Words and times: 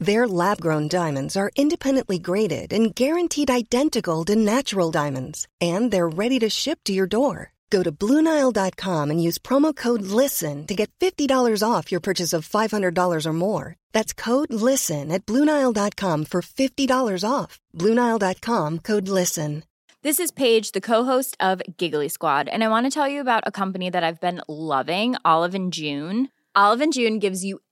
Their 0.00 0.26
lab 0.26 0.62
grown 0.62 0.88
diamonds 0.88 1.36
are 1.36 1.50
independently 1.56 2.18
graded 2.18 2.72
and 2.72 2.94
guaranteed 2.94 3.50
identical 3.50 4.24
to 4.24 4.34
natural 4.34 4.90
diamonds, 4.90 5.46
and 5.60 5.90
they're 5.90 6.08
ready 6.08 6.38
to 6.38 6.48
ship 6.48 6.80
to 6.84 6.94
your 6.94 7.06
door. 7.06 7.52
Go 7.68 7.82
to 7.82 7.92
Bluenile.com 7.92 9.10
and 9.10 9.22
use 9.22 9.38
promo 9.38 9.76
code 9.76 10.02
LISTEN 10.02 10.66
to 10.66 10.74
get 10.74 10.90
$50 10.98 11.62
off 11.62 11.92
your 11.92 12.00
purchase 12.00 12.32
of 12.32 12.48
$500 12.48 13.26
or 13.26 13.32
more. 13.32 13.76
That's 13.92 14.12
code 14.12 14.52
LISTEN 14.52 15.12
at 15.12 15.24
Bluenile.com 15.26 16.24
for 16.24 16.40
$50 16.42 17.30
off. 17.30 17.60
Bluenile.com 17.76 18.78
code 18.78 19.08
LISTEN. 19.08 19.64
This 20.02 20.18
is 20.18 20.30
Paige, 20.30 20.72
the 20.72 20.80
co-host 20.80 21.36
of 21.40 21.60
Giggly 21.76 22.08
Squad, 22.08 22.48
and 22.48 22.64
I 22.64 22.68
want 22.68 22.86
to 22.86 22.90
tell 22.90 23.06
you 23.06 23.20
about 23.20 23.44
a 23.46 23.52
company 23.52 23.90
that 23.90 24.02
I've 24.02 24.18
been 24.18 24.40
loving, 24.48 25.14
Olive 25.26 25.54
and 25.54 25.70
June. 25.74 26.30
Olive 26.56 26.80
and 26.80 26.92
June 26.92 27.18
gives 27.18 27.44
you 27.44 27.60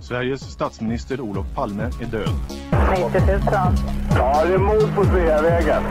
Sveriges 0.00 0.40
statsminister 0.40 1.20
Olof 1.20 1.46
Palme 1.54 1.82
är 1.82 2.06
död. 2.06 2.28
90 2.90 3.20
000. 3.26 3.40
Ja, 4.10 4.44
det 4.44 4.54
är 4.54 4.58
mord 4.58 4.94
på 4.94 5.04
Sveavägen. 5.04 5.82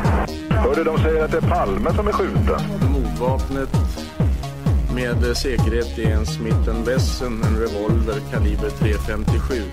Hörde 0.50 0.84
de 0.84 0.98
säger 0.98 1.23
att 1.23 1.31
det 1.31 1.38
är 1.38 1.50
Palme 1.50 1.94
som 1.94 2.08
är 2.08 2.12
skjuten. 2.12 2.62
Mordvapnet 2.94 3.70
med 4.95 5.38
säkerhet 5.38 5.98
är 5.98 6.12
en 6.12 6.25
Smith 6.25 6.70
Wesson, 6.86 7.44
en 7.44 7.59
revolver 7.59 8.20
kaliber 8.31 8.70
.357. 8.70 9.64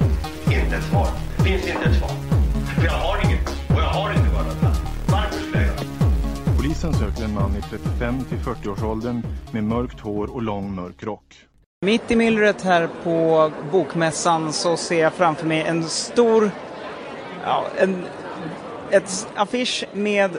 Inte 0.46 0.76
ett 0.76 0.84
svar. 0.84 1.08
Det 1.36 1.42
finns 1.42 1.66
inte 1.66 1.84
ett 1.84 1.98
svar. 1.98 2.10
För 2.74 2.84
jag 2.84 2.92
har 2.92 3.23
Polisen 6.74 6.94
söker 6.94 7.24
en 7.24 7.34
man 7.34 7.56
i 7.56 7.62
35 7.62 8.24
till 8.24 8.38
40-årsåldern 8.38 9.22
med 9.50 9.64
mörkt 9.64 10.00
hår 10.00 10.34
och 10.34 10.42
lång 10.42 10.74
mörk 10.74 11.02
rock. 11.02 11.34
Mitt 11.84 12.10
i 12.10 12.16
myllret 12.16 12.62
här 12.62 12.88
på 13.04 13.50
Bokmässan 13.72 14.52
så 14.52 14.76
ser 14.76 15.00
jag 15.00 15.12
framför 15.12 15.46
mig 15.46 15.62
en 15.62 15.84
stor 15.84 16.50
ja, 17.44 17.64
en, 17.76 18.04
ett 18.90 19.28
affisch 19.34 19.84
med 19.92 20.30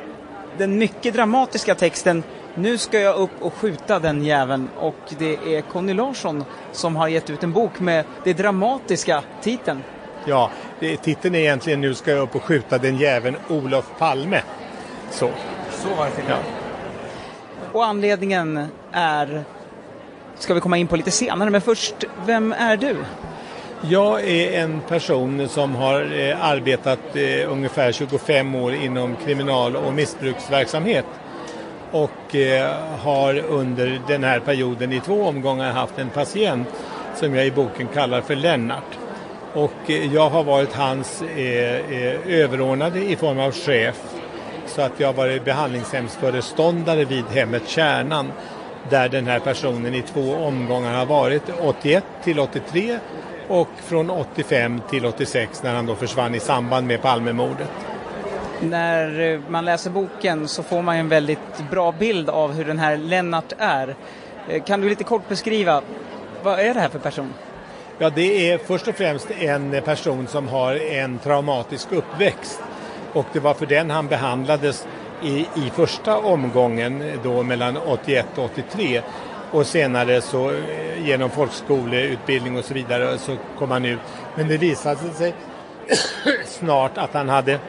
den 0.57 0.77
mycket 0.77 1.13
dramatiska 1.13 1.75
texten 1.75 2.23
Nu 2.55 2.77
ska 2.77 2.99
jag 2.99 3.15
upp 3.15 3.41
och 3.41 3.53
skjuta 3.53 3.99
den 3.99 4.23
jäveln 4.23 4.69
och 4.77 5.13
det 5.17 5.55
är 5.55 5.61
Conny 5.61 5.93
Larsson 5.93 6.43
som 6.71 6.95
har 6.95 7.07
gett 7.07 7.29
ut 7.29 7.43
en 7.43 7.51
bok 7.51 7.79
med 7.79 8.05
det 8.23 8.33
dramatiska 8.33 9.23
titeln. 9.41 9.83
Ja, 10.25 10.51
det, 10.79 10.97
titeln 10.97 11.35
är 11.35 11.39
egentligen 11.39 11.81
Nu 11.81 11.93
ska 11.93 12.11
jag 12.11 12.21
upp 12.21 12.35
och 12.35 12.43
skjuta 12.43 12.77
den 12.77 12.97
jäveln 12.97 13.35
Olof 13.49 13.85
Palme. 13.97 14.41
Så. 15.11 15.29
Så 15.85 15.95
var 15.95 16.05
det 16.05 16.11
till 16.11 16.23
ja. 16.29 16.37
Och 17.71 17.85
anledningen 17.85 18.67
är 18.91 19.43
ska 20.39 20.53
vi 20.53 20.59
komma 20.59 20.77
in 20.77 20.87
på 20.87 20.95
lite 20.95 21.11
senare, 21.11 21.49
men 21.49 21.61
först, 21.61 21.95
vem 22.25 22.53
är 22.53 22.77
du? 22.77 22.95
Jag 23.81 24.23
är 24.23 24.61
en 24.61 24.81
person 24.81 25.49
som 25.49 25.75
har 25.75 26.19
eh, 26.19 26.45
arbetat 26.45 26.99
eh, 27.13 27.51
ungefär 27.51 27.91
25 27.91 28.55
år 28.55 28.73
inom 28.73 29.15
kriminal 29.25 29.75
och 29.75 29.93
missbruksverksamhet 29.93 31.05
och 31.91 32.35
eh, 32.35 32.75
har 32.99 33.39
under 33.39 34.01
den 34.07 34.23
här 34.23 34.39
perioden 34.39 34.91
i 34.91 34.99
två 34.99 35.23
omgångar 35.23 35.71
haft 35.71 35.99
en 35.99 36.09
patient 36.09 36.67
som 37.15 37.35
jag 37.35 37.45
i 37.45 37.51
boken 37.51 37.87
kallar 37.87 38.21
för 38.21 38.35
Lennart. 38.35 38.97
Och 39.53 39.89
jag 40.13 40.29
har 40.29 40.43
varit 40.43 40.73
hans 40.73 41.23
överordnade 42.27 42.99
i 42.99 43.15
form 43.15 43.39
av 43.39 43.51
chef 43.51 44.01
så 44.65 44.81
att 44.81 44.99
jag 44.99 45.13
varit 45.13 45.45
behandlingshemsföreståndare 45.45 47.05
vid 47.05 47.25
hemmet 47.25 47.63
Kärnan 47.67 48.31
där 48.89 49.09
den 49.09 49.27
här 49.27 49.39
personen 49.39 49.95
i 49.95 50.01
två 50.01 50.35
omgångar 50.35 50.97
har 50.97 51.05
varit 51.05 51.43
81 51.61 52.03
till 52.23 52.39
83 52.39 52.99
och 53.47 53.69
från 53.75 54.09
85 54.09 54.81
till 54.89 55.05
86 55.05 55.63
när 55.63 55.75
han 55.75 55.85
då 55.85 55.95
försvann 55.95 56.35
i 56.35 56.39
samband 56.39 56.87
med 56.87 57.01
Palmemordet. 57.01 57.69
När 58.61 59.19
eh, 59.19 59.39
man 59.47 59.65
läser 59.65 59.89
boken 59.89 60.47
så 60.47 60.63
får 60.63 60.81
man 60.81 60.95
en 60.95 61.09
väldigt 61.09 61.69
bra 61.71 61.91
bild 61.91 62.29
av 62.29 62.53
hur 62.53 62.65
den 62.65 62.79
här 62.79 62.97
Lennart 62.97 63.53
är. 63.57 63.95
Eh, 64.49 64.63
kan 64.63 64.81
du 64.81 64.89
lite 64.89 65.03
kort 65.03 65.29
beskriva, 65.29 65.81
vad 66.43 66.59
är 66.59 66.73
det 66.73 66.79
här 66.79 66.89
för 66.89 66.99
person? 66.99 67.33
Ja, 67.97 68.09
det 68.09 68.51
är 68.51 68.57
först 68.57 68.87
och 68.87 68.95
främst 68.95 69.31
en 69.31 69.81
person 69.85 70.27
som 70.27 70.47
har 70.47 70.75
en 70.75 71.19
traumatisk 71.19 71.91
uppväxt 71.91 72.61
och 73.15 73.25
det 73.33 73.39
var 73.39 73.53
för 73.53 73.65
den 73.65 73.89
han 73.89 74.07
behandlades 74.07 74.87
i, 75.23 75.39
i 75.39 75.71
första 75.73 76.17
omgången 76.17 77.19
då 77.23 77.43
mellan 77.43 77.77
81 77.77 78.25
och 78.35 78.43
83 78.45 79.01
och 79.51 79.67
senare 79.67 80.21
så 80.21 80.49
eh, 80.49 81.05
genom 81.05 81.29
folkskoleutbildning 81.29 82.57
och 82.57 82.65
så 82.65 82.73
vidare 82.73 83.17
så 83.17 83.37
kom 83.59 83.71
han 83.71 83.85
ut. 83.85 83.99
Men 84.35 84.47
det 84.47 84.57
visade 84.57 85.13
sig 85.13 85.33
snart 86.45 86.97
att 86.97 87.13
han 87.13 87.29
hade 87.29 87.59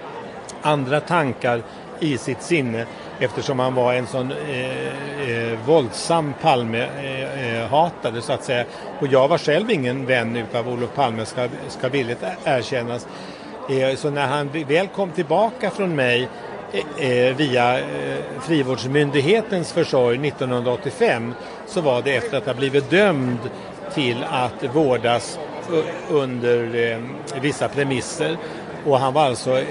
andra 0.63 1.01
tankar 1.01 1.63
i 2.01 2.19
sitt 2.19 2.43
sinne 2.43 2.87
eftersom 3.21 3.59
han 3.59 3.75
var 3.75 3.95
en 3.95 4.07
sån 4.07 4.33
eh, 4.33 5.31
eh, 5.31 5.59
våldsam 5.67 6.35
Palme-hatare 6.43 8.17
eh 8.17 8.21
så 8.21 8.33
att 8.33 8.45
säga. 8.45 8.65
Och 9.01 9.07
jag 9.07 9.29
var 9.29 9.39
själv 9.39 9.71
ingen 9.71 10.07
vän 10.07 10.37
utav 10.37 10.69
Olof 10.69 10.95
Palme 10.95 11.27
ska, 11.27 11.49
ska 11.69 11.89
villigt 11.89 12.25
erkännas. 12.45 13.07
Eh, 13.69 13.97
så 13.97 14.11
när 14.11 14.27
han 14.27 14.49
väl 14.69 14.89
kom 14.89 15.11
tillbaka 15.11 15.71
från 15.71 15.95
mig 15.95 16.29
eh, 16.73 17.11
eh, 17.11 17.37
via 17.37 17.81
frivårdsmyndighetens 18.41 19.73
försorg 19.73 20.29
1985 20.29 21.35
så 21.67 21.81
var 21.81 22.03
det 22.03 22.17
efter 22.17 22.39
att 22.39 22.47
ha 22.47 22.55
blivit 22.55 22.91
dömd 22.91 23.39
till 23.95 24.25
att 24.31 24.75
vårdas 24.75 25.39
under 26.11 27.01
vissa 27.41 27.69
premisser 27.69 28.37
och 28.85 28.99
han 28.99 29.15
var 29.15 29.23
alltså 29.23 29.63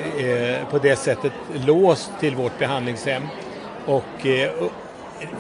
på 0.72 0.78
det 0.78 0.96
sättet 0.96 1.32
låst 1.66 2.12
till 2.20 2.36
vårt 2.36 2.60
behandlingshem. 2.60 3.24
Och 3.86 4.26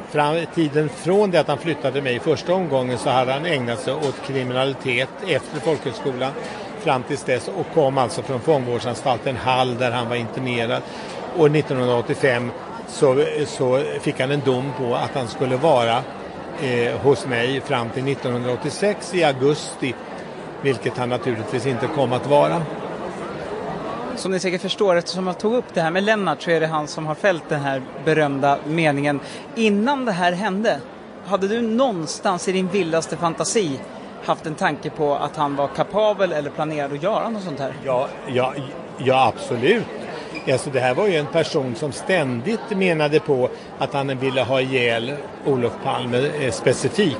fram, 0.09 0.37
tiden 0.55 0.89
från 0.89 1.31
det 1.31 1.39
att 1.39 1.47
han 1.47 1.57
flyttade 1.57 2.01
mig 2.01 2.15
i 2.15 2.19
första 2.19 2.53
omgången 2.53 2.97
så 2.97 3.09
hade 3.09 3.31
han 3.31 3.45
ägnat 3.45 3.79
sig 3.79 3.93
åt 3.93 4.21
kriminalitet 4.27 5.09
efter 5.27 5.59
folkhögskolan 5.59 6.31
fram 6.85 7.03
tills 7.03 7.23
dess 7.23 7.47
och 7.47 7.65
kom 7.73 7.97
alltså 7.97 8.21
från 8.21 8.39
fångvårdsanstalten 8.39 9.35
Hall 9.35 9.77
där 9.77 9.91
han 9.91 10.09
var 10.09 10.15
internerad 10.15 10.81
och 11.37 11.55
1985 11.55 12.51
så, 12.87 13.25
så 13.45 13.83
fick 14.01 14.19
han 14.19 14.31
en 14.31 14.41
dom 14.45 14.71
på 14.77 14.95
att 14.95 15.11
han 15.13 15.27
skulle 15.27 15.57
vara 15.57 16.03
eh, 16.61 16.97
hos 17.01 17.25
mig 17.25 17.61
fram 17.61 17.89
till 17.89 18.07
1986 18.07 19.13
i 19.13 19.23
augusti, 19.23 19.95
vilket 20.61 20.97
han 20.97 21.09
naturligtvis 21.09 21.65
inte 21.65 21.87
kom 21.87 22.13
att 22.13 22.27
vara. 22.27 22.61
Som 24.15 24.31
ni 24.31 24.39
säkert 24.39 24.61
förstår, 24.61 24.95
eftersom 24.95 25.27
jag 25.27 25.37
tog 25.37 25.53
upp 25.53 25.73
det 25.73 25.81
här 25.81 25.91
med 25.91 26.03
Lennart 26.03 26.41
så 26.41 26.51
är 26.51 26.59
det 26.59 26.67
han 26.67 26.87
som 26.87 27.05
har 27.05 27.15
fällt 27.15 27.49
den 27.49 27.61
här 27.61 27.81
berömda 28.05 28.57
meningen. 28.65 29.19
Innan 29.55 30.05
det 30.05 30.11
här 30.11 30.31
hände, 30.31 30.79
hade 31.25 31.47
du 31.47 31.61
någonstans 31.61 32.47
i 32.47 32.51
din 32.51 32.67
vildaste 32.67 33.17
fantasi 33.17 33.79
haft 34.25 34.45
en 34.45 34.55
tanke 34.55 34.89
på 34.89 35.15
att 35.15 35.35
han 35.35 35.55
var 35.55 35.67
kapabel 35.67 36.31
eller 36.31 36.49
planerad 36.49 36.93
att 36.93 37.03
göra 37.03 37.29
något 37.29 37.43
sånt 37.43 37.59
här? 37.59 37.73
Ja, 37.85 38.07
ja, 38.27 38.53
ja 38.97 39.27
absolut. 39.27 39.85
Alltså 40.51 40.69
det 40.69 40.79
här 40.79 40.93
var 40.93 41.07
ju 41.07 41.15
en 41.15 41.25
person 41.25 41.75
som 41.75 41.91
ständigt 41.91 42.69
menade 42.69 43.19
på 43.19 43.49
att 43.77 43.93
han 43.93 44.17
ville 44.17 44.41
ha 44.41 44.61
ihjäl 44.61 45.13
Olof 45.45 45.73
Palme 45.83 46.17
eh, 46.17 46.51
specifikt. 46.51 47.19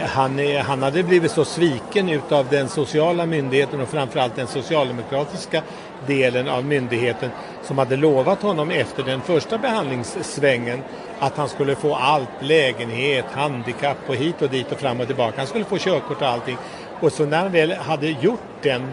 Han, 0.00 0.38
eh, 0.38 0.60
han 0.60 0.82
hade 0.82 1.02
blivit 1.02 1.30
så 1.30 1.44
sviken 1.44 2.08
utav 2.08 2.46
den 2.50 2.68
sociala 2.68 3.26
myndigheten 3.26 3.80
och 3.80 3.88
framförallt 3.88 4.36
den 4.36 4.46
socialdemokratiska 4.46 5.62
delen 6.06 6.48
av 6.48 6.64
myndigheten 6.64 7.30
som 7.62 7.78
hade 7.78 7.96
lovat 7.96 8.42
honom 8.42 8.70
efter 8.70 9.02
den 9.02 9.20
första 9.20 9.58
behandlingssvängen 9.58 10.82
att 11.18 11.36
han 11.36 11.48
skulle 11.48 11.74
få 11.74 11.94
allt, 11.94 12.28
lägenhet, 12.40 13.24
handikapp 13.32 13.98
och 14.08 14.14
hit 14.14 14.42
och 14.42 14.50
dit 14.50 14.72
och 14.72 14.78
fram 14.78 15.00
och 15.00 15.06
tillbaka. 15.06 15.34
Han 15.36 15.46
skulle 15.46 15.64
få 15.64 15.78
körkort 15.78 16.22
och 16.22 16.28
allting. 16.28 16.56
Och 17.00 17.12
så 17.12 17.26
när 17.26 17.38
han 17.38 17.52
väl 17.52 17.72
hade 17.72 18.08
gjort 18.08 18.40
den 18.62 18.88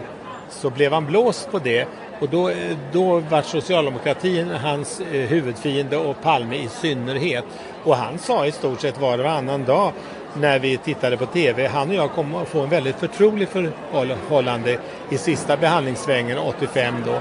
så 0.50 0.70
blev 0.70 0.92
han 0.92 1.06
blåst 1.06 1.50
på 1.50 1.58
det 1.58 1.88
och 2.20 2.28
då, 2.28 2.50
då 2.92 3.18
var 3.18 3.42
socialdemokratin 3.42 4.50
hans 4.50 5.00
eh, 5.00 5.06
huvudfiende 5.06 5.96
och 5.96 6.22
Palme 6.22 6.56
i 6.56 6.68
synnerhet. 6.68 7.44
Och 7.84 7.96
han 7.96 8.18
sa 8.18 8.46
i 8.46 8.52
stort 8.52 8.80
sett 8.80 9.00
var 9.00 9.18
och 9.18 9.24
varannan 9.24 9.64
dag 9.64 9.92
när 10.34 10.58
vi 10.58 10.76
tittade 10.76 11.16
på 11.16 11.26
TV, 11.26 11.66
han 11.66 11.88
och 11.88 11.94
jag 11.94 12.12
kom 12.12 12.34
att 12.34 12.48
få 12.48 12.60
en 12.60 12.68
väldigt 12.68 12.96
förtrolig 12.96 13.48
förhållande 13.48 14.78
i 15.10 15.18
sista 15.18 15.56
behandlingssvängen 15.56 16.38
85 16.38 16.94
då. 17.06 17.20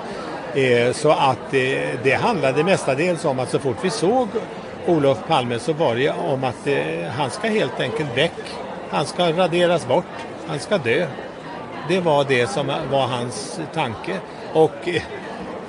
Eh, 0.60 0.92
så 0.94 1.12
att 1.12 1.54
eh, 1.54 1.90
det 2.04 2.20
handlade 2.22 2.64
mestadels 2.64 3.26
om 3.26 3.40
att 3.40 3.50
så 3.50 3.60
fort 3.60 3.78
vi 3.82 3.90
såg 3.90 4.28
Olof 4.88 5.28
Palme 5.28 5.60
så 5.60 5.74
var 5.74 5.96
det 5.96 6.10
om 6.10 6.44
att 6.44 6.68
eh, 6.68 7.10
han 7.18 7.30
ska 7.30 7.48
helt 7.48 7.80
enkelt 7.80 8.18
väck. 8.18 8.58
Han 8.90 9.06
ska 9.06 9.32
raderas 9.32 9.88
bort. 9.88 10.06
Han 10.48 10.60
ska 10.60 10.78
dö. 10.78 11.08
Det 11.90 12.00
var 12.00 12.26
det 12.28 12.48
som 12.48 12.68
var 12.92 13.08
hans 13.08 13.60
tanke. 13.74 14.20
Och 14.54 14.88
eh, 14.88 15.02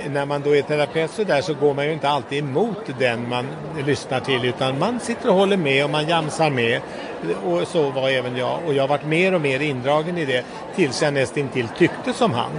när 0.09 0.27
man 0.27 0.43
då 0.43 0.57
är 0.57 0.63
terapeut 0.63 1.11
så 1.11 1.25
där 1.25 1.41
så 1.41 1.55
går 1.55 1.75
man 1.75 1.85
ju 1.85 1.93
inte 1.93 2.09
alltid 2.09 2.39
emot 2.39 2.79
den 2.99 3.29
man 3.29 3.47
lyssnar 3.87 4.21
till 4.21 4.45
utan 4.45 4.79
man 4.79 5.01
sitter 5.01 5.29
och 5.29 5.35
håller 5.35 5.57
med 5.57 5.85
och 5.85 5.91
man 5.91 6.09
jamsar 6.09 6.51
med. 6.51 6.81
Och 7.45 7.69
så 7.69 7.91
var 7.91 8.09
även 8.09 8.37
jag 8.37 8.59
och 8.67 8.75
jag 8.75 8.83
har 8.83 8.89
varit 8.89 9.07
mer 9.07 9.35
och 9.35 9.41
mer 9.41 9.61
indragen 9.61 10.19
i 10.19 10.25
det 10.25 10.45
tills 10.75 11.03
jag 11.03 11.15
nästintill 11.15 11.69
tyckte 11.69 12.13
som 12.13 12.33
han. 12.33 12.51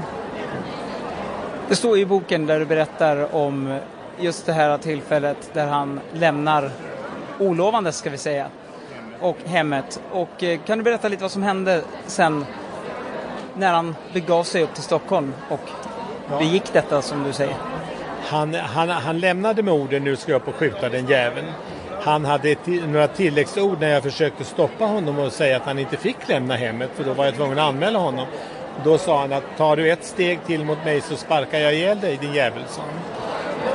Det 1.69 1.75
står 1.75 1.97
i 1.97 2.05
boken 2.05 2.45
där 2.45 2.59
du 2.59 2.65
berättar 2.65 3.35
om 3.35 3.79
just 4.19 4.45
det 4.45 4.53
här 4.53 4.77
tillfället 4.77 5.49
där 5.53 5.67
han 5.67 5.99
lämnar 6.13 6.71
olovande 7.39 7.91
ska 7.91 8.09
vi 8.09 8.17
säga 8.17 8.47
och 9.21 9.37
hemmet. 9.45 10.01
Och 10.11 10.43
eh, 10.43 10.59
kan 10.65 10.77
du 10.77 10.83
berätta 10.83 11.07
lite 11.07 11.21
vad 11.21 11.31
som 11.31 11.43
hände 11.43 11.81
sen 12.07 12.45
när 13.55 13.73
han 13.73 13.95
begav 14.13 14.43
sig 14.43 14.63
upp 14.63 14.73
till 14.73 14.83
Stockholm 14.83 15.33
och 15.49 15.90
begick 16.39 16.73
detta 16.73 17.01
som 17.01 17.23
du 17.23 17.33
säger? 17.33 17.55
Han, 18.27 18.53
han, 18.53 18.89
han 18.89 19.19
lämnade 19.19 19.63
med 19.63 19.73
orden 19.73 20.03
nu 20.03 20.15
ska 20.15 20.31
jag 20.31 20.41
upp 20.41 20.47
och 20.47 20.55
skjuta 20.55 20.89
den 20.89 21.07
jäveln. 21.07 21.47
Han 22.01 22.25
hade 22.25 22.55
några 22.87 23.07
tilläggsord 23.07 23.79
när 23.79 23.89
jag 23.89 24.03
försökte 24.03 24.43
stoppa 24.43 24.85
honom 24.85 25.19
och 25.19 25.31
säga 25.31 25.57
att 25.57 25.63
han 25.63 25.79
inte 25.79 25.97
fick 25.97 26.27
lämna 26.27 26.55
hemmet 26.55 26.89
för 26.95 27.03
då 27.03 27.13
var 27.13 27.25
jag 27.25 27.35
tvungen 27.35 27.59
att 27.59 27.69
anmäla 27.69 27.99
honom. 27.99 28.27
Då 28.83 28.97
sa 28.97 29.21
han 29.21 29.33
att 29.33 29.43
tar 29.57 29.75
du 29.75 29.91
ett 29.91 30.05
steg 30.05 30.39
till 30.45 30.65
mot 30.65 30.85
mig 30.85 31.01
så 31.01 31.15
sparkar 31.15 31.59
jag 31.59 31.73
ihjäl 31.73 31.99
dig 31.99 32.17
din 32.21 32.33
jävel, 32.33 32.63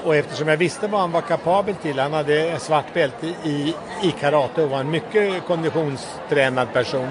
Och 0.04 0.16
eftersom 0.16 0.48
jag 0.48 0.56
visste 0.56 0.86
vad 0.86 1.00
han 1.00 1.12
var 1.12 1.20
kapabel 1.20 1.74
till, 1.74 1.98
han 1.98 2.12
hade 2.12 2.58
svart 2.58 2.94
bälte 2.94 3.26
i, 3.26 3.74
i 4.02 4.10
karate 4.20 4.62
och 4.62 4.70
var 4.70 4.80
en 4.80 4.90
mycket 4.90 5.46
konditionstränad 5.46 6.72
person, 6.72 7.08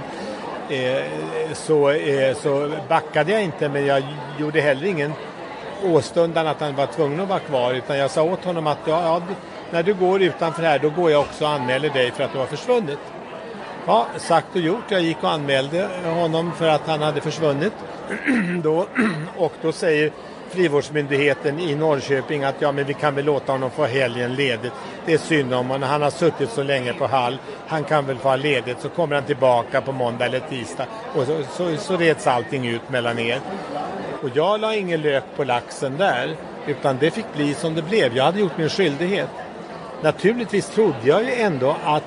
Eh, 0.69 1.03
så, 1.53 1.89
eh, 1.89 2.35
så 2.35 2.71
backade 2.89 3.31
jag 3.31 3.43
inte 3.43 3.69
men 3.69 3.85
jag 3.85 4.03
gjorde 4.39 4.61
heller 4.61 4.85
ingen 4.85 5.13
åstundan 5.83 6.47
att 6.47 6.61
han 6.61 6.75
var 6.75 6.85
tvungen 6.85 7.19
att 7.19 7.29
vara 7.29 7.39
kvar 7.39 7.73
utan 7.73 7.97
jag 7.97 8.11
sa 8.11 8.23
åt 8.23 8.45
honom 8.45 8.67
att 8.67 8.77
ja, 8.85 9.03
ja, 9.03 9.21
när 9.71 9.83
du 9.83 9.93
går 9.93 10.21
utanför 10.21 10.63
här 10.63 10.79
då 10.79 10.89
går 10.89 11.11
jag 11.11 11.21
också 11.21 11.43
och 11.43 11.49
anmäler 11.49 11.89
dig 11.89 12.11
för 12.11 12.23
att 12.23 12.33
du 12.33 12.39
har 12.39 12.45
försvunnit. 12.45 12.99
Ja, 13.85 14.07
sagt 14.17 14.55
och 14.55 14.61
gjort. 14.61 14.83
Jag 14.89 15.01
gick 15.01 15.23
och 15.23 15.31
anmälde 15.31 15.89
honom 16.03 16.51
för 16.51 16.67
att 16.67 16.87
han 16.87 17.01
hade 17.01 17.21
försvunnit. 17.21 17.73
då, 18.63 18.85
och 19.37 19.53
då 19.61 19.71
säger 19.71 20.11
frivårdsmyndigheten 20.55 21.59
i 21.59 21.75
Norrköping 21.75 22.43
att 22.43 22.55
ja 22.59 22.71
men 22.71 22.85
vi 22.85 22.93
kan 22.93 23.15
väl 23.15 23.25
låta 23.25 23.51
honom 23.51 23.71
få 23.71 23.85
helgen 23.85 24.35
ledigt. 24.35 24.73
Det 25.05 25.13
är 25.13 25.17
synd 25.17 25.53
om 25.53 25.67
honom, 25.67 25.89
han 25.89 26.01
har 26.01 26.09
suttit 26.09 26.49
så 26.49 26.63
länge 26.63 26.93
på 26.93 27.07
Hall. 27.07 27.37
Han 27.67 27.83
kan 27.83 28.05
väl 28.05 28.17
få 28.17 28.29
ha 28.29 28.35
ledigt 28.35 28.79
så 28.79 28.89
kommer 28.89 29.15
han 29.15 29.23
tillbaka 29.23 29.81
på 29.81 29.91
måndag 29.91 30.25
eller 30.25 30.39
tisdag 30.39 30.85
och 31.15 31.25
så, 31.25 31.43
så, 31.51 31.77
så 31.77 31.97
reds 31.97 32.27
allting 32.27 32.67
ut 32.67 32.89
mellan 32.89 33.19
er. 33.19 33.39
Och 34.23 34.29
jag 34.33 34.61
la 34.61 34.75
ingen 34.75 35.01
lök 35.01 35.23
på 35.35 35.43
laxen 35.43 35.97
där 35.97 36.35
utan 36.67 36.97
det 36.99 37.11
fick 37.11 37.33
bli 37.35 37.53
som 37.53 37.75
det 37.75 37.81
blev. 37.81 38.17
Jag 38.17 38.23
hade 38.23 38.39
gjort 38.39 38.57
min 38.57 38.69
skyldighet. 38.69 39.29
Naturligtvis 40.01 40.69
trodde 40.69 40.97
jag 41.03 41.23
ju 41.23 41.31
ändå 41.31 41.75
att 41.83 42.03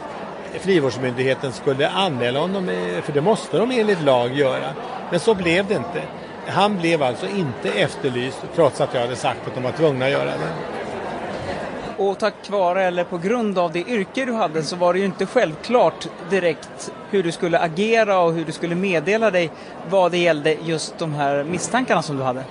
frivårdsmyndigheten 0.61 1.53
skulle 1.53 1.89
anmäla 1.89 2.41
honom, 2.41 2.69
eh, 2.69 3.03
för 3.03 3.13
det 3.13 3.21
måste 3.21 3.59
de 3.59 3.71
enligt 3.71 4.03
lag 4.03 4.35
göra. 4.35 4.75
Men 5.11 5.21
så 5.21 5.35
blev 5.35 5.67
det 5.67 5.75
inte. 5.75 6.03
Han 6.49 6.79
blev 6.79 7.03
alltså 7.03 7.27
inte 7.27 7.71
efterlyst 7.71 8.45
trots 8.55 8.81
att 8.81 8.95
jag 8.95 9.01
hade 9.01 9.17
sagt 9.17 9.47
att 9.47 9.55
de 9.55 9.63
var 9.63 9.73
tvungna 9.73 10.05
att 10.05 10.11
göra 10.11 10.25
det. 10.25 10.53
Och 11.99 12.19
tack 12.19 12.51
vare 12.51 12.85
eller 12.85 13.05
på 13.05 13.19
grund 13.19 13.59
av 13.59 13.73
det 13.73 13.89
yrke 13.89 14.25
du 14.25 14.33
hade 14.33 14.63
så 14.63 14.77
var 14.77 14.93
det 14.93 14.99
ju 14.99 15.05
inte 15.05 15.27
självklart 15.27 16.07
direkt 16.31 16.93
hur 17.11 17.23
du 17.23 17.33
skulle 17.33 17.59
agera 17.59 18.19
och 18.19 18.33
hur 18.33 18.45
du 18.45 18.53
skulle 18.53 18.75
meddela 18.75 19.31
dig 19.31 19.51
vad 19.91 20.13
det 20.13 20.19
gällde 20.19 20.57
just 20.65 20.99
de 20.99 21.15
här 21.15 21.45
misstankarna 21.45 22.03
som 22.03 22.17
du 22.17 22.23
hade. 22.23 22.45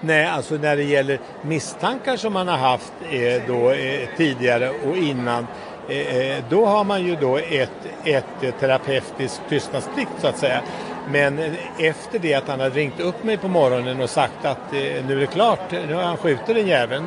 Nej, 0.00 0.26
alltså 0.26 0.54
när 0.54 0.76
det 0.76 0.82
gäller 0.82 1.20
misstankar 1.42 2.16
som 2.16 2.32
man 2.32 2.48
har 2.48 2.56
haft 2.56 2.92
eh, 3.10 3.42
då, 3.46 3.70
eh, 3.70 4.08
tidigare 4.16 4.70
och 4.70 4.96
innan 4.96 5.46
eh, 5.88 6.16
eh 6.16 6.44
då 6.48 6.66
har 6.66 6.84
man 6.84 7.06
ju 7.06 7.16
då 7.16 7.36
ett, 7.36 7.70
ett 8.04 8.60
terapeutiskt 8.60 9.42
tystnadsplikt 9.48 10.10
så 10.20 10.26
att 10.26 10.38
säga. 10.38 10.60
Men 11.12 11.38
efter 11.78 12.18
det 12.18 12.34
att 12.34 12.48
han 12.48 12.60
hade 12.60 12.74
ringt 12.74 13.00
upp 13.00 13.24
mig 13.24 13.36
på 13.36 13.48
morgonen 13.48 14.00
och 14.00 14.10
sagt 14.10 14.44
att 14.44 14.72
eh, 14.72 14.80
nu 15.06 15.12
är 15.16 15.20
det 15.20 15.26
klart, 15.26 15.70
nu 15.70 15.94
har 15.94 16.02
han 16.02 16.16
skjutit 16.16 16.46
den 16.46 16.66
jäveln. 16.66 17.06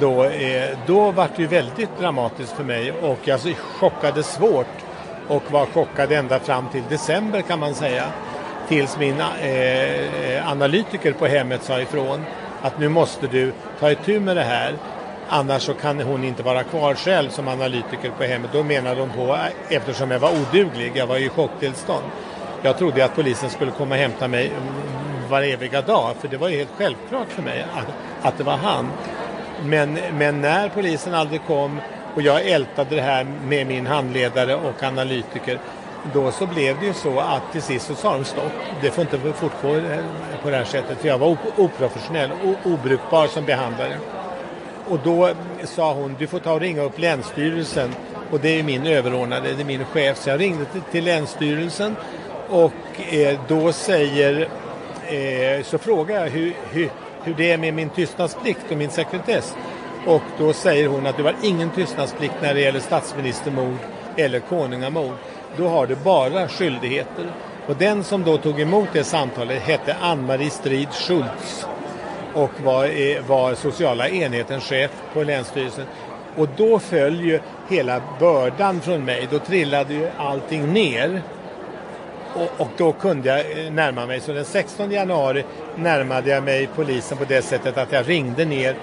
Då, 0.00 0.24
eh, 0.24 0.78
då 0.86 1.10
var 1.10 1.28
det 1.36 1.42
ju 1.42 1.48
väldigt 1.48 1.98
dramatiskt 1.98 2.52
för 2.52 2.64
mig 2.64 2.92
och 2.92 3.18
jag 3.24 3.40
chockade 3.56 4.22
svårt 4.22 4.84
och 5.28 5.42
var 5.50 5.66
chockad 5.66 6.12
ända 6.12 6.38
fram 6.38 6.68
till 6.68 6.82
december 6.88 7.42
kan 7.42 7.58
man 7.58 7.74
säga. 7.74 8.04
Tills 8.68 8.98
min 8.98 9.20
eh, 9.20 9.42
eh, 9.42 10.50
analytiker 10.50 11.12
på 11.12 11.26
hemmet 11.26 11.62
sa 11.62 11.80
ifrån 11.80 12.24
att 12.62 12.78
nu 12.78 12.88
måste 12.88 13.26
du 13.26 13.52
ta 13.80 13.90
itu 13.90 14.20
med 14.20 14.36
det 14.36 14.42
här. 14.42 14.74
Annars 15.28 15.62
så 15.62 15.74
kan 15.74 16.00
hon 16.00 16.24
inte 16.24 16.42
vara 16.42 16.62
kvar 16.62 16.94
själv 16.94 17.28
som 17.28 17.48
analytiker 17.48 18.10
på 18.18 18.24
hemmet. 18.24 18.50
Då 18.52 18.62
menade 18.62 19.00
de 19.00 19.10
på, 19.10 19.34
eh, 19.34 19.76
eftersom 19.76 20.10
jag 20.10 20.18
var 20.18 20.30
oduglig, 20.30 20.92
jag 20.94 21.06
var 21.06 21.16
i 21.16 21.28
chocktillstånd. 21.28 22.04
Jag 22.62 22.78
trodde 22.78 23.04
att 23.04 23.14
polisen 23.14 23.50
skulle 23.50 23.70
komma 23.70 23.94
och 23.94 24.00
hämta 24.00 24.28
mig 24.28 24.52
var 25.28 25.42
eviga 25.42 25.82
dag, 25.82 26.14
för 26.20 26.28
det 26.28 26.36
var 26.36 26.48
ju 26.48 26.56
helt 26.56 26.70
självklart 26.76 27.28
för 27.28 27.42
mig 27.42 27.66
att, 27.74 27.86
att 28.26 28.38
det 28.38 28.44
var 28.44 28.56
han. 28.56 28.88
Men, 29.64 29.98
men 30.18 30.40
när 30.40 30.68
polisen 30.68 31.14
aldrig 31.14 31.40
kom 31.46 31.80
och 32.14 32.22
jag 32.22 32.46
ältade 32.46 32.96
det 32.96 33.02
här 33.02 33.24
med 33.24 33.66
min 33.66 33.86
handledare 33.86 34.54
och 34.54 34.82
analytiker, 34.82 35.58
då 36.12 36.30
så 36.30 36.46
blev 36.46 36.80
det 36.80 36.86
ju 36.86 36.92
så 36.92 37.20
att 37.20 37.52
till 37.52 37.62
sist 37.62 37.86
så 37.86 37.94
sa 37.94 38.12
de 38.12 38.24
stopp. 38.24 38.52
Det 38.82 38.90
får 38.90 39.02
inte 39.02 39.18
fortgå 39.18 39.80
på 40.42 40.50
det 40.50 40.56
här 40.56 40.64
sättet. 40.64 40.98
För 40.98 41.08
jag 41.08 41.18
var 41.18 41.36
oprofessionell 41.56 42.30
och 42.32 42.70
obrukbar 42.72 43.26
som 43.26 43.44
behandlare. 43.44 43.98
Och 44.88 44.98
då 45.04 45.30
sa 45.64 45.92
hon, 45.92 46.16
du 46.18 46.26
får 46.26 46.38
ta 46.38 46.52
och 46.52 46.60
ringa 46.60 46.82
upp 46.82 46.98
Länsstyrelsen. 46.98 47.90
Och 48.30 48.40
det 48.40 48.58
är 48.58 48.62
min 48.62 48.86
överordnade, 48.86 49.52
det 49.52 49.62
är 49.62 49.66
min 49.66 49.84
chef. 49.84 50.18
Så 50.18 50.30
jag 50.30 50.40
ringde 50.40 50.64
till, 50.64 50.80
till 50.80 51.04
Länsstyrelsen 51.04 51.96
och 52.48 53.12
eh, 53.12 53.38
då 53.48 53.72
säger, 53.72 54.48
eh, 55.06 55.62
så 55.64 55.78
frågar 55.78 56.20
jag 56.20 56.30
hur, 56.30 56.52
hur, 56.70 56.90
hur 57.24 57.34
det 57.34 57.52
är 57.52 57.58
med 57.58 57.74
min 57.74 57.90
tystnadsplikt 57.90 58.70
och 58.70 58.76
min 58.76 58.90
sekretess. 58.90 59.56
Och 60.06 60.22
då 60.38 60.52
säger 60.52 60.88
hon 60.88 61.06
att 61.06 61.16
du 61.16 61.22
har 61.22 61.34
ingen 61.42 61.70
tystnadsplikt 61.70 62.34
när 62.42 62.54
det 62.54 62.60
gäller 62.60 62.80
statsministermord 62.80 63.78
eller 64.16 64.40
konungamord. 64.40 65.14
Då 65.56 65.68
har 65.68 65.86
du 65.86 65.96
bara 65.96 66.48
skyldigheter. 66.48 67.26
Och 67.66 67.76
den 67.76 68.04
som 68.04 68.24
då 68.24 68.36
tog 68.36 68.60
emot 68.60 68.88
det 68.92 69.04
samtalet 69.04 69.62
hette 69.62 69.96
Ann-Marie 70.00 70.50
Strid 70.50 70.88
Schultz 70.92 71.66
och 72.34 72.50
var, 72.64 72.84
eh, 72.84 73.22
var 73.26 73.54
sociala 73.54 74.08
enhetens 74.08 74.64
chef 74.64 74.90
på 75.12 75.22
Länsstyrelsen. 75.22 75.84
Och 76.36 76.48
då 76.56 76.78
föll 76.78 77.20
ju 77.20 77.40
hela 77.68 78.00
bördan 78.20 78.80
från 78.80 79.04
mig. 79.04 79.28
Då 79.30 79.38
trillade 79.38 79.94
ju 79.94 80.08
allting 80.18 80.72
ner. 80.72 81.22
Och, 82.36 82.60
och, 82.60 82.68
då 82.76 82.92
kunde 82.92 83.28
jag 83.28 83.66
eh, 83.66 83.72
närma 83.72 84.06
mig. 84.06 84.20
Så 84.20 84.32
den 84.32 84.44
16 84.44 84.90
januari 84.90 85.44
närmade 85.76 86.30
jag 86.30 86.42
mig 86.42 86.68
polisen 86.76 87.18
på 87.18 87.24
det 87.24 87.42
sättet 87.42 87.78
att 87.78 87.92
jag 87.92 88.08
ringde 88.08 88.44
ner 88.44 88.76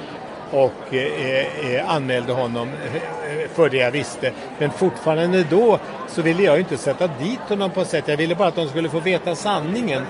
och 0.51 0.93
eh, 0.93 1.29
eh, 1.29 1.75
eh 1.75 1.89
anmälde 1.89 2.33
honom 2.33 2.67
eh, 2.67 3.49
för 3.53 3.69
det 3.69 3.77
jag 3.77 3.91
visste. 3.91 4.31
Men 4.59 4.71
fortfarande 4.71 5.43
då 5.43 5.79
så 6.07 6.21
ville 6.21 6.43
jag 6.43 6.59
inte 6.59 6.77
sätta 6.77 7.07
dit 7.07 7.39
honom 7.39 7.71
på 7.71 7.85
sätt. 7.85 8.07
Jag 8.07 8.17
ville 8.17 8.35
bara 8.35 8.47
att 8.47 8.55
de 8.55 8.67
skulle 8.67 8.89
få 8.89 8.99
veta 8.99 9.35
sanningen. 9.35 10.01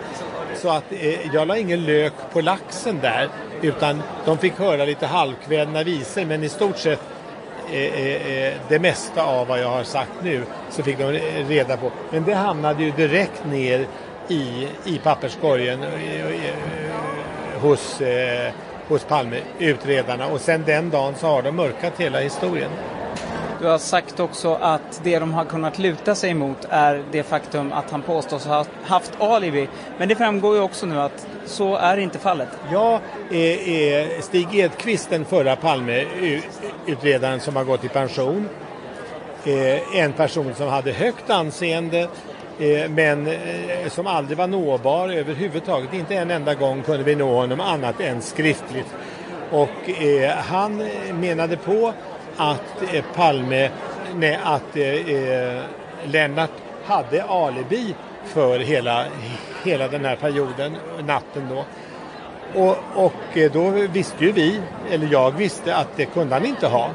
så 0.55 0.69
att 0.69 0.91
eh, 0.91 1.33
jag 1.33 1.47
la 1.47 1.57
ingen 1.57 1.85
lök 1.85 2.13
på 2.33 2.41
laxen 2.41 2.99
där 3.01 3.29
utan 3.61 4.01
de 4.25 4.37
fick 4.37 4.59
höra 4.59 4.85
lite 4.85 5.05
halvkvädna 5.05 5.83
visor 5.83 6.25
men 6.25 6.43
i 6.43 6.49
stort 6.49 6.77
sett 6.77 6.99
det 8.67 8.79
mesta 8.81 9.23
av 9.23 9.47
vad 9.47 9.59
jag 9.59 9.69
har 9.69 9.83
sagt 9.83 10.11
nu 10.23 10.43
så 10.69 10.83
fick 10.83 10.97
de 10.97 11.11
reda 11.47 11.77
på. 11.77 11.91
Men 12.09 12.23
det 12.23 12.33
hamnade 12.33 12.83
ju 12.83 12.91
direkt 12.91 13.45
ner 13.45 13.87
i, 14.27 14.67
i 14.85 14.97
papperskorgen 15.03 15.83
eh, 15.83 16.25
eh 16.25 16.53
hos, 17.61 18.01
eh, 18.01 18.51
hos 18.87 19.03
Palmeutredarna 19.03 20.27
och 20.27 20.41
sen 20.41 20.63
den 20.65 20.89
dagen 20.89 21.13
så 21.15 21.27
har 21.27 21.41
de 21.41 21.55
mörkat 21.55 21.93
hela 21.97 22.19
historien. 22.19 22.69
Du 23.63 23.69
har 23.69 23.77
sagt 23.77 24.19
också 24.19 24.57
att 24.61 25.01
det 25.03 25.19
de 25.19 25.33
har 25.33 25.45
kunnat 25.45 25.79
luta 25.79 26.15
sig 26.15 26.29
emot 26.29 26.57
är 26.69 27.03
det 27.11 27.23
faktum 27.23 27.73
att 27.73 27.91
han 27.91 28.01
påstås 28.01 28.45
ha 28.45 28.65
haft 28.83 29.11
alibi. 29.19 29.67
Men 29.97 30.09
det 30.09 30.15
framgår 30.15 30.55
ju 30.55 30.61
också 30.61 30.85
nu 30.85 30.99
att 30.99 31.27
så 31.45 31.75
är 31.75 31.97
inte 31.97 32.19
fallet. 32.19 32.47
Ja, 32.71 32.99
är 33.31 34.21
Stig 34.21 34.55
Edqvist, 34.55 35.09
den 35.09 35.25
förra 35.25 35.55
Palmeutredaren 35.55 37.39
som 37.39 37.55
har 37.55 37.63
gått 37.63 37.83
i 37.83 37.89
pension, 37.89 38.49
eh, 39.45 39.97
en 39.97 40.13
person 40.13 40.53
som 40.55 40.67
hade 40.67 40.91
högt 40.91 41.29
anseende 41.29 42.07
eh, 42.59 42.89
men 42.89 43.27
eh, 43.27 43.89
som 43.89 44.07
aldrig 44.07 44.37
var 44.37 44.47
nåbar 44.47 45.09
överhuvudtaget. 45.09 45.93
Inte 45.93 46.15
en 46.15 46.31
enda 46.31 46.55
gång 46.55 46.81
kunde 46.81 47.03
vi 47.03 47.15
nå 47.15 47.33
honom 47.33 47.59
annat 47.59 48.01
än 48.01 48.21
skriftligt. 48.21 48.95
Och 49.51 49.89
han 50.37 50.89
menade 51.19 51.57
på 51.57 51.93
att 52.37 52.93
eh, 52.93 53.03
Palme, 53.15 53.69
nej, 54.15 54.39
att 54.43 54.77
eh, 54.77 55.15
eh, 55.15 55.61
Lennart 56.05 56.51
hade 56.85 57.23
alibi 57.23 57.95
för 58.25 58.59
hela, 58.59 59.05
hela 59.63 59.87
den 59.87 60.05
här 60.05 60.15
perioden, 60.15 60.77
natten 61.05 61.49
då. 61.49 61.65
Och, 62.59 62.77
och 62.95 63.51
då 63.53 63.69
visste 63.69 64.25
ju 64.25 64.31
vi, 64.31 64.61
eller 64.91 65.07
jag 65.11 65.31
visste 65.31 65.75
att 65.75 65.87
det 65.95 66.05
kunde 66.05 66.35
han 66.35 66.45
inte 66.45 66.67
ha. 66.67 66.89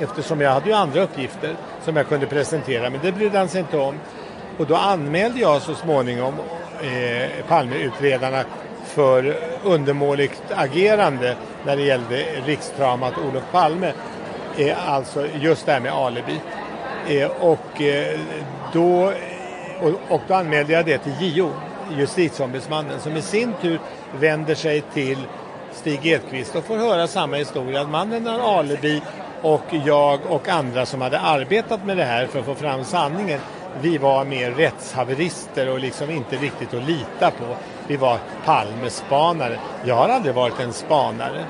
Eftersom 0.00 0.40
jag 0.40 0.50
hade 0.50 0.68
ju 0.68 0.72
andra 0.72 1.02
uppgifter 1.02 1.56
som 1.84 1.96
jag 1.96 2.08
kunde 2.08 2.26
presentera, 2.26 2.90
men 2.90 3.00
det 3.02 3.12
brydde 3.12 3.38
han 3.38 3.48
sig 3.48 3.60
inte 3.60 3.78
om. 3.78 3.94
Och 4.58 4.66
då 4.66 4.76
anmälde 4.76 5.40
jag 5.40 5.62
så 5.62 5.74
småningom 5.74 6.34
eh, 6.80 7.30
Palmeutredarna 7.48 8.44
för 8.84 9.36
undermåligt 9.64 10.42
agerande 10.54 11.36
när 11.66 11.76
det 11.76 11.82
gällde 11.82 12.24
rikstramat 12.46 13.12
Olof 13.18 13.44
Palme. 13.52 13.92
Eh, 14.56 14.92
alltså 14.92 15.26
just 15.40 15.66
det 15.66 15.72
här 15.72 15.80
med 15.80 15.92
alibi. 15.92 16.40
Eh, 17.08 17.30
och, 17.40 17.82
eh, 17.82 18.20
då, 18.72 19.12
och, 19.80 19.92
och, 20.08 20.20
då 20.28 20.34
anmälde 20.34 20.72
jag 20.72 20.86
det 20.86 20.98
till 20.98 21.36
JO, 21.36 21.50
justitieombudsmannen, 21.96 23.00
som 23.00 23.16
i 23.16 23.22
sin 23.22 23.52
tur 23.62 23.80
vänder 24.20 24.54
sig 24.54 24.80
till 24.80 25.18
Stig 25.72 26.06
Edqvist 26.06 26.56
och 26.56 26.64
får 26.64 26.76
höra 26.76 27.06
samma 27.06 27.36
historia. 27.36 27.80
Att 27.80 27.90
mannen 27.90 28.26
har 28.26 28.58
alibi 28.58 29.02
och 29.42 29.64
jag 29.84 30.20
och 30.28 30.48
andra 30.48 30.86
som 30.86 31.00
hade 31.00 31.20
arbetat 31.20 31.84
med 31.84 31.96
det 31.96 32.04
här 32.04 32.26
för 32.26 32.38
att 32.38 32.44
få 32.44 32.54
fram 32.54 32.84
sanningen 32.84 33.40
vi 33.80 33.98
var 33.98 34.24
mer 34.24 34.50
rättshaverister 34.50 35.72
och 35.72 35.80
liksom 35.80 36.10
inte 36.10 36.36
riktigt 36.36 36.74
att 36.74 36.84
lita 36.84 37.30
på. 37.30 37.56
Vi 37.86 37.96
var 37.96 38.18
Palmespanare. 38.44 39.58
Jag 39.84 39.94
har 39.94 40.08
aldrig 40.08 40.34
varit 40.34 40.60
en 40.60 40.72
spanare. 40.72 41.44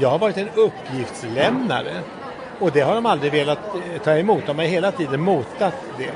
Jag 0.00 0.10
har 0.10 0.18
varit 0.18 0.36
en 0.36 0.48
uppgiftslämnare. 0.54 1.92
Och 2.60 2.72
det 2.72 2.80
har 2.80 2.94
de 2.94 3.06
aldrig 3.06 3.32
velat 3.32 3.58
eh, 3.58 4.02
ta 4.02 4.16
emot. 4.16 4.46
De 4.46 4.58
har 4.58 4.64
hela 4.64 4.92
tiden 4.92 5.20
motat 5.20 5.74
det. 5.98 6.10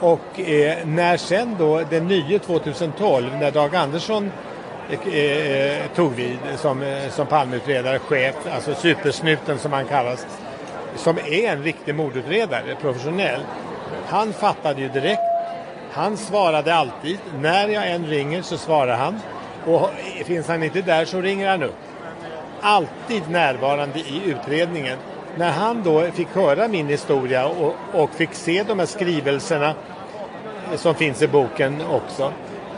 Och 0.00 0.40
eh, 0.40 0.86
när 0.86 1.16
sen 1.16 1.56
då 1.58 1.82
den 1.90 2.06
nya 2.06 2.38
2012, 2.38 3.36
när 3.40 3.50
Dag 3.50 3.76
Andersson 3.76 4.30
eh, 4.90 5.14
eh 5.14 5.86
tog 5.94 6.12
vid 6.14 6.38
som, 6.56 6.82
eh, 6.82 7.08
som 7.10 7.26
Palmeutredare, 7.26 7.98
chef, 7.98 8.34
alltså 8.54 8.74
supersnuten 8.74 9.58
som 9.58 9.72
han 9.72 9.84
kallas, 9.84 10.26
som 10.96 11.18
är 11.18 11.52
en 11.52 11.62
riktig 11.62 11.94
mordutredare, 11.94 12.76
professionell, 12.80 13.40
han 14.06 14.32
fattade 14.32 14.80
ju 14.80 14.88
direkt. 14.88 15.20
Han 15.92 16.16
svarade 16.16 16.74
alltid. 16.74 17.18
När 17.40 17.68
jag 17.68 17.90
än 17.90 18.06
ringer 18.06 18.42
så 18.42 18.56
svarar 18.56 18.96
han. 18.96 19.20
Och 19.66 19.90
finns 20.24 20.48
han 20.48 20.62
inte 20.62 20.82
där 20.82 21.04
så 21.04 21.20
ringer 21.20 21.48
han 21.48 21.62
upp. 21.62 21.76
Alltid 22.60 23.30
närvarande 23.30 23.98
i 23.98 24.22
utredningen. 24.26 24.98
När 25.36 25.50
han 25.50 25.82
då 25.82 26.02
fick 26.02 26.28
höra 26.28 26.68
min 26.68 26.86
historia 26.86 27.46
och, 27.46 27.74
och 27.92 28.10
fick 28.10 28.34
se 28.34 28.62
de 28.62 28.78
här 28.78 28.86
skrivelserna 28.86 29.74
som 30.76 30.94
finns 30.94 31.22
i 31.22 31.28
boken 31.28 31.82
också 31.90 32.32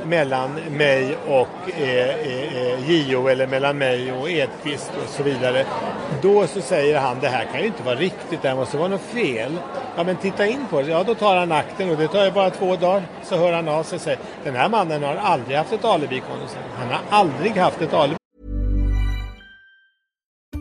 mellan 0.04 0.54
mig 0.70 1.16
och 1.28 1.80
eh, 1.80 2.08
eh, 2.08 2.90
JO 2.90 3.28
eller 3.28 3.46
mellan 3.46 3.78
mig 3.78 4.12
och 4.12 4.30
Edqvist 4.30 4.92
och 5.04 5.08
så 5.08 5.22
vidare. 5.22 5.64
Då 6.22 6.46
så 6.46 6.60
säger 6.60 7.00
han 7.00 7.16
det 7.20 7.28
här 7.28 7.44
kan 7.44 7.60
ju 7.60 7.66
inte 7.66 7.82
vara 7.82 7.94
riktigt, 7.94 8.42
det 8.42 8.48
här 8.48 8.56
måste 8.56 8.76
vara 8.76 8.88
något 8.88 9.00
fel. 9.00 9.56
Ja 9.96 10.04
men 10.04 10.16
titta 10.16 10.46
in 10.46 10.66
på 10.70 10.82
det. 10.82 10.90
Ja 10.90 11.02
då 11.02 11.14
tar 11.14 11.36
han 11.36 11.52
akten 11.52 11.90
och 11.90 11.96
det 11.96 12.08
tar 12.08 12.24
ju 12.24 12.30
bara 12.30 12.50
två 12.50 12.76
dagar. 12.76 13.02
Så 13.22 13.36
hör 13.36 13.52
han 13.52 13.68
av 13.68 13.82
sig 13.82 13.96
och 13.96 14.02
säger 14.02 14.18
den 14.44 14.56
här 14.56 14.68
mannen 14.68 15.02
har 15.02 15.14
aldrig 15.14 15.56
haft 15.56 15.72
ett 15.72 15.84
alibi. 15.84 16.22
Han 16.78 16.88
har 16.88 17.00
aldrig 17.10 17.56
haft 17.56 17.82
ett 17.82 17.94
alibi. 17.94 18.17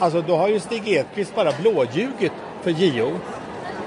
Alltså, 0.00 0.22
då 0.22 0.36
har 0.36 0.48
ju 0.48 0.60
Stig 0.60 0.88
Edqvist 0.88 1.34
bara 1.34 1.52
blåljugit 1.60 2.32
för 2.62 2.70
JO. 2.70 3.18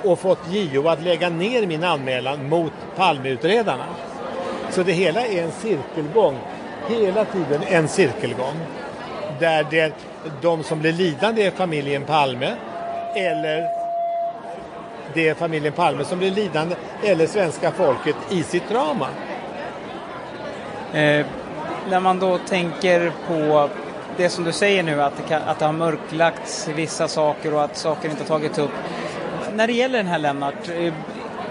och 0.03 0.20
fått 0.20 0.39
JO 0.51 0.88
att 0.88 1.01
lägga 1.01 1.29
ner 1.29 1.67
min 1.67 1.84
anmälan 1.84 2.50
mot 2.50 2.72
Palmeutredarna. 2.96 3.86
Så 4.72 4.84
det 4.84 4.91
hela 4.91 5.25
är 5.25 5.43
en 5.43 5.51
cirkelgång. 5.51 6.38
Hela 6.88 7.25
tiden 7.25 7.62
en 7.67 7.88
cirkelgång. 7.88 8.55
Där 9.39 9.67
det, 9.70 9.93
de 10.41 10.63
som 10.63 10.79
blir 10.79 10.93
lidande 10.93 11.46
är 11.46 11.51
familjen 11.51 12.05
Palme 12.05 12.55
eller 13.15 13.70
det 15.13 15.29
är 15.29 15.34
familjen 15.34 15.74
Palme 15.74 16.05
som 16.05 16.20
blir 16.20 16.32
lidande 16.32 16.75
eller 17.03 17.27
svenska 17.27 17.72
folket 17.72 18.15
i 18.29 18.43
sitt 18.43 18.70
drama. 18.70 19.08
Eh, 20.93 21.25
när 21.89 22.00
man 22.00 22.20
då 22.20 22.38
tänker 22.38 23.12
på 23.27 23.70
det 24.17 24.29
som 24.29 24.43
du 24.43 24.51
säger 24.51 24.84
nu, 24.84 25.01
att 25.01 25.17
det, 25.17 25.24
kan, 25.24 25.41
att 25.41 25.60
det 25.60 25.65
har 25.65 25.74
mörklagts 25.74 26.67
vissa 26.67 27.08
saker 27.08 27.53
och 27.53 27.63
att 27.63 27.77
saker 27.77 28.10
inte 28.10 28.24
tagits 28.24 28.60
upp. 28.60 28.72
När 29.53 29.67
det 29.67 29.74
gäller 29.74 29.98
den 29.98 30.08
här 30.08 30.20
Lennart, 30.20 30.70
eh, 30.70 30.93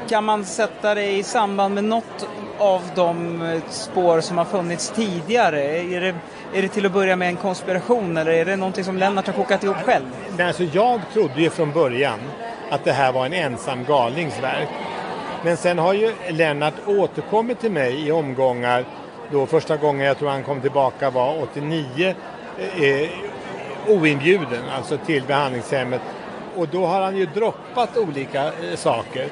kan 0.09 0.25
man 0.25 0.45
sätta 0.45 0.95
det 0.95 1.11
i 1.11 1.23
samband 1.23 1.75
med 1.75 1.85
något 1.85 2.28
av 2.59 2.83
de 2.95 3.42
eh, 3.42 3.61
spår 3.69 4.21
som 4.21 4.38
har 4.38 4.45
funnits 4.45 4.90
tidigare? 4.90 5.62
Är 5.78 6.00
det, 6.00 6.14
är 6.54 6.62
det 6.62 6.69
till 6.69 6.87
att 6.87 6.92
börja 6.92 7.16
med 7.16 7.28
en 7.28 7.37
konspiration 7.37 8.16
eller 8.16 8.33
är 8.33 8.45
det 8.45 8.57
någonting 8.57 8.85
som 8.85 8.97
Lennart 8.97 9.26
har 9.26 9.35
kokat 9.35 9.64
ihop 9.64 9.76
själv? 9.76 10.04
Nej, 10.37 10.47
alltså 10.47 10.62
jag 10.62 11.00
trodde 11.12 11.40
ju 11.40 11.50
från 11.50 11.73
början 11.73 12.19
att 12.71 12.85
det 12.85 12.92
här 12.92 13.12
var 13.12 13.26
en 13.26 13.33
ensam 13.33 13.85
galningsverk. 13.85 14.69
Men 15.45 15.57
sen 15.57 15.78
har 15.78 15.95
ju 15.95 16.12
Lennart 16.28 16.75
återkommit 16.87 17.61
till 17.61 17.73
mig 17.73 18.07
i 18.07 18.12
omgångar. 18.12 18.85
Då 19.31 19.47
första 19.47 19.76
gången 19.76 20.07
jag 20.07 20.19
tror 20.19 20.28
han 20.28 20.45
kom 20.45 20.61
tillbaka 20.61 21.11
var 21.11 21.42
89 21.42 22.14
Eh, 22.59 22.82
eh, 22.82 23.09
oinbjuden, 23.88 24.64
alltså 24.76 24.97
till 24.97 25.23
behandlingshemmet. 25.23 26.00
Och 26.56 26.68
då 26.68 26.87
har 26.87 27.00
han 27.00 27.16
ju 27.16 27.26
droppat 27.26 27.97
olika 27.97 28.44
eh, 28.44 28.76
saker. 28.76 29.28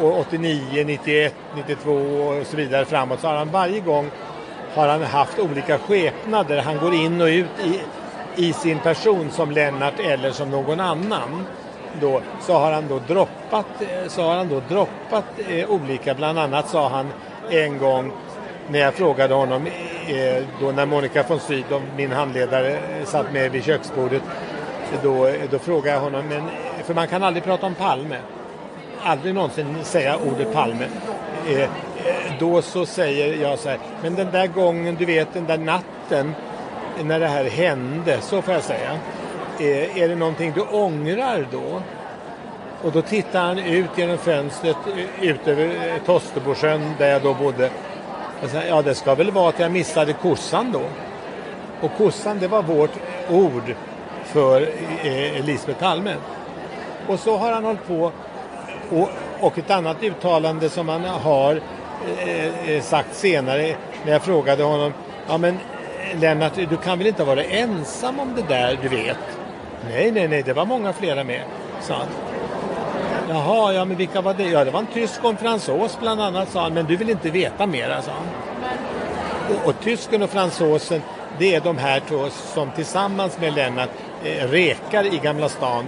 Och 0.00 0.18
89, 0.18 0.84
91, 0.86 1.34
92 1.56 1.90
och 1.92 2.46
så 2.46 2.56
vidare 2.56 2.84
framåt 2.84 3.20
så 3.20 3.26
har 3.26 3.34
han 3.34 3.50
varje 3.50 3.80
gång 3.80 4.10
har 4.74 4.88
han 4.88 5.02
haft 5.02 5.38
olika 5.38 5.78
skepnader. 5.78 6.62
Han 6.62 6.78
går 6.78 6.94
in 6.94 7.20
och 7.20 7.26
ut 7.26 7.46
i, 7.64 7.80
i 8.46 8.52
sin 8.52 8.78
person 8.78 9.30
som 9.30 9.50
Lennart 9.50 10.00
eller 10.00 10.30
som 10.30 10.50
någon 10.50 10.80
annan. 10.80 11.46
Då, 12.00 12.20
så 12.40 12.52
har 12.52 12.72
han 12.72 12.88
då 12.88 13.00
droppat, 13.06 13.66
eh, 13.80 14.08
så 14.08 14.22
har 14.22 14.36
han 14.36 14.48
då 14.48 14.62
droppat 14.68 15.24
eh, 15.48 15.70
olika, 15.70 16.14
bland 16.14 16.38
annat 16.38 16.68
sa 16.68 16.88
han 16.88 17.06
en 17.50 17.78
gång 17.78 18.12
när 18.68 18.78
jag 18.78 18.94
frågade 18.94 19.34
honom, 19.34 19.66
eh, 20.08 20.44
då 20.60 20.72
när 20.72 20.86
Monica 20.86 21.24
von 21.28 21.40
Sydow, 21.40 21.82
min 21.96 22.12
handledare, 22.12 22.78
satt 23.04 23.32
med 23.32 23.50
vid 23.50 23.64
köksbordet, 23.64 24.22
då, 25.02 25.30
då 25.50 25.58
frågade 25.58 25.96
jag 25.96 26.00
honom, 26.00 26.26
men, 26.28 26.42
för 26.84 26.94
man 26.94 27.08
kan 27.08 27.22
aldrig 27.22 27.44
prata 27.44 27.66
om 27.66 27.74
Palme, 27.74 28.16
aldrig 29.02 29.34
någonsin 29.34 29.76
säga 29.82 30.16
ordet 30.16 30.52
Palme. 30.52 30.86
Eh, 31.48 31.60
eh, 31.60 31.68
då 32.38 32.62
så 32.62 32.86
säger 32.86 33.42
jag 33.42 33.58
så 33.58 33.68
här, 33.68 33.78
men 34.02 34.14
den 34.14 34.30
där 34.30 34.46
gången, 34.46 34.94
du 34.94 35.04
vet 35.04 35.34
den 35.34 35.46
där 35.46 35.58
natten 35.58 36.34
när 37.02 37.20
det 37.20 37.28
här 37.28 37.44
hände, 37.44 38.20
så 38.20 38.42
får 38.42 38.54
jag 38.54 38.62
säga, 38.62 38.98
är 39.94 40.08
det 40.08 40.14
någonting 40.14 40.52
du 40.54 40.60
ångrar 40.60 41.46
då? 41.52 41.82
Och 42.82 42.92
då 42.92 43.02
tittar 43.02 43.40
han 43.40 43.58
ut 43.58 43.90
genom 43.96 44.18
fönstret 44.18 44.76
ut 45.20 45.48
över 45.48 45.98
Tostebosjön 46.06 46.94
där 46.98 47.08
jag 47.08 47.22
då 47.22 47.34
bodde. 47.34 47.70
Och 48.44 48.50
sen, 48.50 48.62
ja, 48.68 48.82
det 48.82 48.94
ska 48.94 49.14
väl 49.14 49.30
vara 49.30 49.48
att 49.48 49.58
jag 49.58 49.72
missade 49.72 50.12
kossan 50.12 50.72
då. 50.72 50.82
Och 51.80 51.90
kossan, 51.96 52.38
det 52.38 52.48
var 52.48 52.62
vårt 52.62 52.90
ord 53.30 53.74
för 54.24 54.68
eh, 55.02 55.44
Lisbeth 55.44 55.80
Palme. 55.80 56.14
Och 57.08 57.18
så 57.18 57.36
har 57.36 57.52
han 57.52 57.64
hållit 57.64 57.86
på. 57.86 58.12
Och, 58.90 59.08
och 59.40 59.58
ett 59.58 59.70
annat 59.70 60.02
uttalande 60.02 60.68
som 60.68 60.88
han 60.88 61.04
har 61.04 61.60
eh, 62.18 62.70
eh 62.70 62.82
sagt 62.82 63.14
senare 63.14 63.76
när 64.04 64.12
jag 64.12 64.22
frågade 64.22 64.62
honom. 64.62 64.92
Ja 65.28 65.38
men 65.38 65.58
Lennart, 66.20 66.54
du 66.54 66.76
kan 66.76 66.98
väl 66.98 67.06
inte 67.06 67.24
vara 67.24 67.44
ensam 67.44 68.20
om 68.20 68.34
det 68.36 68.54
där, 68.54 68.78
du 68.82 68.88
vet? 68.88 69.18
Nej, 69.90 70.10
nej, 70.10 70.28
nej, 70.28 70.42
det 70.42 70.52
var 70.52 70.66
många 70.66 70.92
flera 70.92 71.24
med, 71.24 71.42
sa 71.80 71.94
han. 71.94 72.33
Jaha, 73.28 73.72
ja 73.72 73.84
men 73.84 73.96
vilka 73.96 74.20
var 74.20 74.34
det? 74.34 74.44
Ja, 74.44 74.64
det 74.64 74.70
var 74.70 74.80
en 74.80 74.86
tysk 74.86 75.24
och 75.24 75.30
en 75.30 75.36
fransos 75.36 75.98
bland 76.00 76.20
annat, 76.20 76.50
sa 76.50 76.62
han. 76.62 76.74
Men 76.74 76.86
du 76.86 76.96
vill 76.96 77.10
inte 77.10 77.30
veta 77.30 77.66
mera, 77.66 78.02
sa 78.02 78.12
han. 78.12 78.26
Och, 79.56 79.68
och 79.68 79.80
tysken 79.80 80.22
och 80.22 80.30
fransosen, 80.30 81.02
det 81.38 81.54
är 81.54 81.60
de 81.60 81.78
här 81.78 82.00
två 82.08 82.28
som 82.30 82.70
tillsammans 82.70 83.38
med 83.40 83.54
Lennart 83.54 83.90
eh, 84.24 84.48
rekar 84.48 85.14
i 85.14 85.18
Gamla 85.18 85.48
stan 85.48 85.84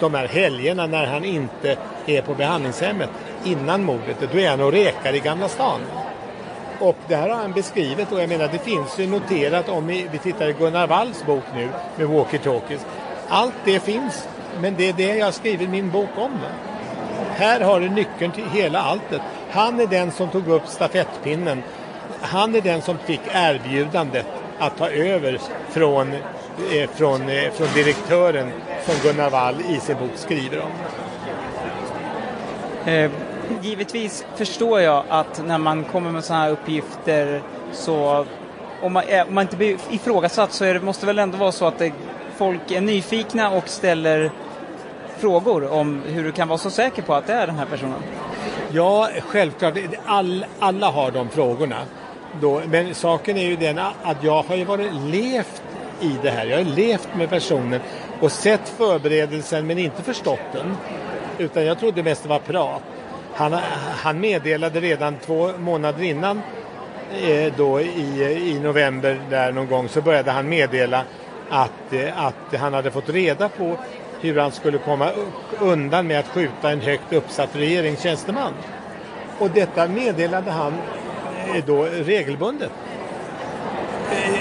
de 0.00 0.14
här 0.14 0.28
helgerna 0.28 0.86
när 0.86 1.06
han 1.06 1.24
inte 1.24 1.76
är 2.06 2.22
på 2.22 2.34
behandlingshemmet 2.34 3.10
innan 3.44 3.84
mordet. 3.84 4.16
Då 4.32 4.38
är 4.38 4.50
han 4.50 4.60
och 4.60 4.72
rekar 4.72 5.14
i 5.14 5.20
Gamla 5.20 5.48
stan. 5.48 5.80
Och 6.80 6.96
det 7.08 7.16
här 7.16 7.28
har 7.28 7.36
han 7.36 7.52
beskrivit 7.52 8.12
och 8.12 8.20
jag 8.20 8.28
menar 8.28 8.48
det 8.52 8.58
finns 8.58 8.98
ju 8.98 9.06
noterat 9.06 9.68
om 9.68 9.86
vi, 9.86 10.08
vi 10.12 10.18
tittar 10.18 10.48
i 10.48 10.52
Gunnar 10.52 10.86
Walls 10.86 11.26
bok 11.26 11.44
nu 11.54 11.68
med 11.96 12.06
Walkie 12.06 12.38
Talkies. 12.38 12.86
Allt 13.28 13.54
det 13.64 13.80
finns, 13.80 14.28
men 14.60 14.74
det 14.76 14.88
är 14.88 14.92
det 14.92 15.16
jag 15.16 15.26
har 15.26 15.32
skrivit 15.32 15.70
min 15.70 15.90
bok 15.90 16.10
om. 16.16 16.38
Här 17.38 17.60
har 17.60 17.80
du 17.80 17.88
nyckeln 17.88 18.32
till 18.32 18.50
hela 18.52 18.80
alltet. 18.80 19.20
Han 19.50 19.80
är 19.80 19.86
den 19.86 20.12
som 20.12 20.28
tog 20.28 20.48
upp 20.48 20.66
stafettpinnen. 20.66 21.62
Han 22.20 22.54
är 22.54 22.60
den 22.60 22.82
som 22.82 22.98
fick 22.98 23.20
erbjudandet 23.32 24.26
att 24.58 24.76
ta 24.76 24.88
över 24.88 25.38
från, 25.68 26.12
eh, 26.12 26.90
från, 26.94 27.28
eh, 27.28 27.50
från 27.50 27.68
direktören 27.74 28.50
som 28.86 28.94
Gunnar 29.02 29.30
Wall 29.30 29.54
i 29.68 29.80
sin 29.80 29.96
bok 29.96 30.10
skriver 30.14 30.60
om. 30.60 30.70
Eh, 32.92 33.10
givetvis 33.62 34.24
förstår 34.36 34.80
jag 34.80 35.04
att 35.08 35.42
när 35.46 35.58
man 35.58 35.84
kommer 35.84 36.10
med 36.10 36.24
sådana 36.24 36.44
här 36.44 36.50
uppgifter 36.50 37.42
så 37.72 38.26
om 38.82 38.92
man, 38.92 39.02
eh, 39.08 39.28
om 39.28 39.34
man 39.34 39.42
inte 39.42 39.56
blir 39.56 39.76
ifrågasatt 39.90 40.52
så 40.52 40.64
är 40.64 40.74
det, 40.74 40.80
måste 40.80 41.06
väl 41.06 41.18
ändå 41.18 41.38
vara 41.38 41.52
så 41.52 41.66
att 41.66 41.78
det, 41.78 41.92
folk 42.36 42.70
är 42.70 42.80
nyfikna 42.80 43.50
och 43.50 43.68
ställer 43.68 44.30
frågor 45.18 45.72
om 45.72 46.02
hur 46.06 46.24
du 46.24 46.32
kan 46.32 46.48
vara 46.48 46.58
så 46.58 46.70
säker 46.70 47.02
på 47.02 47.14
att 47.14 47.26
det 47.26 47.32
är 47.32 47.46
den 47.46 47.56
här 47.56 47.66
personen? 47.66 48.02
Ja, 48.72 49.08
självklart. 49.26 49.74
All, 50.04 50.46
alla 50.58 50.90
har 50.90 51.10
de 51.10 51.28
frågorna. 51.28 51.76
Då, 52.40 52.62
men 52.66 52.94
saken 52.94 53.36
är 53.36 53.46
ju 53.46 53.56
den 53.56 53.78
att 53.78 54.24
jag 54.24 54.42
har 54.42 54.56
ju 54.56 54.64
varit 54.64 54.92
levt 54.94 55.62
i 56.00 56.16
det 56.22 56.30
här. 56.30 56.46
Jag 56.46 56.56
har 56.56 56.64
levt 56.64 57.08
med 57.16 57.30
personen 57.30 57.80
och 58.20 58.32
sett 58.32 58.68
förberedelsen 58.68 59.66
men 59.66 59.78
inte 59.78 60.02
förstått 60.02 60.52
den. 60.52 60.76
Utan 61.38 61.64
jag 61.64 61.78
trodde 61.78 62.02
mest 62.02 62.22
det 62.22 62.28
var 62.28 62.38
prat. 62.38 62.82
Han, 63.34 63.52
han 64.02 64.20
meddelade 64.20 64.80
redan 64.80 65.16
två 65.16 65.50
månader 65.58 66.02
innan 66.02 66.42
eh, 67.22 67.52
då 67.56 67.80
i, 67.80 68.22
i 68.54 68.60
november 68.60 69.20
där 69.30 69.52
någon 69.52 69.66
gång 69.66 69.88
så 69.88 70.00
började 70.00 70.30
han 70.30 70.48
meddela 70.48 71.02
att, 71.50 71.92
eh, 71.92 72.26
att 72.26 72.60
han 72.60 72.74
hade 72.74 72.90
fått 72.90 73.08
reda 73.08 73.48
på 73.48 73.76
hur 74.20 74.38
han 74.38 74.52
skulle 74.52 74.78
komma 74.78 75.10
undan 75.60 76.06
med 76.06 76.18
att 76.18 76.28
skjuta 76.28 76.70
en 76.70 76.80
högt 76.80 77.12
uppsatt 77.12 77.56
regeringstjänsteman. 77.56 78.52
Och 79.38 79.50
detta 79.50 79.88
meddelade 79.88 80.50
han 80.50 80.74
eh, 81.54 81.64
då 81.66 81.82
regelbundet. 81.84 82.70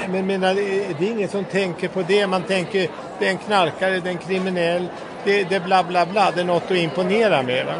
Men 0.01 0.11
men 0.11 0.25
menar, 0.25 0.49
eh, 0.49 0.55
det 0.99 1.07
är 1.07 1.11
ingen 1.11 1.29
som 1.29 1.43
tänker 1.43 1.87
på 1.87 2.01
det. 2.01 2.27
Man 2.27 2.41
tänker 2.41 2.89
det 3.19 3.25
är 3.25 3.31
en 3.31 3.37
knarkare, 3.37 3.99
det 3.99 4.09
är 4.09 4.13
en 4.13 4.17
kriminell, 4.17 4.87
det, 5.23 5.43
det 5.43 5.55
är 5.55 5.59
bla 5.59 5.83
bla 5.83 6.05
bla, 6.05 6.31
det 6.31 6.41
är 6.41 6.45
något 6.45 6.71
att 6.71 6.77
imponera 6.77 7.43
med. 7.43 7.65
Va? 7.65 7.73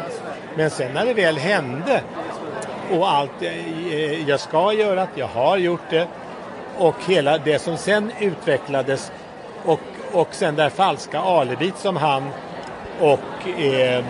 Men 0.56 0.70
sen 0.70 0.94
när 0.94 1.06
det 1.06 1.14
väl 1.14 1.38
hände 1.38 2.00
och 2.90 3.10
allt 3.10 3.42
jag 4.26 4.40
ska 4.40 4.72
göra, 4.72 5.06
jag 5.14 5.26
har 5.26 5.56
gjort 5.56 5.90
det 5.90 6.08
och 6.78 6.96
hela 7.06 7.38
det 7.38 7.58
som 7.58 7.76
sen 7.76 8.12
utvecklades 8.20 9.12
och 9.64 9.80
och 10.12 10.28
sen 10.30 10.56
det 10.56 10.70
falska 10.70 11.20
alibit 11.20 11.78
som 11.78 11.96
han 11.96 12.28
och 13.00 13.48
eh, 13.58 14.04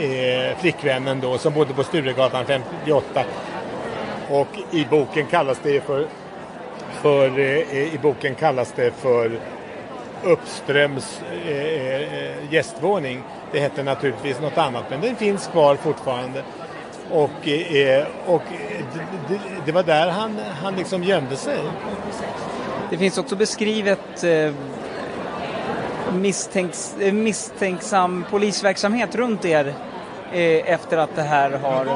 eh, 0.00 0.56
flickvännen 0.58 1.20
då 1.20 1.38
som 1.38 1.54
bodde 1.54 1.74
på 1.74 1.84
Sturegatan 1.84 2.44
58 2.46 3.24
och 4.30 4.48
i 4.70 4.86
boken 4.90 5.26
kallas 5.26 5.58
det 5.62 5.80
för, 5.80 6.06
för 6.92 7.38
eh, 7.38 7.94
i 7.94 7.98
boken 8.02 8.34
kallas 8.34 8.72
det 8.76 8.90
för 8.90 9.40
Uppströms 10.24 11.22
eh, 11.46 12.52
gästvåning. 12.52 13.22
Det 13.52 13.60
hette 13.60 13.82
naturligtvis 13.82 14.40
något 14.40 14.58
annat 14.58 14.84
men 14.90 15.00
den 15.00 15.16
finns 15.16 15.46
kvar 15.46 15.76
fortfarande. 15.76 16.42
Och, 17.10 17.48
eh, 17.48 18.06
och 18.26 18.42
det, 19.28 19.40
det, 19.66 19.72
var 19.72 19.82
där 19.82 20.10
han, 20.10 20.38
han 20.62 20.74
liksom 20.76 21.02
gömde 21.02 21.36
sig. 21.36 21.58
Det 22.90 22.98
finns 22.98 23.18
också 23.18 23.36
beskrivet 23.36 24.24
eh, 24.24 24.52
misstänks, 26.14 26.94
eh, 27.00 27.12
misstänksam 27.12 28.24
polisverksamhet 28.30 29.14
runt 29.14 29.44
er 29.44 29.74
eh, 30.32 30.72
efter 30.72 30.96
att 30.98 31.16
det 31.16 31.22
här 31.22 31.50
har... 31.50 31.86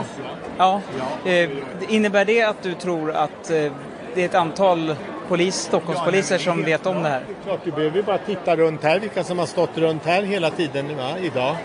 Ja. 0.58 0.80
Eh, 1.24 1.50
innebär 1.88 2.24
det 2.24 2.42
att 2.42 2.62
du 2.62 2.74
tror 2.74 3.12
att 3.12 3.50
eh, 3.50 3.72
det 4.14 4.22
är 4.22 4.24
ett 4.24 4.34
antal 4.34 4.94
polis, 5.28 5.56
Stockholmspoliser 5.56 6.38
som 6.38 6.64
vet 6.64 6.86
om 6.86 7.02
det 7.02 7.08
här? 7.08 7.22
Klart, 7.44 7.60
du 7.64 7.70
behöver 7.70 8.02
bara 8.02 8.18
titta 8.18 8.56
runt 8.56 8.82
här, 8.82 9.00
vilka 9.00 9.24
som 9.24 9.38
har 9.38 9.46
stått 9.46 9.78
runt 9.78 10.06
här 10.06 10.22
hela 10.22 10.50
tiden 10.50 10.96
va, 10.96 11.18
idag. 11.22 11.56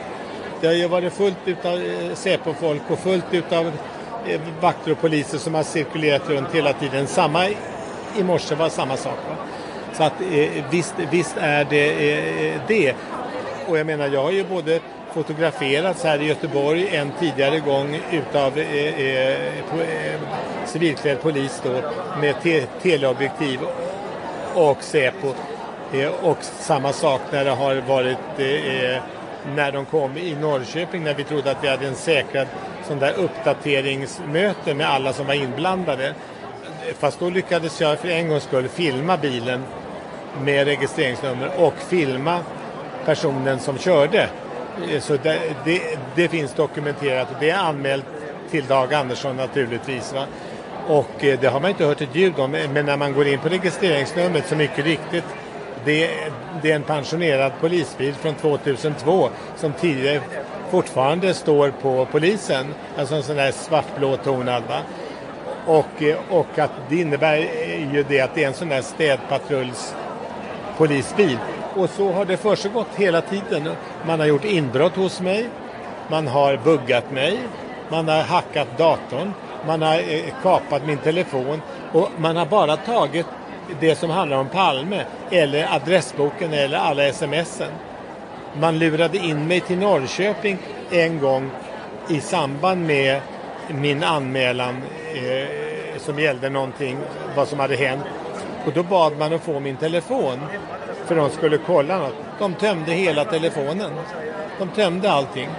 Det 0.61 0.67
har 0.67 0.73
ju 0.73 0.87
varit 0.87 1.13
fullt 1.13 1.37
utav 1.45 1.73
eh, 1.73 2.13
Säpo-folk 2.13 2.81
och 2.89 2.99
fullt 2.99 3.25
utav 3.31 3.71
eh, 4.27 4.41
vakter 4.61 4.91
och 4.91 5.01
poliser 5.01 5.37
som 5.37 5.53
har 5.55 5.63
cirkulerat 5.63 6.29
runt 6.29 6.51
hela 6.51 6.73
tiden. 6.73 7.07
Samma 7.07 7.47
i 8.17 8.23
morse 8.23 8.55
var 8.55 8.69
samma 8.69 8.97
sak. 8.97 9.17
Va? 9.29 9.35
Så 9.97 10.03
att 10.03 10.21
eh, 10.21 10.63
visst, 10.71 10.93
visst 11.11 11.37
är 11.37 11.67
det 11.69 11.89
eh, 12.49 12.61
det. 12.67 12.95
Och 13.67 13.77
jag 13.77 13.85
menar, 13.85 14.07
jag 14.07 14.23
har 14.23 14.31
ju 14.31 14.43
både 14.43 14.79
fotograferats 15.13 16.03
här 16.03 16.21
i 16.21 16.27
Göteborg 16.27 16.95
en 16.95 17.11
tidigare 17.19 17.59
gång 17.59 17.99
utav 18.11 18.57
eh, 18.57 18.99
eh, 18.99 19.37
po, 19.71 19.77
eh, 19.81 20.19
civilklädd 20.65 21.21
polis 21.21 21.61
då 21.63 21.81
med 22.21 22.41
te 22.41 22.65
teleobjektiv 22.81 23.59
och 24.53 24.83
Säpo. 24.83 25.33
Eh, 25.93 26.11
och 26.23 26.37
samma 26.41 26.93
sak 26.93 27.21
när 27.31 27.45
det 27.45 27.51
har 27.51 27.75
varit 27.75 28.17
eh, 28.37 28.83
eh 28.83 29.01
när 29.55 29.71
de 29.71 29.85
kom 29.85 30.17
i 30.17 30.35
Norrköping 30.35 31.03
när 31.03 31.13
vi 31.13 31.23
trodde 31.23 31.51
att 31.51 31.63
vi 31.63 31.67
hade 31.67 31.87
en 31.87 31.95
säkrad 31.95 32.47
sån 32.87 32.99
där 32.99 33.13
uppdateringsmöte 33.13 34.73
med 34.73 34.89
alla 34.89 35.13
som 35.13 35.27
var 35.27 35.33
inblandade. 35.33 36.13
Fast 36.99 37.19
då 37.19 37.29
lyckades 37.29 37.81
jag 37.81 37.99
för 37.99 38.07
en 38.07 38.29
gångs 38.29 38.43
skull 38.43 38.67
filma 38.67 39.17
bilen 39.17 39.63
med 40.43 40.67
registreringsnummer 40.67 41.51
och 41.57 41.73
filma 41.87 42.39
personen 43.05 43.59
som 43.59 43.77
körde. 43.77 44.29
Eh, 44.91 44.99
så 44.99 45.17
det, 45.23 45.39
det, 45.65 45.81
det 46.15 46.27
finns 46.27 46.53
dokumenterat 46.53 47.31
och 47.31 47.37
det 47.39 47.49
är 47.49 47.57
anmält 47.57 48.05
till 48.51 48.65
Dag 48.65 48.93
Andersson 48.93 49.35
naturligtvis. 49.35 50.13
Va? 50.13 50.25
Och 50.87 51.23
eh, 51.23 51.39
det 51.39 51.47
har 51.47 51.59
man 51.59 51.69
inte 51.69 51.85
hört 51.85 52.01
ett 52.01 52.15
ljud 52.15 52.39
om. 52.39 52.55
Eh, 52.55 52.69
men 52.71 52.85
när 52.85 52.97
man 52.97 53.13
går 53.13 53.27
in 53.27 53.39
på 53.39 53.49
registreringsnumret 53.49 54.47
så 54.47 54.55
mycket 54.55 54.85
riktigt 54.85 55.25
det, 55.85 56.09
det 56.61 56.71
är 56.71 56.75
en 56.75 56.83
pensionerad 56.83 57.51
polisbil 57.61 58.13
från 58.13 58.35
2002 58.35 59.29
som 59.55 59.73
tidigare 59.73 60.21
fortfarande 60.69 61.33
står 61.33 61.71
på 61.81 62.07
polisen. 62.11 62.65
Alltså 62.97 63.15
en 63.15 63.23
sån 63.23 63.35
där 63.35 63.51
svartblå 63.51 64.17
tonad. 64.17 64.63
Va? 64.67 64.79
Och, 65.65 66.03
och 66.29 66.59
att 66.59 66.71
det 66.89 66.95
innebär 66.95 67.37
ju 67.93 68.05
det 68.07 68.21
att 68.21 68.35
det 68.35 68.43
är 68.43 68.47
en 68.47 68.53
sån 68.53 68.69
där 68.69 68.81
städpatrulls 68.81 69.95
polisbil. 70.77 71.37
Och 71.75 71.89
så 71.89 72.11
har 72.11 72.25
det 72.25 72.37
försiggått 72.37 72.87
hela 72.95 73.21
tiden. 73.21 73.69
Man 74.07 74.19
har 74.19 74.27
gjort 74.27 74.45
inbrott 74.45 74.95
hos 74.95 75.21
mig, 75.21 75.49
man 76.07 76.27
har 76.27 76.57
buggat 76.63 77.11
mig, 77.11 77.39
man 77.89 78.07
har 78.07 78.21
hackat 78.21 78.77
datorn, 78.77 79.33
man 79.67 79.81
har 79.81 79.95
eh, 79.95 80.23
kapat 80.43 80.85
min 80.85 80.97
telefon 80.97 81.61
och 81.91 82.09
man 82.17 82.35
har 82.35 82.45
bara 82.45 82.77
tagit 82.77 83.25
det 83.79 83.95
som 83.95 84.09
handlar 84.09 84.37
om 84.37 84.49
Palme 84.49 85.05
eller 85.31 85.75
adressboken 85.75 86.53
eller 86.53 86.77
alla 86.77 87.13
smsen. 87.13 87.71
Man 88.59 88.79
lurade 88.79 89.17
in 89.17 89.47
mig 89.47 89.59
till 89.59 89.77
Norrköping 89.77 90.57
en 90.91 91.19
gång 91.19 91.49
i 92.09 92.21
samband 92.21 92.85
med 92.85 93.21
min 93.67 94.03
anmälan 94.03 94.75
eh, 95.13 95.99
som 95.99 96.19
gällde 96.19 96.49
någonting, 96.49 96.97
vad 97.35 97.47
som 97.47 97.59
hade 97.59 97.75
hänt. 97.75 98.03
Och 98.65 98.71
då 98.73 98.83
bad 98.83 99.17
man 99.17 99.33
att 99.33 99.41
få 99.41 99.59
min 99.59 99.75
telefon 99.75 100.39
för 101.05 101.15
de 101.15 101.29
skulle 101.29 101.57
kolla 101.57 101.97
något. 101.97 102.13
De 102.39 102.53
tömde 102.53 102.91
hela 102.91 103.25
telefonen. 103.25 103.91
De 104.59 104.67
tömde 104.67 105.11
allting. 105.11 105.49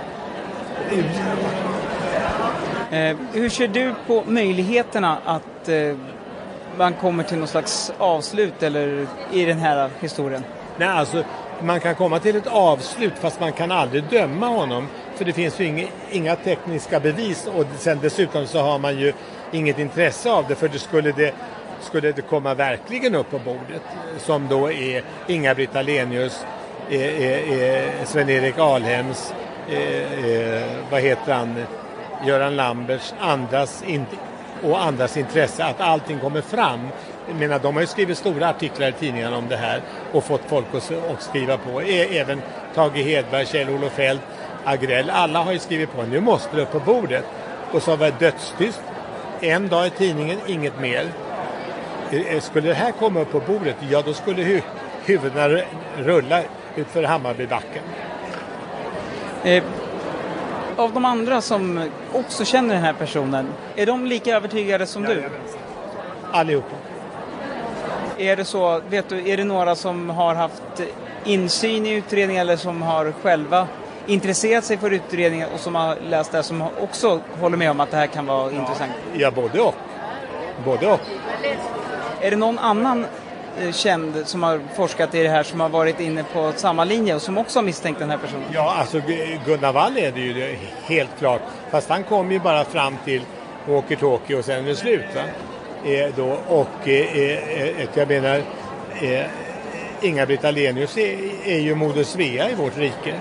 Eh, 2.90 3.16
hur 3.32 3.48
ser 3.48 3.68
du 3.68 3.94
på 4.06 4.22
möjligheterna 4.26 5.18
att 5.24 5.68
eh, 5.68 5.96
man 6.78 6.92
kommer 6.94 7.22
till 7.22 7.38
någon 7.38 7.48
slags 7.48 7.92
avslut 7.98 8.62
eller 8.62 9.06
i 9.32 9.44
den 9.44 9.58
här 9.58 9.90
historien? 10.00 10.44
Nej, 10.76 10.88
alltså 10.88 11.24
man 11.62 11.80
kan 11.80 11.94
komma 11.94 12.18
till 12.18 12.36
ett 12.36 12.46
avslut 12.46 13.12
fast 13.20 13.40
man 13.40 13.52
kan 13.52 13.72
aldrig 13.72 14.04
döma 14.04 14.46
honom. 14.46 14.88
För 15.16 15.24
det 15.24 15.32
finns 15.32 15.60
ju 15.60 15.64
inga, 15.64 15.86
inga 16.10 16.36
tekniska 16.36 17.00
bevis 17.00 17.48
och 17.56 17.64
sen 17.78 17.98
dessutom 18.02 18.46
så 18.46 18.60
har 18.60 18.78
man 18.78 18.98
ju 18.98 19.12
inget 19.52 19.78
intresse 19.78 20.30
av 20.30 20.44
det 20.48 20.54
för 20.54 20.68
det 20.68 20.78
skulle 20.78 21.12
det 21.12 21.34
skulle 21.86 22.12
det 22.12 22.22
komma 22.22 22.54
verkligen 22.54 23.14
upp 23.14 23.30
på 23.30 23.38
bordet 23.38 23.82
som 24.18 24.48
då 24.48 24.72
är 24.72 25.02
Inga-Britt 25.26 25.76
Ahlenius, 25.76 26.44
eh, 26.90 27.00
eh, 27.00 27.60
eh, 27.62 28.04
Sven-Erik 28.04 28.58
Alhems, 28.58 29.34
eh, 29.68 30.30
eh, 30.30 30.62
vad 30.90 31.00
heter 31.00 31.34
han, 31.34 31.64
Göran 32.26 32.56
Lamberts, 32.56 33.14
andras 33.20 33.84
och 34.62 34.82
andras 34.82 35.16
intresse 35.16 35.64
att 35.64 35.80
allting 35.80 36.18
kommer 36.18 36.40
fram. 36.40 36.88
Jag 37.28 37.36
menar, 37.36 37.58
de 37.58 37.74
har 37.74 37.80
ju 37.80 37.86
skrivit 37.86 38.18
stora 38.18 38.48
artiklar 38.48 38.88
i 38.88 38.92
tidningarna 38.92 39.36
om 39.36 39.48
det 39.48 39.56
här 39.56 39.80
och 40.12 40.24
fått 40.24 40.40
folk 40.46 40.66
att, 40.74 40.92
att 41.12 41.22
skriva 41.22 41.56
på. 41.58 41.82
E- 41.82 42.18
även 42.18 42.42
Tage 42.74 42.96
Hedberg, 42.96 43.46
Kjell-Olof 43.46 43.92
Feldt, 43.92 44.22
Agrell, 44.64 45.10
alla 45.10 45.42
har 45.42 45.52
ju 45.52 45.58
skrivit 45.58 45.92
på. 45.92 46.02
Nu 46.02 46.20
måste 46.20 46.56
det 46.56 46.62
upp 46.62 46.72
på 46.72 46.80
bordet. 46.80 47.24
Och 47.72 47.82
så 47.82 47.96
var 47.96 48.06
det 48.06 48.18
dödstyst. 48.18 48.82
En 49.40 49.68
dag 49.68 49.86
i 49.86 49.90
tidningen, 49.90 50.38
inget 50.46 50.80
mer. 50.80 51.06
Skulle 52.40 52.68
det 52.68 52.74
här 52.74 52.92
komma 52.92 53.20
upp 53.20 53.32
på 53.32 53.40
bordet, 53.40 53.76
ja 53.90 54.02
då 54.06 54.12
skulle 54.12 54.42
hu 54.42 54.60
huvudena 55.04 55.62
rulla 55.96 56.42
utför 56.76 57.02
Hammarbybacken. 57.02 57.82
Eh, 59.44 59.64
av 60.76 60.92
de 60.92 61.04
andra 61.04 61.40
som 61.40 61.90
också 62.12 62.44
känner 62.44 62.74
den 62.74 62.84
här 62.84 62.92
personen, 62.92 63.48
är 63.76 63.86
de 63.86 64.06
lika 64.06 64.36
övertygade 64.36 64.86
som 64.86 65.02
du? 65.02 65.24
Allihopa. 66.32 66.76
Är 68.18 68.36
det 68.36 68.44
så, 68.44 68.80
vet 68.88 69.08
du, 69.08 69.28
är 69.28 69.36
det 69.36 69.44
några 69.44 69.74
som 69.74 70.10
har 70.10 70.34
haft 70.34 70.82
insyn 71.24 71.86
i 71.86 71.92
utredningen 71.92 72.40
eller 72.40 72.56
som 72.56 72.82
har 72.82 73.12
själva 73.22 73.68
intresserat 74.06 74.64
sig 74.64 74.76
för 74.78 74.90
utredningen 74.90 75.48
och 75.54 75.60
som 75.60 75.74
har 75.74 75.96
läst 76.08 76.32
det 76.32 76.42
som 76.42 76.62
också 76.62 77.20
håller 77.40 77.56
med 77.56 77.70
om 77.70 77.80
att 77.80 77.90
det 77.90 77.96
här 77.96 78.06
kan 78.06 78.26
vara 78.26 78.52
ja. 78.52 78.58
intressant? 78.58 78.92
Ja, 79.14 79.30
både 79.30 79.60
och. 79.60 79.74
Både 80.64 80.86
och. 80.86 81.00
Är 82.20 82.30
det 82.30 82.36
någon 82.36 82.58
annan 82.58 83.06
eh, 83.60 83.72
känd 83.72 84.22
som 84.24 84.42
har 84.42 84.60
forskat 84.74 85.14
i 85.14 85.22
det 85.22 85.28
här 85.28 85.42
som 85.42 85.60
har 85.60 85.68
varit 85.68 86.00
inne 86.00 86.24
på 86.32 86.52
samma 86.56 86.84
linje 86.84 87.14
och 87.14 87.22
som 87.22 87.38
också 87.38 87.58
har 87.58 87.64
misstänkt 87.64 87.98
den 87.98 88.10
här 88.10 88.18
personen? 88.18 88.44
Ja, 88.52 88.74
alltså 88.78 89.00
Gunnar 89.46 89.72
Wall 89.72 89.96
är 89.96 90.12
det 90.12 90.20
ju 90.20 90.56
helt 90.84 91.18
klart. 91.18 91.42
Fast 91.70 91.88
han 91.88 92.04
kom 92.04 92.32
ju 92.32 92.38
bara 92.38 92.64
fram 92.64 92.96
till 93.04 93.22
walkie-talkie 93.66 94.38
och 94.38 94.44
sen 94.44 94.64
är 94.64 94.68
det 94.68 94.76
slut. 94.76 95.04
Va? 95.14 95.22
Eh, 95.90 96.14
då, 96.16 96.38
och 96.48 96.88
eh, 96.88 97.16
eh, 97.16 97.80
eh, 97.80 97.88
jag 97.94 98.08
menar, 98.08 98.42
eh, 99.02 99.24
Inga-Britt 100.00 100.44
Ahlenius 100.44 100.98
är, 100.98 101.18
är 101.44 101.58
ju 101.58 101.74
Moder 101.74 102.04
Svea 102.04 102.50
i 102.50 102.54
vårt 102.54 102.78
rike. 102.78 103.14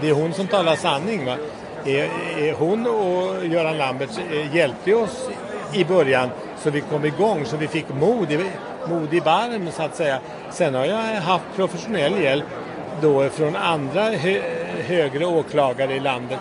Det 0.00 0.08
är 0.08 0.12
hon 0.12 0.32
som 0.32 0.46
talar 0.46 0.76
sanning. 0.76 1.26
Va? 1.26 1.36
Eh, 1.84 2.56
hon 2.58 2.86
och 2.86 3.46
Göran 3.46 3.78
Lamberts 3.78 4.20
hjälpte 4.52 4.94
oss 4.94 5.28
i 5.72 5.84
början 5.84 6.30
så 6.58 6.70
vi 6.70 6.80
kom 6.80 7.04
igång, 7.04 7.44
så 7.44 7.56
vi 7.56 7.68
fick 7.68 7.88
mod 7.88 8.32
i, 8.32 8.50
mod 8.88 9.14
i 9.14 9.20
barm 9.20 9.68
så 9.72 9.82
att 9.82 9.96
säga. 9.96 10.18
Sen 10.50 10.74
har 10.74 10.84
jag 10.84 10.96
haft 11.20 11.44
professionell 11.56 12.22
hjälp 12.22 12.44
då 13.02 13.28
från 13.28 13.56
andra 13.56 14.02
hö, 14.02 14.40
högre 14.86 15.26
åklagare 15.26 15.94
i 15.94 16.00
landet 16.00 16.38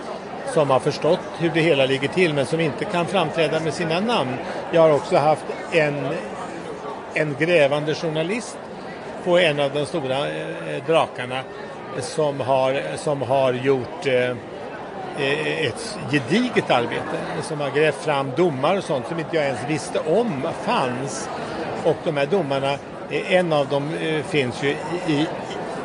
som 0.53 0.69
har 0.69 0.79
förstått 0.79 1.19
hur 1.37 1.51
det 1.53 1.61
hela 1.61 1.85
ligger 1.85 2.07
till 2.07 2.33
men 2.33 2.45
som 2.45 2.59
inte 2.59 2.85
kan 2.85 3.05
framträda 3.05 3.59
med 3.59 3.73
sina 3.73 3.99
namn. 3.99 4.33
Jag 4.71 4.81
har 4.81 4.91
också 4.91 5.17
haft 5.17 5.45
en, 5.71 6.07
en 7.13 7.35
grävande 7.39 7.95
journalist 7.95 8.57
på 9.23 9.37
en 9.37 9.59
av 9.59 9.71
de 9.73 9.85
stora 9.85 10.27
eh, 10.27 10.83
drakarna 10.87 11.41
som 11.99 12.39
har, 12.39 12.81
som 12.97 13.21
har 13.21 13.53
gjort 13.53 14.05
eh, 14.05 14.35
Eh, 15.19 15.67
ett 15.67 15.97
gediget 16.11 16.71
arbete 16.71 17.17
som 17.41 17.61
har 17.61 17.69
grävt 17.69 17.95
fram 17.95 18.31
domar 18.37 18.77
och 18.77 18.83
sånt 18.83 19.07
som 19.07 19.19
inte 19.19 19.35
jag 19.35 19.45
ens 19.45 19.59
visste 19.67 19.99
om 19.99 20.47
fanns. 20.63 21.29
Och 21.83 21.95
de 22.03 22.17
här 22.17 22.25
domarna, 22.25 22.71
eh, 23.09 23.33
en 23.33 23.53
av 23.53 23.67
dem 23.67 23.93
eh, 24.01 24.23
finns 24.23 24.63
ju 24.63 24.69
i, 25.07 25.27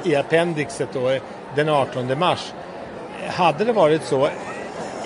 i 0.04 0.16
appendixet 0.16 0.88
då, 0.92 1.18
den 1.54 1.68
18 1.68 2.18
mars. 2.18 2.52
Hade 3.28 3.64
det 3.64 3.72
varit 3.72 4.04
så, 4.04 4.28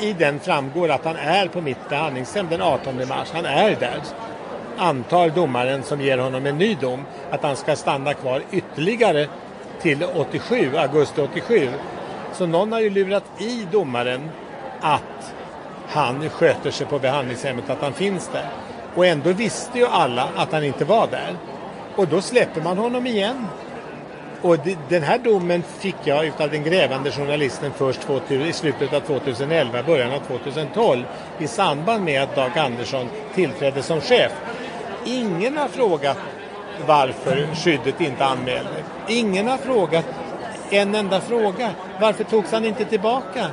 i 0.00 0.12
den 0.12 0.40
framgår 0.40 0.88
att 0.88 1.04
han 1.04 1.16
är 1.16 1.48
på 1.48 1.60
mitt 1.60 1.88
behandlingshem 1.88 2.46
den 2.50 2.62
18 2.62 3.08
mars, 3.08 3.28
han 3.32 3.46
är 3.46 3.76
där. 3.80 4.00
Antar 4.76 5.28
domaren 5.28 5.82
som 5.82 6.00
ger 6.00 6.18
honom 6.18 6.46
en 6.46 6.58
ny 6.58 6.74
dom 6.74 7.04
att 7.30 7.42
han 7.42 7.56
ska 7.56 7.76
stanna 7.76 8.14
kvar 8.14 8.42
ytterligare 8.50 9.28
till 9.82 10.04
87, 10.14 10.76
augusti 10.76 11.20
87. 11.20 11.68
Så 12.32 12.46
någon 12.46 12.72
har 12.72 12.80
ju 12.80 12.90
lurat 12.90 13.24
i 13.38 13.66
domaren 13.72 14.30
att 14.80 15.34
han 15.88 16.30
sköter 16.30 16.70
sig 16.70 16.86
på 16.86 16.98
behandlingshemmet, 16.98 17.70
att 17.70 17.82
han 17.82 17.92
finns 17.92 18.28
där. 18.32 18.48
Och 18.94 19.06
ändå 19.06 19.32
visste 19.32 19.78
ju 19.78 19.86
alla 19.86 20.28
att 20.36 20.52
han 20.52 20.64
inte 20.64 20.84
var 20.84 21.06
där. 21.06 21.36
Och 21.96 22.08
då 22.08 22.20
släpper 22.20 22.60
man 22.60 22.78
honom 22.78 23.06
igen. 23.06 23.46
Och 24.42 24.56
den 24.88 25.02
här 25.02 25.18
domen 25.18 25.62
fick 25.62 25.96
jag 26.04 26.26
utav 26.26 26.50
den 26.50 26.64
grävande 26.64 27.10
journalisten 27.10 27.72
först 27.76 28.00
2000, 28.00 28.46
i 28.46 28.52
slutet 28.52 28.92
av 28.92 29.00
2011, 29.00 29.82
början 29.82 30.12
av 30.12 30.18
2012 30.18 31.04
i 31.38 31.46
samband 31.46 32.04
med 32.04 32.22
att 32.22 32.34
Dag 32.34 32.58
Andersson 32.58 33.08
tillträdde 33.34 33.82
som 33.82 34.00
chef. 34.00 34.32
Ingen 35.04 35.56
har 35.56 35.68
frågat 35.68 36.16
varför 36.86 37.48
skyddet 37.54 38.00
inte 38.00 38.24
anmälde. 38.24 38.84
Ingen 39.08 39.48
har 39.48 39.56
frågat 39.56 40.04
en 40.70 40.94
enda 40.94 41.20
fråga. 41.20 41.70
Varför 42.00 42.24
togs 42.24 42.52
han 42.52 42.64
inte 42.64 42.84
tillbaka? 42.84 43.46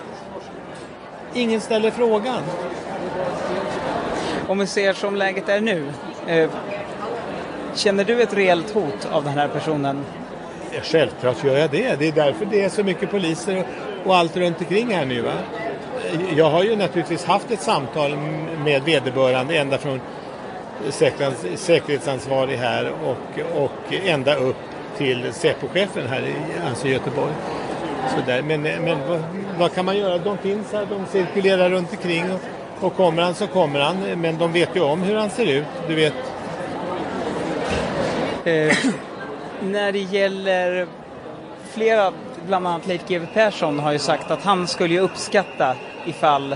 Ingen 1.34 1.62
ställer 1.62 1.92
frågan. 1.92 2.44
Om 4.48 4.60
vi 4.60 4.68
ser 4.68 4.94
som 4.94 5.16
läget 5.16 5.50
är 5.50 5.62
nu, 5.62 5.92
eh, 6.28 6.50
känner 7.76 8.04
du 8.04 8.22
ett 8.22 8.34
reellt 8.34 8.72
hot 8.72 9.08
av 9.12 9.24
den 9.24 9.34
här 9.34 9.48
personen? 9.48 10.06
Självklart 10.84 11.44
gör 11.44 11.58
jag 11.58 11.72
det. 11.72 12.00
Det 12.00 12.08
är 12.08 12.12
därför 12.12 12.46
det 12.46 12.64
är 12.64 12.70
så 12.70 12.84
mycket 12.84 13.12
poliser 13.12 13.66
och, 14.06 14.16
allt 14.16 14.38
runt 14.38 14.60
omkring 14.60 14.94
här 14.94 15.06
nu. 15.06 15.22
Va? 15.22 15.34
Jag 16.36 16.50
har 16.50 16.64
ju 16.64 16.76
naturligtvis 16.76 17.26
haft 17.26 17.52
ett 17.52 17.62
samtal 17.62 18.18
med 18.64 18.84
vederbörande 18.84 19.58
ända 19.58 19.78
från 19.78 20.02
säkerhets, 20.90 21.46
säkerhetsansvarig 21.56 22.58
här 22.58 22.92
och, 23.04 23.62
och 23.64 23.94
ända 24.06 24.36
upp 24.36 24.75
till 24.98 25.34
Säpochefen 25.34 26.08
här 26.08 26.22
i 26.22 26.36
alltså 26.70 26.88
Göteborg. 26.88 27.34
Så 28.10 28.22
där. 28.26 28.42
Men, 28.42 28.62
men 28.62 28.98
vad, 29.08 29.24
vad, 29.60 29.74
kan 29.74 29.86
man 29.86 29.98
göra? 29.98 30.18
De 30.18 30.38
finns 30.38 30.74
här, 30.74 30.88
de 30.90 31.06
cirkulerar 31.06 31.70
runt 31.70 31.92
omkring 31.92 32.24
och, 32.32 32.86
och 32.86 32.96
kommer 32.96 33.24
han 33.24 33.36
så 33.36 33.48
kommer 33.48 33.80
han. 33.80 33.98
Men 34.22 34.38
de 34.38 34.54
vet 34.54 34.76
ju 34.76 34.82
om 34.82 35.04
hur 35.04 35.16
han 35.16 35.30
ser 35.30 35.46
ut. 35.46 35.66
Du 35.88 35.96
vet. 35.96 36.14
Eh, 38.44 38.78
när 39.62 39.92
det 39.92 40.00
gäller 40.00 40.88
flera, 41.74 42.14
bland 42.46 42.68
annat 42.68 42.88
Leif 42.88 43.08
GW 43.08 43.26
Persson 43.34 43.80
har 43.80 43.92
ju 43.92 44.00
sagt 44.00 44.32
att 44.32 44.44
han 44.44 44.68
skulle 44.68 44.94
ju 44.94 45.00
uppskatta 45.00 45.76
ifall 46.06 46.56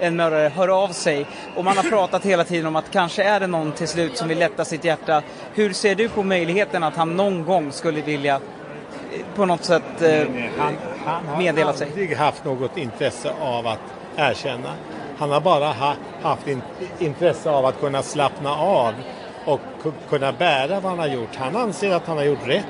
en 0.00 0.16
mördare 0.16 0.48
hör 0.48 0.68
av 0.68 0.88
sig. 0.88 1.26
Och 1.56 1.64
man 1.64 1.76
har 1.76 1.84
pratat 1.84 2.24
hela 2.24 2.44
tiden 2.44 2.66
om 2.66 2.76
att 2.76 2.90
kanske 2.90 3.22
är 3.22 3.40
det 3.40 3.46
någon 3.46 3.72
till 3.72 3.88
slut 3.88 4.16
som 4.16 4.28
vill 4.28 4.38
lätta 4.38 4.64
sitt 4.64 4.84
hjärta. 4.84 5.22
Hur 5.54 5.72
ser 5.72 5.94
du 5.94 6.08
på 6.08 6.22
möjligheten 6.22 6.82
att 6.82 6.96
han 6.96 7.16
någon 7.16 7.44
gång 7.44 7.72
skulle 7.72 8.00
vilja 8.00 8.34
eh, 8.34 8.40
på 9.34 9.46
något 9.46 9.64
sätt 9.64 10.02
eh, 10.02 10.26
han, 10.58 10.76
han 11.06 11.38
meddela 11.38 11.72
sig? 11.72 11.86
Han 11.86 11.96
har 11.96 12.02
aldrig 12.02 12.18
haft 12.18 12.44
något 12.44 12.76
intresse 12.76 13.32
av 13.40 13.66
att 13.66 13.80
erkänna. 14.16 14.74
Han 15.18 15.30
har 15.30 15.40
bara 15.40 15.66
ha, 15.66 15.94
haft 16.22 16.48
in, 16.48 16.62
intresse 16.98 17.50
av 17.50 17.66
att 17.66 17.80
kunna 17.80 18.02
slappna 18.02 18.56
av 18.56 18.94
och 19.44 19.60
kunna 20.08 20.32
bära 20.32 20.80
vad 20.80 20.90
han 20.90 20.98
har 20.98 21.06
gjort. 21.06 21.36
Han 21.36 21.56
anser 21.56 21.94
att 21.94 22.06
han 22.06 22.16
har 22.16 22.24
gjort 22.24 22.46
rätt. 22.46 22.66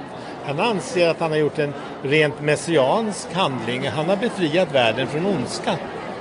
Han 0.46 0.60
anser 0.60 1.08
att 1.08 1.20
han 1.20 1.30
har 1.30 1.38
gjort 1.38 1.58
en 1.58 1.74
rent 2.02 2.40
messiansk 2.40 3.32
handling. 3.32 3.88
Han 3.88 4.08
har 4.08 4.16
befriat 4.16 4.74
världen 4.74 5.06
från 5.06 5.26
ondska. 5.26 5.78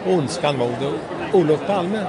Ondskan 0.08 0.58
mot 0.58 0.70
Olof 1.34 1.68
Palme. 1.68 2.06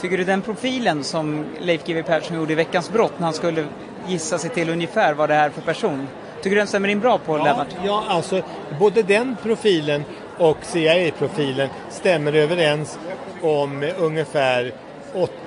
Tycker 0.00 0.18
du 0.18 0.24
den 0.24 0.42
profilen 0.42 1.04
som 1.04 1.44
Leif 1.58 1.84
GW 1.86 2.02
Persson 2.02 2.36
gjorde 2.36 2.52
i 2.52 2.56
Veckans 2.56 2.90
brott 2.90 3.12
när 3.18 3.24
han 3.24 3.34
skulle 3.34 3.64
gissa 4.06 4.38
sig 4.38 4.50
till 4.50 4.70
ungefär 4.70 5.14
vad 5.14 5.28
det 5.28 5.34
är 5.34 5.50
för 5.50 5.60
person? 5.60 6.08
Tycker 6.36 6.50
du 6.50 6.56
den 6.56 6.66
stämmer 6.66 6.88
in 6.88 7.00
bra 7.00 7.18
på 7.18 7.38
ja, 7.38 7.44
Lennart? 7.44 7.68
Ja, 7.84 8.04
alltså 8.08 8.42
både 8.78 9.02
den 9.02 9.36
profilen 9.42 10.04
och 10.38 10.56
CIA-profilen 10.62 11.68
stämmer 11.90 12.32
överens 12.32 12.98
om 13.42 13.90
ungefär 13.98 14.72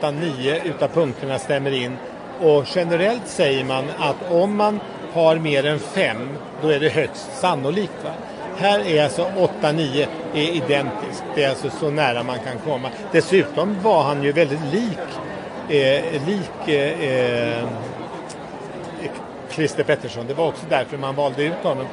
8-9 0.01 0.60
utav 0.65 0.88
punkterna 0.88 1.39
stämmer 1.39 1.71
in. 1.71 1.97
Och 2.41 2.63
generellt 2.75 3.27
säger 3.27 3.65
man 3.65 3.86
att 3.99 4.32
om 4.32 4.56
man 4.56 4.79
har 5.13 5.36
mer 5.36 5.65
än 5.65 5.80
fem, 5.80 6.30
då 6.62 6.69
är 6.69 6.80
det 6.80 6.89
högst 6.89 7.30
sannolikt. 7.39 8.04
Va? 8.04 8.12
Här 8.58 8.80
är 8.80 9.04
alltså 9.04 9.28
8-9 9.62 10.08
är 10.34 10.41
identiskt. 10.41 11.23
Det 11.36 11.43
är 11.43 11.49
alltså 11.49 11.69
så 11.69 11.89
nära 11.89 12.23
man 12.23 12.39
kan 12.39 12.60
komma. 12.60 12.89
Dessutom 13.12 13.76
var 13.82 14.04
han 14.04 14.23
ju 14.23 14.32
väldigt 14.32 14.60
lik, 14.71 14.99
eh, 15.69 16.28
lik 16.28 16.67
eh, 16.67 17.10
eh, 17.10 17.63
Christer 19.49 19.84
Pettersson. 19.84 20.28
Det 20.28 20.34
var 20.34 20.47
också 20.47 20.65
därför 20.69 20.97
man 20.97 21.15
valde 21.15 21.43
ut 21.43 21.63
honom. 21.63 21.86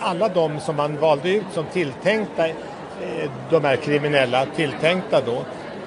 Alla 0.00 0.28
de 0.28 0.60
som 0.60 0.76
man 0.76 0.96
valde 0.96 1.30
ut 1.30 1.46
som 1.52 1.64
tilltänkta, 1.64 2.48
eh, 2.48 2.54
de 3.50 3.64
här 3.64 3.76
kriminella 3.76 4.46
tilltänkta 4.56 5.20
då, 5.26 5.42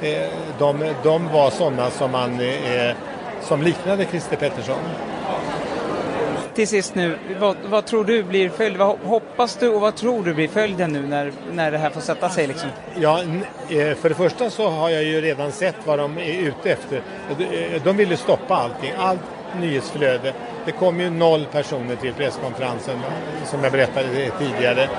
eh, 0.08 0.30
de, 0.60 0.94
de 1.04 1.28
var 1.28 1.50
sådana 1.50 1.90
som 1.90 2.12
man 2.12 2.40
eh, 2.40 2.96
som 3.42 3.62
liknade 3.62 4.06
Christer 4.06 4.36
Pettersson 4.36 4.80
till 6.56 6.68
sist 6.68 6.96
nu, 6.96 7.18
vad, 7.40 7.58
vad, 7.66 7.86
tror 7.86 8.04
du 8.04 8.24
blir 8.24 8.50
följden? 8.50 8.80
Vad 8.88 8.98
hoppas 9.00 9.56
du 9.56 9.70
och 9.70 9.82
vad 9.82 9.96
tror 9.96 10.24
du 10.24 10.34
blir 10.34 10.48
följden 10.48 10.94
nu 10.94 11.08
när, 11.08 11.32
när 11.52 11.72
det 11.72 11.78
här 11.78 11.90
får 11.90 12.02
sätta 12.02 12.30
sig? 12.30 12.48
Liksom? 12.48 12.70
Ja, 12.96 13.22
eh, 13.70 13.96
för 13.96 14.10
det 14.10 14.16
första 14.16 14.50
så 14.50 14.70
har 14.70 14.90
jag 14.90 15.04
ju 15.04 15.22
redan 15.22 15.52
sett 15.52 15.76
vad 15.84 16.00
de 16.00 16.18
är 16.18 16.40
ute 16.40 16.72
efter. 16.72 17.02
Eh, 17.40 17.76
eh, 17.76 17.84
de 17.84 17.98
vill 17.98 18.12
ju 18.12 18.18
stoppa 18.18 18.56
allting, 18.56 18.92
allt 18.98 19.20
nyhetsflöde. 19.60 20.34
Det 20.66 20.72
kom 20.72 21.00
ju 21.00 21.10
noll 21.10 21.46
personer 21.52 21.96
till 21.96 22.14
presskonferensen 22.14 23.00
som 23.46 23.64
jag 23.64 23.72
berättade 23.72 24.32
tidigare. 24.40 24.90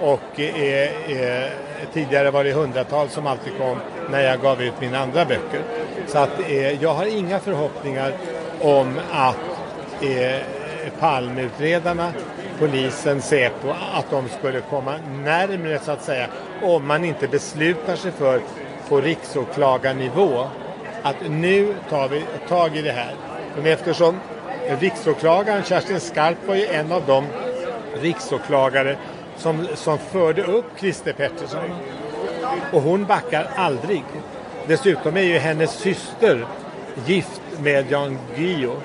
Och 0.00 0.40
eh, 0.40 1.10
eh, 1.10 1.50
tidigare 1.92 2.30
var 2.30 2.44
det 2.44 2.52
hundratals 2.52 3.12
som 3.12 3.26
alltid 3.26 3.52
kom 3.58 3.78
när 4.10 4.20
jag 4.20 4.40
gav 4.40 4.62
ut 4.62 4.80
mina 4.80 4.98
andra 4.98 5.24
böcker. 5.24 5.60
Så 6.06 6.18
att 6.18 6.40
eh, 6.48 6.82
jag 6.82 6.94
har 6.94 7.06
inga 7.06 7.40
förhoppningar 7.40 8.12
om 8.60 9.00
att 9.12 9.36
palmutredarna, 10.90 12.12
Palmeutredarna, 12.12 12.12
polisen, 12.58 13.22
Säpo, 13.22 13.70
att 13.94 14.10
de 14.10 14.28
skulle 14.28 14.60
komma 14.60 14.94
närmre 15.24 15.78
så 15.78 15.90
att 15.90 16.02
säga 16.02 16.26
om 16.62 16.86
man 16.86 17.04
inte 17.04 17.28
beslutar 17.28 17.96
sig 17.96 18.12
för 18.12 18.40
på 18.88 19.00
riksåklagarnivå 19.00 20.46
att 21.02 21.16
nu 21.28 21.74
tar 21.90 22.08
vi 22.08 22.24
tag 22.48 22.76
i 22.76 22.82
det 22.82 22.92
här. 22.92 23.14
Men 23.56 23.66
eftersom 23.66 24.20
riksåklagaren 24.80 25.62
Kerstin 25.62 26.00
Skarp 26.00 26.46
var 26.46 26.54
ju 26.54 26.66
en 26.66 26.92
av 26.92 27.02
de 27.06 27.24
riksåklagare 28.00 28.96
som, 29.36 29.66
som 29.74 29.98
förde 29.98 30.42
upp 30.42 30.66
Christer 30.78 31.12
Pettersson. 31.12 31.70
Och 32.72 32.82
hon 32.82 33.04
backar 33.04 33.48
aldrig. 33.56 34.04
Dessutom 34.66 35.16
är 35.16 35.22
ju 35.22 35.38
hennes 35.38 35.70
syster 35.70 36.46
gift 37.06 37.40
med 37.60 37.90
Jan 37.90 38.18
Guillou, 38.36 38.76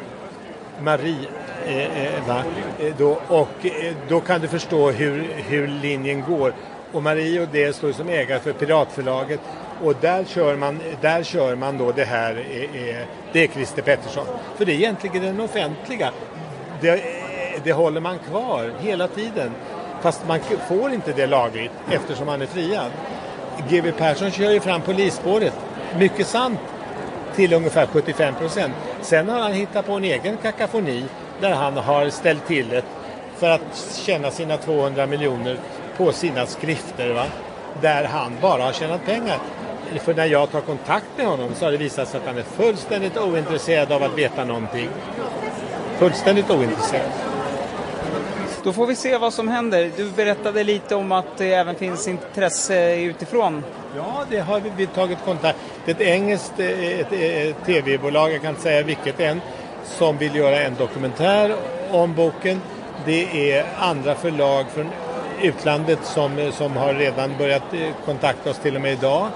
Marie 0.82 1.28
Eh, 1.68 2.06
eh, 2.06 2.28
va? 2.28 2.44
Eh, 2.80 2.94
då, 2.98 3.20
och 3.28 3.66
då 4.08 4.20
kan 4.20 4.42
du 4.42 4.48
förstå 4.48 4.92
hur, 4.92 5.34
hur 5.36 5.68
linjen 5.68 6.24
går. 6.28 6.54
Och 6.92 7.04
Marie 7.04 7.42
och 7.42 7.48
det 7.52 7.76
står 7.76 7.92
som 7.92 8.10
ägare 8.10 8.40
för 8.40 8.54
Piratförlaget 8.54 9.40
och 9.84 9.96
där 10.02 10.24
kör 10.24 10.56
man, 10.56 10.80
där 11.02 11.24
kör 11.24 11.56
man 11.56 11.78
då 11.78 11.92
det 11.92 12.04
här, 12.04 12.44
det 13.32 13.44
är 13.44 13.48
Christer 13.48 13.82
Pettersson. 13.82 14.26
För 14.56 14.66
det 14.66 14.72
är 14.72 14.76
egentligen 14.76 15.22
den 15.22 15.40
offentliga. 15.40 16.12
Det, 16.82 17.04
det 17.64 17.74
håller 17.74 18.02
man 18.02 18.20
kvar 18.20 18.72
hela 18.80 19.08
tiden. 19.08 19.52
Fast 20.02 20.28
man 20.28 20.40
får 20.68 20.94
inte 20.94 21.14
det 21.14 21.28
lagligt 21.28 21.72
eftersom 21.92 22.28
han 22.28 22.42
är 22.42 22.46
friad. 22.46 22.92
GW 23.70 23.92
Persson 23.92 24.32
kör 24.32 24.52
ju 24.52 24.60
fram 24.60 24.82
polisspåret, 24.82 25.54
mycket 25.98 26.28
sant, 26.28 26.60
till 27.36 27.54
ungefär 27.54 27.86
75 27.86 28.36
procent. 28.36 28.74
Sen 29.02 29.30
har 29.30 29.40
han 29.40 29.54
hittat 29.54 29.86
på 29.86 29.94
en 29.94 30.04
egen 30.04 30.38
kakafoni 30.38 31.06
där 31.44 31.54
han 31.54 31.78
har 31.78 32.10
ställt 32.10 32.48
till 32.48 32.70
det 32.70 32.84
för 33.38 33.50
att 33.50 33.96
tjäna 34.06 34.32
sina 34.32 34.58
200 34.58 35.06
miljoner 35.06 35.58
på 35.98 36.12
sina 36.12 36.46
skrifter. 36.46 37.14
Va? 37.14 37.26
Där 37.82 38.04
han 38.04 38.38
bara 38.42 38.64
har 38.64 38.72
tjänat 38.72 39.06
pengar. 39.06 39.38
För 40.00 40.14
när 40.14 40.26
jag 40.26 40.52
tar 40.52 40.62
kontakt 40.62 41.06
med 41.18 41.26
honom 41.26 41.50
så 41.56 41.66
har 41.66 41.72
det 41.72 41.78
visat 41.78 42.08
sig 42.08 42.20
att 42.20 42.28
han 42.28 42.38
är 42.38 42.44
fullständigt 42.44 43.18
ointresserad 43.18 43.92
av 43.92 44.04
att 44.04 44.18
veta 44.18 44.46
någonting. 44.46 44.90
Fullständigt 45.98 46.50
ointresserad. 46.50 47.12
Då 48.64 48.74
får 48.74 48.88
vi 48.88 48.96
se 48.96 49.18
vad 49.18 49.34
som 49.34 49.48
händer. 49.48 49.92
Du 49.98 50.12
berättade 50.12 50.64
lite 50.64 50.96
om 50.96 51.12
att 51.12 51.38
det 51.38 51.54
även 51.54 51.76
finns 51.76 52.08
intresse 52.08 52.96
utifrån. 52.96 53.64
Ja, 53.96 54.26
det 54.30 54.40
har 54.40 54.62
vi 54.78 54.88
tagit 54.88 55.18
kontakt. 55.26 55.60
Det 55.86 55.92
är 55.92 55.96
ett 55.96 56.02
engelskt 56.02 56.58
tv-bolag, 57.66 58.32
jag 58.32 58.42
kan 58.42 58.50
inte 58.50 58.62
säga 58.62 58.84
vilket 58.84 59.20
än, 59.20 59.42
som 59.86 60.18
vill 60.18 60.36
göra 60.36 60.62
en 60.62 60.76
dokumentär 60.76 61.56
om 61.92 62.14
boken. 62.16 62.62
Det 63.06 63.52
är 63.52 63.66
andra 63.80 64.16
förlag 64.16 64.66
från 64.74 64.90
utlandet 65.42 66.00
som, 66.04 66.52
som 66.54 66.78
har 66.78 66.94
redan 66.94 67.38
börjat 67.38 67.74
eh, 67.74 67.90
kontakta 68.06 68.50
oss 68.50 68.60
till 68.60 68.76
och 68.76 68.82
med 68.82 68.94
idag. 68.94 69.28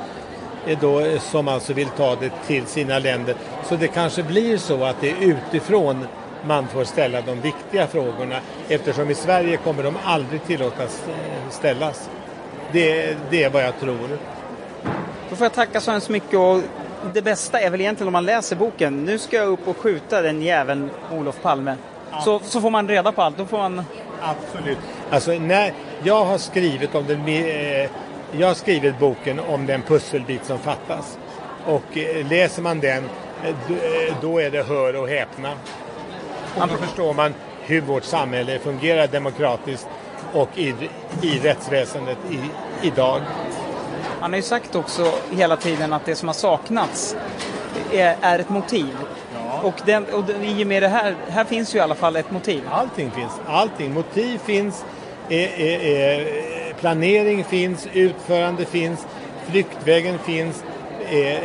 Då, 0.81 0.99
eh, 0.99 1.19
som 1.19 1.47
alltså 1.47 1.73
vill 1.73 1.87
ta 1.87 2.15
det 2.15 2.31
till 2.47 2.65
sina 2.65 2.99
länder. 2.99 3.35
Så 3.65 3.75
det 3.75 3.87
kanske 3.87 4.23
blir 4.23 4.57
så 4.57 4.83
att 4.83 5.01
det 5.01 5.09
är 5.09 5.15
utifrån 5.21 6.07
man 6.45 6.67
får 6.67 6.83
ställa 6.83 7.21
de 7.21 7.41
viktiga 7.41 7.87
frågorna 7.87 8.39
eftersom 8.69 9.09
i 9.09 9.15
Sverige 9.15 9.57
kommer 9.57 9.83
de 9.83 9.97
aldrig 10.03 10.43
tillåtas 10.43 11.03
eh, 11.07 11.49
ställas. 11.49 12.09
Det, 12.71 13.17
det 13.29 13.43
är 13.43 13.49
vad 13.49 13.63
jag 13.63 13.79
tror. 13.79 14.17
Då 15.29 15.35
får 15.35 15.45
jag 15.45 15.53
tacka 15.53 15.81
så 15.81 15.91
hemskt 15.91 16.09
mycket 16.09 16.39
och 16.39 16.61
det 17.13 17.21
bästa 17.21 17.59
är 17.59 17.69
väl 17.69 17.81
egentligen 17.81 18.07
om 18.07 18.13
man 18.13 18.25
läser 18.25 18.55
boken. 18.55 19.05
Nu 19.05 19.19
ska 19.19 19.37
jag 19.37 19.47
upp 19.47 19.67
och 19.67 19.77
skjuta 19.77 20.21
den 20.21 20.41
jäveln 20.41 20.89
Olof 21.11 21.41
Palme. 21.41 21.75
Så, 22.23 22.39
så 22.39 22.61
får 22.61 22.69
man 22.69 22.87
reda 22.87 23.11
på 23.11 23.21
allt. 23.21 23.37
Då 23.37 23.45
får 23.45 23.57
man... 23.57 23.83
Absolut. 24.21 24.77
Alltså 25.09 25.31
när 25.31 25.73
jag 26.03 26.25
har 26.25 26.37
skrivit 26.37 26.95
om 26.95 27.05
den, 27.07 27.27
eh, 27.27 27.89
jag 28.31 28.47
har 28.47 28.53
skrivit 28.53 28.99
boken 28.99 29.39
om 29.39 29.65
den 29.65 29.81
pusselbit 29.81 30.45
som 30.45 30.59
fattas. 30.59 31.17
Och 31.65 31.97
eh, 31.97 32.27
läser 32.27 32.61
man 32.61 32.79
den, 32.79 33.03
eh, 33.43 33.55
då 34.21 34.41
är 34.41 34.51
det 34.51 34.63
hör 34.63 34.95
och 34.95 35.09
häpna. 35.09 35.51
Och 36.61 36.67
då 36.67 36.75
förstår 36.75 37.13
man 37.13 37.33
hur 37.61 37.81
vårt 37.81 38.03
samhälle 38.03 38.59
fungerar 38.59 39.07
demokratiskt 39.07 39.87
och 40.33 40.49
i, 40.55 40.75
i 41.21 41.39
rättsväsendet 41.43 42.17
i, 42.31 42.39
idag. 42.87 43.21
Han 44.19 44.31
har 44.31 44.37
ju 44.37 44.43
sagt 44.43 44.75
också 44.75 45.13
hela 45.31 45.55
tiden 45.57 45.93
att 45.93 46.05
det 46.05 46.15
som 46.15 46.27
har 46.27 46.33
saknats 46.33 47.15
är, 47.91 48.15
är 48.21 48.39
ett 48.39 48.49
motiv. 48.49 48.97
Och, 49.63 49.81
den, 49.85 50.05
och 50.05 50.23
den, 50.23 50.43
i 50.43 50.63
och 50.63 50.67
med 50.67 50.83
det 50.83 50.87
här, 50.87 51.15
här 51.27 51.43
finns 51.43 51.75
ju 51.75 51.77
i 51.77 51.81
alla 51.81 51.95
fall 51.95 52.15
ett 52.15 52.31
motiv. 52.31 52.63
Allting 52.71 53.11
finns. 53.11 53.31
Allting. 53.47 53.93
Motiv 53.93 54.37
finns, 54.37 54.85
är, 55.29 55.47
är, 55.59 55.79
är, 55.79 56.73
planering 56.73 57.43
finns, 57.43 57.87
utförande 57.93 58.65
finns, 58.65 59.07
flyktvägen 59.49 60.19
finns, 60.19 60.63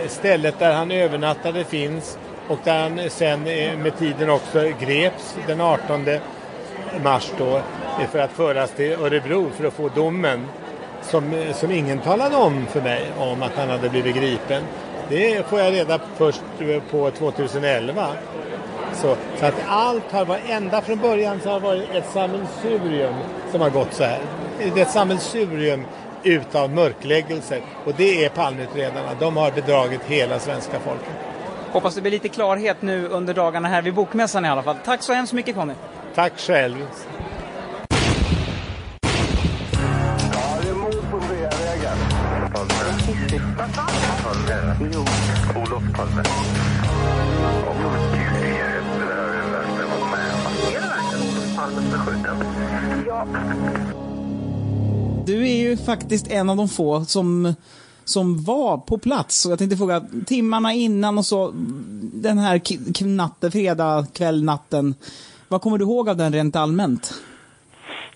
stället 0.09 0.59
där 0.59 0.73
han 0.73 0.91
övernattade 0.91 1.65
finns 1.65 2.19
och 2.49 2.59
där 2.65 2.83
han 2.83 3.11
sen 3.11 3.43
med 3.83 3.99
tiden 3.99 4.31
också 4.31 4.73
greps 4.81 5.37
den 5.47 5.61
18 5.61 6.07
mars 7.05 7.31
då 7.39 7.61
för 8.13 8.19
att 8.19 8.31
föras 8.31 8.71
till 8.71 8.93
Örebro 8.93 9.51
för 9.57 9.65
att 9.65 9.75
få 9.75 9.89
domen 9.89 10.47
som, 11.03 11.45
som 11.55 11.71
ingen 11.71 11.99
talade 11.99 12.37
om 12.37 12.67
för 12.67 12.81
mig 12.81 13.13
om 13.19 13.43
att 13.43 13.53
han 13.57 13.71
hade 13.71 13.89
blivit 13.89 14.17
gripen. 14.17 14.63
Det 15.09 15.47
får 15.47 15.61
jag 15.61 15.73
reda 15.73 16.01
först 16.17 16.43
på 16.91 17.11
2011. 17.11 18.07
Så, 18.95 19.17
så 19.39 19.47
att 19.47 19.55
allt 19.69 20.13
har 20.13 20.25
varit, 20.25 20.43
ända 20.49 20.81
från 20.81 20.99
början 20.99 21.41
så 21.43 21.51
har 21.51 21.61
det 21.61 21.67
varit 21.67 21.91
ett 21.95 22.11
sammelsurium 22.13 23.15
som 23.51 23.61
har 23.61 23.71
gått 23.71 23.93
så 23.93 24.05
här. 24.05 24.21
Det 24.59 24.81
är 24.81 24.83
ett 24.83 24.91
sammelsurium 24.91 25.85
utav 26.23 26.71
mörkläggelser 26.71 27.61
och 27.85 27.93
det 27.97 28.25
är 28.25 28.29
Palmeutredarna. 28.29 29.09
De 29.21 29.37
har 29.37 29.51
bedragit 29.51 30.01
hela 30.05 30.39
svenska 30.39 30.81
folket. 30.81 31.15
Hoppas 31.73 31.95
det 31.95 32.01
blir 32.01 32.13
lite 32.13 32.29
klarhet 32.29 32.83
nu 32.83 33.09
under 33.09 33.35
dagarna 33.35 33.69
här 33.69 33.83
vid 33.83 33.95
Bokmässan 33.95 34.45
i 34.45 34.49
alla 34.49 34.63
fall. 34.63 34.77
Tack 34.85 35.03
så 35.03 35.13
hemskt 35.13 35.33
mycket 35.33 35.55
Conny. 35.55 35.75
Tack 36.15 36.33
själv. 36.37 36.87
Olof 45.93 45.97
Palme. 45.97 46.23
Du 55.27 55.49
är 55.49 55.57
ju 55.57 55.77
faktiskt 55.77 56.27
en 56.27 56.51
av 56.51 56.57
de 56.57 56.69
få 56.69 57.05
som, 57.05 57.55
som 58.05 58.45
var 58.45 58.79
på 58.79 58.99
plats. 58.99 59.47
Och 59.47 59.53
jag 59.53 59.59
tänkte 59.59 59.77
fråga, 59.77 60.05
timmarna 60.27 60.73
innan 60.73 61.19
och 61.19 61.27
så, 61.27 61.53
den 62.13 62.39
här 62.39 63.05
natten, 63.05 63.53
fredag 63.53 64.07
kväll, 64.13 64.45
natten. 64.45 64.95
Vad 65.49 65.63
kommer 65.63 65.79
du 65.79 65.85
ihåg 65.85 66.09
av 66.09 66.17
den 66.17 66.33
rent 66.33 66.57
allmänt? 66.57 67.15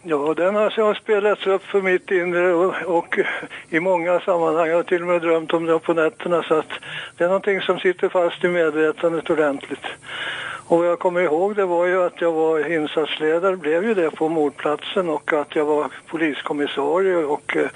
Ja, 0.09 0.35
den 0.35 0.55
har 0.55 0.95
spelats 0.95 1.47
upp 1.47 1.63
för 1.63 1.83
mitt 1.83 2.11
inre 2.11 2.53
och, 2.53 2.75
och, 2.99 3.19
i 3.71 3.81
många 3.81 4.21
sammanhang. 4.21 4.69
Jag 4.69 4.77
har 4.77 4.83
till 4.83 5.03
och 5.03 5.09
med 5.09 5.23
drömt 5.23 5.53
om 5.53 5.67
det 5.67 5.79
på 5.79 5.95
nätterna 5.95 6.43
så 6.43 6.55
att 6.55 6.71
det 7.17 7.25
är 7.25 7.29
någonting 7.29 7.61
som 7.61 7.79
sitter 7.79 8.09
fast 8.09 8.45
i 8.45 8.49
medvetandet 8.49 9.31
ordentligt. 9.31 9.85
Och 10.67 10.79
vad 10.79 10.87
jag 10.87 10.99
kommer 10.99 11.21
ihåg 11.21 11.57
det 11.57 11.65
var 11.65 11.87
ju 11.87 12.03
att 12.03 12.21
jag 12.21 12.33
var 12.33 12.73
insatsledare, 12.73 13.57
blev 13.57 13.85
ju 13.85 13.95
det 13.95 14.11
på 14.11 14.29
mordplatsen 14.29 15.09
och 15.09 15.33
att 15.33 15.57
jag 15.57 15.65
var 15.65 15.87
poliskommissarie 16.07 17.17
och 17.17 17.57
eh, 17.57 17.69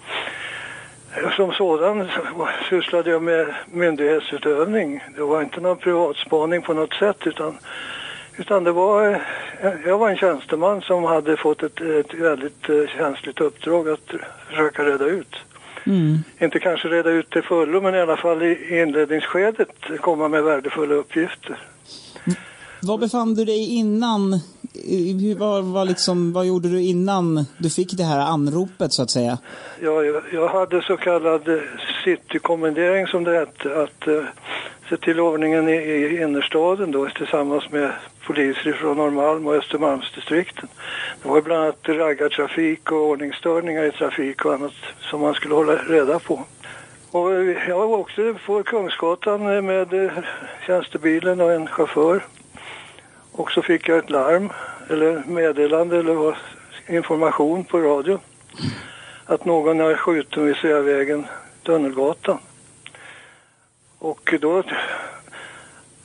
som 1.36 1.52
sådan 1.52 2.08
sysslade 2.68 3.10
jag 3.10 3.22
med 3.22 3.54
myndighetsutövning. 3.72 5.04
Det 5.16 5.22
var 5.22 5.42
inte 5.42 5.60
någon 5.60 5.76
privatspaning 5.76 6.62
på 6.62 6.74
något 6.74 6.94
sätt 6.94 7.26
utan 7.26 7.58
utan 8.40 8.64
det 8.64 8.72
var, 8.72 9.22
jag 9.86 9.98
var 9.98 10.10
en 10.10 10.16
tjänsteman 10.16 10.82
som 10.82 11.04
hade 11.04 11.36
fått 11.36 11.62
ett, 11.62 11.80
ett 11.80 12.14
väldigt 12.14 12.68
eh, 12.68 12.98
känsligt 12.98 13.40
uppdrag 13.40 13.88
att 13.88 14.10
försöka 14.48 14.84
reda 14.84 15.04
ut. 15.04 15.36
Mm. 15.86 16.18
Inte 16.38 16.58
kanske 16.58 16.88
reda 16.88 17.10
ut 17.10 17.30
till 17.30 17.42
fullo 17.42 17.80
men 17.80 17.94
i 17.94 18.00
alla 18.00 18.16
fall 18.16 18.42
i 18.42 18.80
inledningsskedet 18.80 19.68
komma 20.00 20.28
med 20.28 20.42
värdefulla 20.42 20.94
uppgifter. 20.94 21.58
Var 22.82 22.98
befann 22.98 23.34
du 23.34 23.44
dig 23.44 23.74
innan? 23.74 24.40
Vad, 25.38 25.64
vad, 25.64 25.88
liksom, 25.88 26.32
vad 26.32 26.46
gjorde 26.46 26.68
du 26.68 26.82
innan 26.82 27.46
du 27.58 27.70
fick 27.70 27.92
det 27.92 28.04
här 28.04 28.20
anropet 28.20 28.92
så 28.92 29.02
att 29.02 29.10
säga? 29.10 29.38
Ja, 29.80 30.04
jag, 30.04 30.22
jag 30.32 30.48
hade 30.48 30.82
så 30.82 30.96
kallad 30.96 31.48
eh, 31.48 31.58
citykommendering 32.04 33.06
som 33.06 33.24
det 33.24 33.38
hette. 33.38 33.82
Att 33.82 34.08
sig 34.90 34.98
till 34.98 35.20
ordningen 35.20 35.68
i, 35.68 35.72
i 35.72 36.22
innerstaden 36.22 36.90
då 36.90 37.08
tillsammans 37.08 37.70
med 37.70 37.92
poliser 38.26 38.72
från 38.72 38.96
Norrmalm 38.96 39.46
och 39.46 39.54
Östermalmsdistrikten. 39.54 40.68
Det 41.22 41.28
var 41.28 41.40
bland 41.40 41.62
annat 41.62 41.88
raggartrafik 41.88 42.92
och 42.92 42.98
ordningsstörningar 42.98 43.84
i 43.84 43.92
trafik 43.92 44.44
och 44.44 44.54
annat 44.54 44.72
som 45.00 45.20
man 45.20 45.34
skulle 45.34 45.54
hålla 45.54 45.74
reda 45.74 46.18
på. 46.18 46.44
Och 47.10 47.30
jag 47.68 47.90
åkte 47.90 48.34
på 48.46 48.62
Kungsgatan 48.62 49.66
med 49.66 50.10
tjänstebilen 50.66 51.40
och 51.40 51.52
en 51.52 51.66
chaufför. 51.66 52.24
Och 53.32 53.50
så 53.50 53.62
fick 53.62 53.88
jag 53.88 53.98
ett 53.98 54.10
larm, 54.10 54.52
eller 54.90 55.22
meddelande, 55.26 55.98
eller 55.98 56.36
information 56.88 57.64
på 57.64 57.78
radio. 57.78 58.18
Att 59.26 59.44
någon 59.44 59.80
är 59.80 59.94
skjuten 59.94 60.46
vid 60.46 60.56
Sveavägen, 60.56 61.26
Tunnelgatan. 61.62 62.38
Och 64.02 64.34
då, 64.40 64.62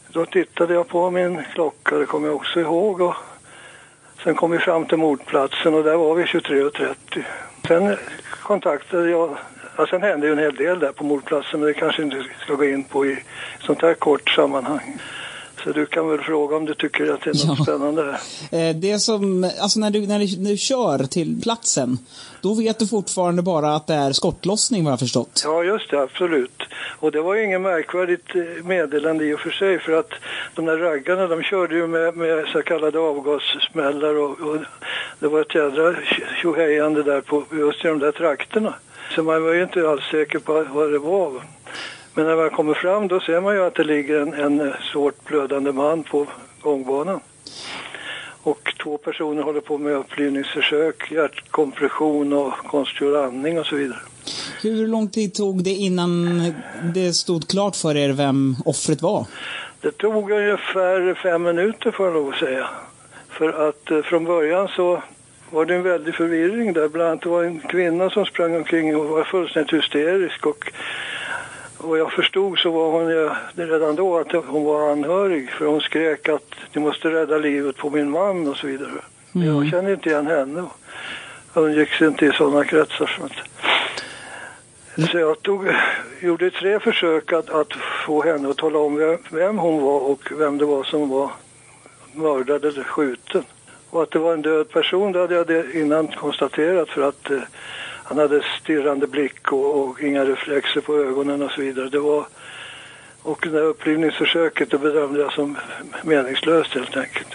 då 0.07 0.25
tittade 0.25 0.73
jag 0.73 0.87
på 0.87 1.11
min 1.11 1.43
klocka, 1.53 1.97
det 1.97 2.05
kommer 2.05 2.27
jag 2.27 2.35
också 2.35 2.59
ihåg. 2.59 3.01
Och 3.01 3.15
sen 4.23 4.35
kom 4.35 4.51
vi 4.51 4.59
fram 4.59 4.85
till 4.85 4.97
mordplatsen 4.97 5.73
och 5.73 5.83
där 5.83 5.95
var 5.95 6.15
vi 6.15 6.23
23.30. 6.23 7.23
Sen 7.67 7.97
kontaktade 8.41 9.09
jag, 9.09 9.37
ja, 9.77 9.87
sen 9.87 10.01
hände 10.01 10.27
ju 10.27 10.33
en 10.33 10.39
hel 10.39 10.55
del 10.55 10.79
där 10.79 10.91
på 10.91 11.03
mordplatsen 11.03 11.59
men 11.59 11.67
det 11.67 11.73
kanske 11.73 12.03
inte 12.03 12.25
ska 12.39 12.53
gå 12.53 12.65
in 12.65 12.83
på 12.83 13.05
i 13.05 13.23
sånt 13.59 13.81
här 13.81 13.93
kort 13.93 14.29
sammanhang. 14.29 14.99
Så 15.65 15.71
du 15.71 15.85
kan 15.85 16.09
väl 16.09 16.21
fråga 16.21 16.55
om 16.55 16.65
du 16.65 16.73
tycker 16.73 17.13
att 17.13 17.21
det 17.21 17.29
är 17.29 17.47
något 17.47 17.57
ja. 17.57 17.63
spännande. 17.63 18.19
Eh, 18.51 18.75
det 18.75 18.99
som, 18.99 19.51
alltså 19.59 19.79
när 19.79 19.89
du, 19.89 20.07
när, 20.07 20.19
du, 20.19 20.41
när 20.41 20.51
du 20.51 20.57
kör 20.57 21.03
till 21.03 21.41
platsen, 21.41 21.97
då 22.41 22.53
vet 22.53 22.79
du 22.79 22.87
fortfarande 22.87 23.41
bara 23.41 23.75
att 23.75 23.87
det 23.87 23.93
är 23.93 24.11
skottlossning 24.11 24.83
vad 24.83 24.91
jag 24.91 24.99
förstått. 24.99 25.41
Ja, 25.45 25.63
just 25.63 25.89
det, 25.91 26.01
absolut. 26.01 26.63
Och 26.99 27.11
det 27.11 27.21
var 27.21 27.35
ju 27.35 27.43
inget 27.43 27.61
märkvärdigt 27.61 28.35
eh, 28.35 28.65
meddelande 28.65 29.25
i 29.25 29.33
och 29.33 29.39
för 29.39 29.49
sig 29.49 29.79
för 29.79 29.91
att 29.91 30.11
de 30.55 30.65
där 30.65 30.77
raggarna 30.77 31.27
de 31.27 31.43
körde 31.43 31.75
ju 31.75 31.87
med, 31.87 32.17
med 32.17 32.45
så 32.47 32.61
kallade 32.61 32.99
avgassmällar 32.99 34.17
och, 34.17 34.39
och 34.39 34.57
det 35.19 35.27
var 35.27 35.41
ett 35.41 35.55
jädra 35.55 35.95
tjohejande 36.41 37.03
där 37.03 37.21
på 37.21 37.43
just 37.51 37.85
i 37.85 37.87
de 37.87 37.99
där 37.99 38.11
trakterna. 38.11 38.73
Så 39.15 39.23
man 39.23 39.43
var 39.43 39.53
ju 39.53 39.63
inte 39.63 39.89
alls 39.89 40.03
säker 40.11 40.39
på 40.39 40.65
vad 40.73 40.91
det 40.91 40.99
var. 40.99 41.41
Men 42.15 42.25
när 42.25 42.35
man 42.35 42.49
kommer 42.49 42.73
fram 42.73 43.07
då 43.07 43.19
ser 43.19 43.41
man 43.41 43.55
ju 43.55 43.65
att 43.65 43.75
det 43.75 43.83
ligger 43.83 44.19
en, 44.19 44.33
en 44.33 44.73
svårt 44.91 45.25
blödande 45.27 45.71
man 45.71 46.03
på 46.03 46.27
gångbanan. 46.61 47.19
Och 48.43 48.73
två 48.83 48.97
personer 48.97 49.43
håller 49.43 49.61
på 49.61 49.77
med 49.77 49.93
upplivningsförsök, 49.93 51.11
hjärtkompression 51.11 52.33
och 52.33 52.53
konstgjord 52.53 53.15
andning 53.15 53.59
och 53.59 53.65
så 53.65 53.75
vidare. 53.75 53.99
Hur 54.61 54.87
lång 54.87 55.09
tid 55.09 55.33
tog 55.33 55.63
det 55.63 55.69
innan 55.69 56.41
det 56.93 57.13
stod 57.13 57.47
klart 57.47 57.75
för 57.75 57.97
er 57.97 58.09
vem 58.09 58.55
offret 58.65 59.01
var? 59.01 59.25
Det 59.81 59.91
tog 59.91 60.31
ungefär 60.31 61.13
fem 61.23 61.43
minuter 61.43 61.91
får 61.91 62.05
jag 62.05 62.13
lov 62.13 62.29
att 62.29 62.39
säga. 62.39 62.67
För 63.29 63.67
att 63.69 63.91
eh, 63.91 64.01
från 64.01 64.25
början 64.25 64.67
så 64.67 65.03
var 65.49 65.65
det 65.65 65.75
en 65.75 65.83
väldig 65.83 66.15
förvirring 66.15 66.73
där. 66.73 66.87
Bland 66.87 67.09
annat 67.09 67.25
var 67.25 67.41
det 67.41 67.47
en 67.47 67.59
kvinna 67.59 68.09
som 68.09 68.25
sprang 68.25 68.55
omkring 68.55 68.95
och 68.95 69.05
var 69.05 69.23
fullständigt 69.23 69.73
hysterisk 69.73 70.45
och 70.45 70.71
vad 71.85 71.99
jag 71.99 72.11
förstod 72.11 72.59
så 72.59 72.71
var 72.71 72.91
hon 72.91 73.09
ju 73.09 73.29
redan 73.55 73.95
då 73.95 74.17
att 74.17 74.31
hon 74.31 74.63
var 74.63 74.91
anhörig 74.91 75.51
för 75.51 75.65
hon 75.65 75.81
skrek 75.81 76.29
att 76.29 76.55
ni 76.73 76.81
måste 76.81 77.09
rädda 77.09 77.37
livet 77.37 77.77
på 77.77 77.89
min 77.89 78.09
man 78.09 78.47
och 78.47 78.57
så 78.57 78.67
vidare. 78.67 78.91
Men 79.31 79.47
jag 79.47 79.55
mm. 79.55 79.71
kände 79.71 79.93
inte 79.93 80.09
igen 80.09 80.27
henne. 80.27 80.65
Hon 81.53 81.73
gick 81.73 82.01
inte 82.01 82.25
i 82.25 82.31
sådana 82.31 82.63
kretsar. 82.63 83.17
Så, 83.17 83.25
att, 83.25 85.09
så 85.09 85.17
jag 85.17 85.41
tog, 85.41 85.67
gjorde 86.19 86.51
tre 86.51 86.79
försök 86.79 87.33
att, 87.33 87.49
att 87.49 87.73
få 88.05 88.23
henne 88.23 88.49
att 88.49 88.57
tala 88.57 88.79
om 88.79 88.95
vem, 88.95 89.17
vem 89.31 89.57
hon 89.57 89.83
var 89.83 89.99
och 89.99 90.31
vem 90.31 90.57
det 90.57 90.65
var 90.65 90.83
som 90.83 91.09
var 91.09 91.31
mördad 92.13 92.65
eller 92.65 92.83
skjuten. 92.83 93.43
Och 93.89 94.03
att 94.03 94.11
det 94.11 94.19
var 94.19 94.33
en 94.33 94.41
död 94.41 94.69
person 94.69 95.11
det 95.11 95.19
hade 95.19 95.53
jag 95.53 95.75
innan 95.75 96.07
konstaterat 96.07 96.89
för 96.89 97.01
att 97.01 97.31
eh, 97.31 97.39
han 98.07 98.17
hade 98.17 98.43
stirrande 98.61 99.07
blick 99.07 99.51
och, 99.51 99.81
och, 99.81 100.01
inga 100.01 100.25
reflexer 100.25 100.81
på 100.81 100.95
ögonen 100.95 101.41
och 101.41 101.51
så 101.51 101.61
vidare. 101.61 101.89
Det 101.89 101.99
var, 101.99 102.25
och 103.21 103.39
det 103.43 103.49
där 103.49 103.63
upplivningsförsöket 103.63 104.71
det 104.71 104.77
bedömde 104.77 105.19
jag 105.19 105.33
som 105.33 105.57
meningslöst 106.03 106.73
helt 106.73 106.97
enkelt. 106.97 107.27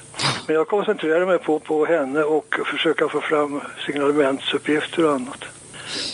Men 0.47 0.57
jag 0.57 0.68
koncentrerade 0.68 1.27
mig 1.27 1.39
på, 1.39 1.59
på 1.59 1.87
henne 1.87 2.23
och 2.23 2.57
försöka 2.66 3.09
få 3.09 3.21
fram 3.21 3.61
signalementsuppgifter 3.87 5.05
och 5.05 5.12
annat. 5.12 5.45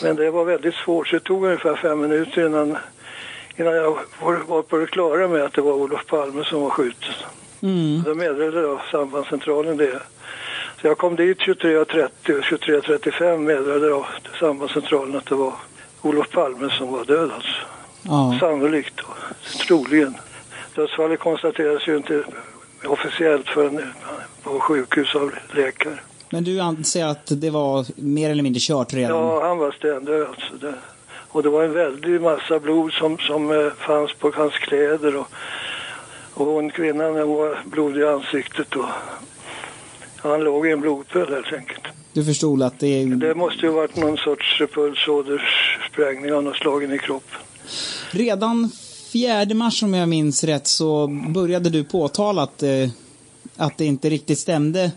Men 0.03 0.17
det 0.17 0.31
var 0.31 0.45
väldigt 0.45 0.75
svårt 0.75 1.09
så 1.09 1.17
det 1.17 1.21
tog 1.21 1.45
ungefär 1.45 1.77
fem 1.77 2.01
minuter 2.01 2.47
innan, 2.47 2.77
innan 3.57 3.75
jag 3.75 3.99
var 4.47 4.63
på 4.63 4.77
det 4.77 4.87
klara 4.87 5.29
med 5.29 5.43
att 5.43 5.53
det 5.53 5.61
var 5.61 5.73
Olof 5.73 6.07
Palme 6.07 6.45
som 6.45 6.61
var 6.61 6.71
skjuten. 6.71 7.15
Mm. 7.63 8.03
Då 8.03 8.15
meddelade 8.15 8.61
jag 8.61 8.81
sambandscentralen 8.91 9.77
det. 9.77 10.03
Så 10.81 10.87
jag 10.87 10.99
kom 10.99 11.17
dit 11.17 11.39
23.30 11.39 12.39
och 12.39 12.45
23.35 12.45 13.39
meddelade 13.39 13.87
jag 13.87 14.07
sambandscentralen 14.41 15.17
att 15.17 15.27
det 15.27 15.35
var 15.35 15.55
Olof 16.03 16.31
Palme 16.31 16.71
som 16.79 16.93
var 16.93 17.05
död 17.05 17.31
alltså. 17.35 17.59
Ja. 18.03 18.37
Sannolikt 18.41 19.01
och 19.01 19.17
troligen. 19.67 20.15
Dödsfallet 20.75 21.21
konstaterades 21.21 21.89
ju 21.89 21.97
inte 21.97 22.25
officiellt 22.85 23.49
förrän 23.49 23.93
på 24.43 24.61
sjukhus 24.61 25.15
av 25.15 25.35
läkare. 25.55 25.99
Men 26.31 26.45
du 26.45 26.61
anser 26.61 27.07
att 27.07 27.27
det 27.27 27.51
var 27.51 27.87
mer 27.97 28.31
eller 28.31 28.43
mindre 28.43 28.61
kört 28.61 28.95
redan? 28.95 29.17
Ja, 29.17 29.49
han 29.49 29.59
var 29.59 29.73
stendöd 29.73 30.27
alltså. 30.29 30.55
Det, 30.61 30.75
och 31.29 31.43
det 31.43 31.49
var 31.49 31.65
en 31.65 31.73
väldig 31.73 32.21
massa 32.21 32.59
blod 32.59 32.93
som, 32.93 33.19
som 33.19 33.51
eh, 33.51 33.73
fanns 33.73 34.15
på 34.15 34.33
hans 34.35 34.59
kläder 34.59 35.17
och, 35.17 35.29
och 36.35 36.47
hon 36.47 36.71
kvinnan 36.71 37.17
hon 37.17 37.37
var 37.37 37.59
blodig 37.65 38.01
i 38.01 38.07
ansiktet 38.07 38.77
och 38.77 38.85
han 40.31 40.45
låg 40.45 40.67
i 40.67 40.71
en 40.71 40.81
blodpöl 40.81 41.33
helt 41.35 41.53
enkelt. 41.53 41.81
Du 42.13 42.25
förstod 42.25 42.63
att 42.63 42.79
det. 42.79 43.05
Det 43.05 43.35
måste 43.35 43.67
ju 43.67 43.73
varit 43.73 43.97
någon 43.97 44.17
sorts 44.17 44.63
pulsåderssprängning 44.75 46.33
av 46.33 46.43
något 46.43 46.57
slag 46.57 46.85
i 46.95 46.99
kroppen. 46.99 47.39
Redan 48.11 48.71
4 49.13 49.55
mars 49.55 49.83
om 49.83 49.95
jag 49.95 50.09
minns 50.09 50.45
rätt 50.45 50.67
så 50.67 51.07
började 51.29 51.71
du 51.71 51.85
påtala 51.85 52.43
att, 52.43 52.63
eh, 52.63 52.71
att 53.57 53.79
det 53.79 53.85
inte 53.85 54.09
riktigt 54.11 54.39
stämde 54.39 54.91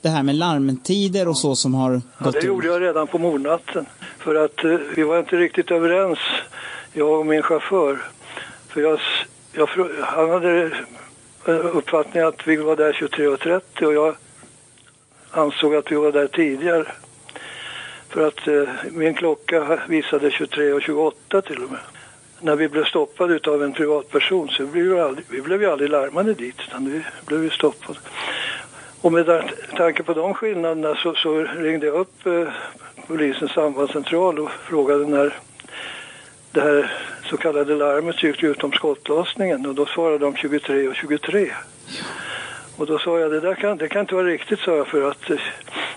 det 0.00 0.08
här 0.08 0.22
med 0.22 0.34
larmtider 0.34 1.28
och 1.28 1.36
så 1.38 1.56
som 1.56 1.74
har 1.74 1.92
Ja, 1.92 2.24
gått 2.24 2.32
det 2.32 2.38
ut. 2.38 2.44
gjorde 2.44 2.66
jag 2.66 2.82
redan 2.82 3.06
på 3.06 3.18
mordnatten. 3.18 3.86
För 4.18 4.44
att 4.44 4.64
eh, 4.64 4.76
vi 4.96 5.02
var 5.02 5.18
inte 5.18 5.36
riktigt 5.36 5.70
överens, 5.70 6.18
jag 6.92 7.20
och 7.20 7.26
min 7.26 7.42
chaufför. 7.42 8.02
För 8.68 8.80
jag, 8.80 8.98
jag, 9.52 9.68
han 10.02 10.30
hade 10.30 10.64
eh, 11.46 11.76
uppfattningen 11.76 12.28
att 12.28 12.46
vi 12.46 12.56
var 12.56 12.76
där 12.76 12.92
23.30 12.92 13.84
och 13.84 13.94
jag 13.94 14.14
ansåg 15.32 15.74
att 15.74 15.92
vi 15.92 15.96
var 15.96 16.12
där 16.12 16.26
tidigare. 16.26 16.84
För 18.08 18.26
att 18.26 18.48
eh, 18.48 18.68
min 18.90 19.14
klocka 19.14 19.80
visade 19.88 20.28
23.28 20.28 21.40
till 21.40 21.64
och 21.64 21.70
med. 21.70 21.80
När 22.40 22.56
vi 22.56 22.68
blev 22.68 22.84
stoppade 22.84 23.50
av 23.50 23.62
en 23.62 23.72
privatperson 23.72 24.48
så 24.48 24.66
blev 24.66 24.84
vi, 24.84 25.00
aldrig, 25.00 25.26
vi 25.30 25.42
blev 25.42 25.62
ju 25.62 25.70
aldrig 25.70 25.90
larmade 25.90 26.34
dit 26.34 26.56
utan 26.68 26.84
vi 26.84 27.02
blev 27.26 27.44
ju 27.44 27.50
stoppade. 27.50 27.98
Och 29.00 29.12
med 29.12 29.50
tanke 29.76 30.02
på 30.02 30.14
de 30.14 30.34
skillnaderna 30.34 30.94
så, 30.94 31.14
så 31.14 31.38
ringde 31.38 31.86
jag 31.86 31.94
upp 31.94 32.26
eh, 32.26 32.48
polisens 33.06 33.52
sambandscentral 33.52 34.38
och 34.38 34.50
frågade 34.50 35.06
när 35.06 35.34
det 36.52 36.60
här 36.60 36.92
så 37.24 37.36
kallade 37.36 37.74
larmet 37.74 38.22
gick 38.22 38.42
ut 38.42 38.64
om 38.64 38.72
skottlossningen 38.72 39.66
och 39.66 39.74
då 39.74 39.86
svarade 39.86 40.18
de 40.18 40.36
23 40.36 40.88
och 40.88 40.94
23. 40.94 41.52
Och 42.82 42.88
då 42.88 42.98
sa 42.98 43.18
jag 43.18 43.30
det 43.30 43.40
där 43.40 43.54
kan, 43.54 43.76
det 43.78 43.88
kan 43.88 44.00
inte 44.00 44.14
vara 44.14 44.26
riktigt 44.26 44.60
sa 44.60 44.76
jag 44.76 44.86
för 44.86 45.10
att 45.10 45.30
eh, 45.30 45.36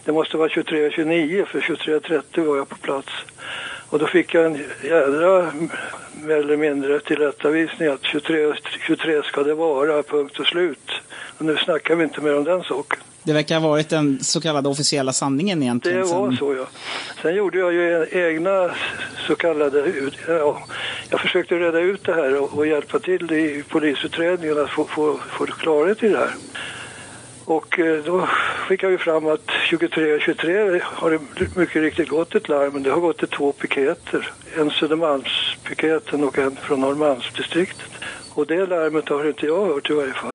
det 0.05 0.11
måste 0.11 0.37
vara 0.37 0.49
23 0.49 0.85
och 0.87 0.91
29 0.93 1.45
för 1.45 1.59
23.30 1.59 2.45
var 2.45 2.57
jag 2.57 2.69
på 2.69 2.75
plats. 2.75 3.09
Och 3.89 3.99
då 3.99 4.07
fick 4.07 4.33
jag 4.33 4.45
en 4.45 4.59
jädra 4.83 5.51
mer 6.23 6.35
eller 6.35 6.57
mindre 6.57 6.99
tillrättavisning 6.99 7.87
att 7.87 8.03
23, 8.03 8.53
23 8.87 9.23
ska 9.23 9.43
det 9.43 9.53
vara, 9.53 10.03
punkt 10.03 10.39
och 10.39 10.45
slut. 10.45 10.91
Och 11.37 11.45
nu 11.45 11.57
snackar 11.57 11.95
vi 11.95 12.03
inte 12.03 12.21
mer 12.21 12.37
om 12.37 12.43
den 12.43 12.63
saken. 12.63 12.99
Det 13.23 13.33
verkar 13.33 13.59
ha 13.59 13.69
varit 13.69 13.89
den 13.89 14.23
så 14.23 14.41
kallade 14.41 14.69
officiella 14.69 15.13
sanningen 15.13 15.59
Det 15.59 15.65
egentligen. 15.65 16.07
var 16.07 16.27
sen- 16.29 16.37
så 16.37 16.53
ja. 16.53 16.65
Sen 17.21 17.35
gjorde 17.35 17.57
jag 17.59 17.73
ju 17.73 18.07
egna 18.11 18.71
så 19.27 19.35
kallade, 19.35 19.91
ja, 20.27 20.63
jag 21.09 21.19
försökte 21.19 21.55
reda 21.55 21.79
ut 21.79 22.03
det 22.03 22.13
här 22.13 22.41
och, 22.41 22.57
och 22.57 22.67
hjälpa 22.67 22.99
till 22.99 23.31
i 23.31 23.63
polisutredningen 23.69 24.59
att 24.63 24.69
få, 24.69 24.85
få, 24.85 25.19
få 25.29 25.45
klarhet 25.45 26.03
i 26.03 26.09
det 26.09 26.17
här. 26.17 26.33
Och 27.45 27.79
eh, 27.79 28.03
då 28.03 28.27
skickade 28.67 28.91
vi 28.91 28.97
fram 28.97 29.27
att 29.27 29.47
23-23 29.47 30.81
har 30.83 31.11
det 31.11 31.19
mycket 31.55 31.81
riktigt 31.81 32.09
gått 32.09 32.35
ett 32.35 32.49
larm, 32.49 32.73
men 32.73 32.83
det 32.83 32.91
har 32.91 33.01
gått 33.01 33.17
till 33.17 33.27
två 33.27 33.51
piketer. 33.51 34.31
En 34.57 34.71
Södermalmspiketen 34.71 36.23
och 36.23 36.37
en 36.37 36.55
från 36.55 36.81
Norrmalmsdistriktet. 36.81 37.91
Och 38.33 38.47
det 38.47 38.65
larmet 38.65 39.09
har 39.09 39.27
inte 39.27 39.45
jag 39.45 39.65
hört 39.65 39.89
i 39.89 39.93
varje 39.93 40.13
fall. 40.13 40.34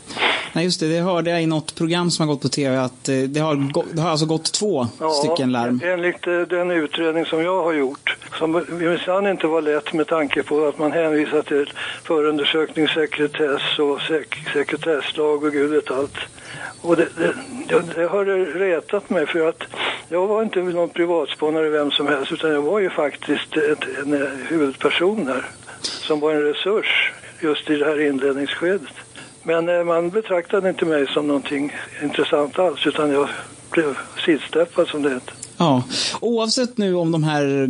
Nej, 0.53 0.65
just 0.65 0.79
det. 0.79 0.87
Det 0.87 0.99
hörde 0.99 1.29
jag 1.29 1.43
i 1.43 1.45
något 1.45 1.75
program 1.75 2.11
som 2.11 2.27
har 2.27 2.33
gått 2.33 2.41
på 2.41 2.49
tv 2.49 2.77
att 2.77 3.09
eh, 3.09 3.15
det 3.15 3.39
har, 3.39 3.85
det 3.93 4.01
har 4.01 4.09
alltså 4.09 4.25
gått 4.25 4.51
två 4.51 4.87
stycken 5.23 5.51
larm. 5.51 5.81
enligt 5.83 6.27
eh, 6.27 6.39
den 6.39 6.71
utredning 6.71 7.25
som 7.25 7.43
jag 7.43 7.63
har 7.63 7.73
gjort, 7.73 8.17
som 8.39 8.65
minsann 8.69 9.27
inte 9.27 9.47
var 9.47 9.61
lätt 9.61 9.93
med 9.93 10.07
tanke 10.07 10.43
på 10.43 10.67
att 10.67 10.79
man 10.79 10.91
hänvisar 10.91 11.41
till 11.41 11.73
förundersökningssekretess 12.03 13.79
och 13.79 14.01
sek 14.01 14.49
sekretesslag 14.53 15.43
och 15.43 15.51
gud 15.51 15.71
vet 15.71 15.91
allt. 15.91 16.17
Och 16.81 16.95
det, 16.95 17.07
det, 17.17 17.33
det, 17.67 17.81
det 17.95 18.07
har 18.07 18.25
retat 18.59 19.09
mig 19.09 19.27
för 19.27 19.49
att 19.49 19.63
jag 20.09 20.27
var 20.27 20.43
inte 20.43 20.59
någon 20.59 20.89
privatspanare 20.89 21.69
vem 21.69 21.91
som 21.91 22.07
helst 22.07 22.31
utan 22.31 22.51
jag 22.51 22.61
var 22.61 22.79
ju 22.79 22.89
faktiskt 22.89 23.57
ett, 23.57 23.83
en 24.03 24.13
eh, 24.13 24.29
huvudperson 24.47 25.25
där 25.25 25.45
som 25.81 26.19
var 26.19 26.31
en 26.31 26.41
resurs 26.41 27.11
just 27.41 27.69
i 27.69 27.75
det 27.75 27.85
här 27.85 28.01
inledningsskedet. 28.07 28.93
Men 29.43 29.69
eh, 29.69 29.83
man 29.83 30.09
betraktade 30.09 30.69
inte 30.69 30.85
mig 30.85 31.07
som 31.07 31.27
någonting 31.27 31.73
intressant 32.03 32.59
alls 32.59 32.87
utan 32.87 33.11
jag 33.11 33.29
blev 33.71 33.97
sidsteppad 34.25 34.87
som 34.87 35.01
det 35.01 35.09
heter. 35.09 35.33
Ja, 35.57 35.83
oavsett 36.21 36.77
nu 36.77 36.95
om 36.95 37.11
de 37.11 37.23
här 37.23 37.69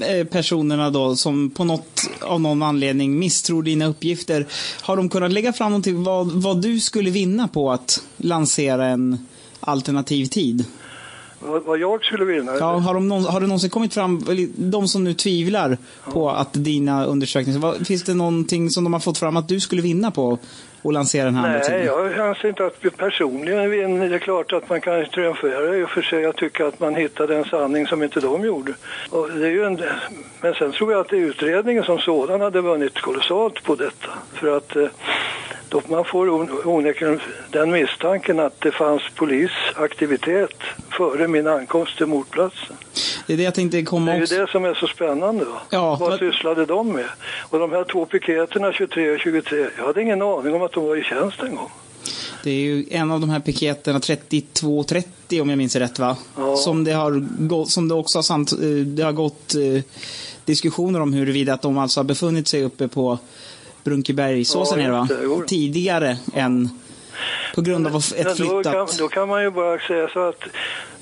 eh, 0.00 0.24
personerna 0.26 0.90
då 0.90 1.16
som 1.16 1.50
på 1.50 1.64
något 1.64 2.10
av 2.20 2.40
någon 2.40 2.62
anledning 2.62 3.18
misstror 3.18 3.62
dina 3.62 3.86
uppgifter, 3.86 4.46
har 4.82 4.96
de 4.96 5.08
kunnat 5.08 5.32
lägga 5.32 5.52
fram 5.52 5.70
någonting 5.70 6.04
vad, 6.04 6.32
vad 6.32 6.62
du 6.62 6.80
skulle 6.80 7.10
vinna 7.10 7.48
på 7.48 7.72
att 7.72 8.02
lansera 8.16 8.86
en 8.86 9.26
alternativ 9.60 10.26
tid? 10.26 10.64
Vad, 11.40 11.62
vad 11.62 11.78
jag 11.78 12.04
skulle 12.04 12.24
vinna? 12.24 12.52
Ja, 12.58 12.78
har, 12.78 12.94
de 12.94 13.08
någon, 13.08 13.24
har 13.24 13.40
det 13.40 13.46
någonsin 13.46 13.70
kommit 13.70 13.94
fram, 13.94 14.24
de 14.56 14.88
som 14.88 15.04
nu 15.04 15.14
tvivlar 15.14 15.78
på 16.12 16.30
att 16.30 16.52
dina 16.52 17.04
undersökningar, 17.04 17.58
vad, 17.58 17.86
finns 17.86 18.02
det 18.02 18.14
någonting 18.14 18.70
som 18.70 18.84
de 18.84 18.92
har 18.92 19.00
fått 19.00 19.18
fram 19.18 19.36
att 19.36 19.48
du 19.48 19.60
skulle 19.60 19.82
vinna 19.82 20.10
på 20.10 20.38
att 20.82 20.92
lansera 20.92 21.24
den 21.24 21.34
här 21.34 21.44
andra 21.46 21.58
Nej, 21.58 21.68
tiden? 21.68 21.84
jag 21.86 22.28
anser 22.28 22.48
inte 22.48 22.66
att 22.66 22.96
personligen 22.96 23.70
vinner. 23.70 24.08
Det 24.08 24.14
är 24.14 24.18
klart 24.18 24.52
att 24.52 24.68
man 24.68 24.80
kan 24.80 25.06
triumfera 25.06 25.76
i 25.76 25.82
och 25.82 25.90
för 25.90 26.02
sig. 26.02 26.20
Jag 26.20 26.36
tycker 26.36 26.64
att 26.64 26.80
man 26.80 26.94
hittade 26.94 27.36
en 27.36 27.44
sanning 27.44 27.86
som 27.86 28.02
inte 28.02 28.20
de 28.20 28.44
gjorde. 28.44 28.72
Och 29.10 29.30
det 29.30 29.46
är 29.46 29.50
ju 29.50 29.64
en, 29.64 29.80
men 30.40 30.54
sen 30.54 30.72
tror 30.72 30.92
jag 30.92 31.00
att 31.00 31.12
utredningen 31.12 31.84
som 31.84 31.98
sådan 31.98 32.40
hade 32.40 32.60
vunnit 32.60 33.00
kolossalt 33.00 33.62
på 33.62 33.74
detta. 33.74 34.10
För 34.34 34.56
att 34.56 34.76
eh, 34.76 34.88
då 35.68 35.82
man 35.88 36.04
får 36.04 36.28
on- 36.30 36.60
onekligen 36.64 37.20
den 37.50 37.70
misstanken 37.70 38.40
att 38.40 38.60
det 38.60 38.70
fanns 38.72 39.02
polisaktivitet 39.14 40.54
före 40.96 41.28
min 41.28 41.46
ankomst 41.46 41.96
till 41.96 42.06
mordplatsen. 42.06 42.76
Det 43.26 43.32
är 43.32 43.36
det 43.36 43.42
jag 43.42 43.54
tänkte 43.54 43.82
komma 43.82 44.06
Det 44.06 44.12
är 44.12 44.16
ju 44.16 44.22
också. 44.22 44.34
det 44.38 44.50
som 44.50 44.64
är 44.64 44.74
så 44.74 44.86
spännande. 44.86 45.44
Va? 45.44 45.60
Ja, 45.70 45.96
Vad 46.00 46.10
vad- 46.10 46.18
sysslade 46.18 46.66
de 46.66 46.92
med? 46.92 47.04
Och 47.50 47.58
de 47.58 47.72
här 47.72 47.84
två 47.84 48.06
piketerna, 48.06 48.72
23 48.72 49.10
och 49.10 49.20
23, 49.20 49.66
jag 49.78 49.84
hade 49.86 50.02
ingen 50.02 50.22
aning 50.22 50.54
om 50.54 50.62
att 50.62 50.72
de 50.72 50.84
var 50.86 50.96
i 50.96 51.02
tjänst 51.02 51.42
en 51.42 51.54
gång. 51.56 51.70
Det 52.42 52.50
Det 52.50 52.50
är 52.50 52.60
ju 52.60 52.84
en 52.90 53.10
av 53.10 53.20
de 53.20 53.30
här 53.30 53.40
piketerna, 53.40 54.00
3230 54.00 55.40
om 55.42 55.48
jag 55.48 55.58
minns 55.58 55.76
rätt 55.76 55.98
va? 55.98 56.16
Ja. 56.36 56.56
Som 56.56 56.84
det 56.84 56.92
har 56.92 57.26
gått, 57.48 57.70
som 57.70 57.88
det 57.88 57.94
också 57.94 58.18
har, 58.18 58.22
samt, 58.22 58.52
eh, 58.52 58.58
det 58.86 59.02
har 59.02 59.12
gått 59.12 59.54
eh, 59.54 59.82
diskussioner 60.44 61.00
om 61.00 61.12
huruvida 61.12 61.52
att 61.54 61.62
de 61.62 61.78
alltså 61.78 62.00
har 62.00 62.04
befunnit 62.04 62.48
sig 62.48 62.64
uppe 62.64 62.88
på 62.88 63.18
Brunkebergsåsen 63.84 64.78
Ja, 64.80 64.84
är 64.84 64.88
det 64.88 65.14
va? 65.14 65.20
jo. 65.24 65.44
Tidigare 65.46 66.16
än 66.34 66.68
på 67.54 67.60
grund 67.60 67.86
av 67.86 67.96
ett 67.96 68.12
Men 68.16 68.24
då, 68.24 68.62
kan, 68.62 68.62
flyttat... 68.62 68.98
då 68.98 69.08
kan 69.08 69.28
man 69.28 69.42
ju 69.42 69.50
bara 69.50 69.78
säga 69.78 70.08
så 70.08 70.28
att 70.28 70.40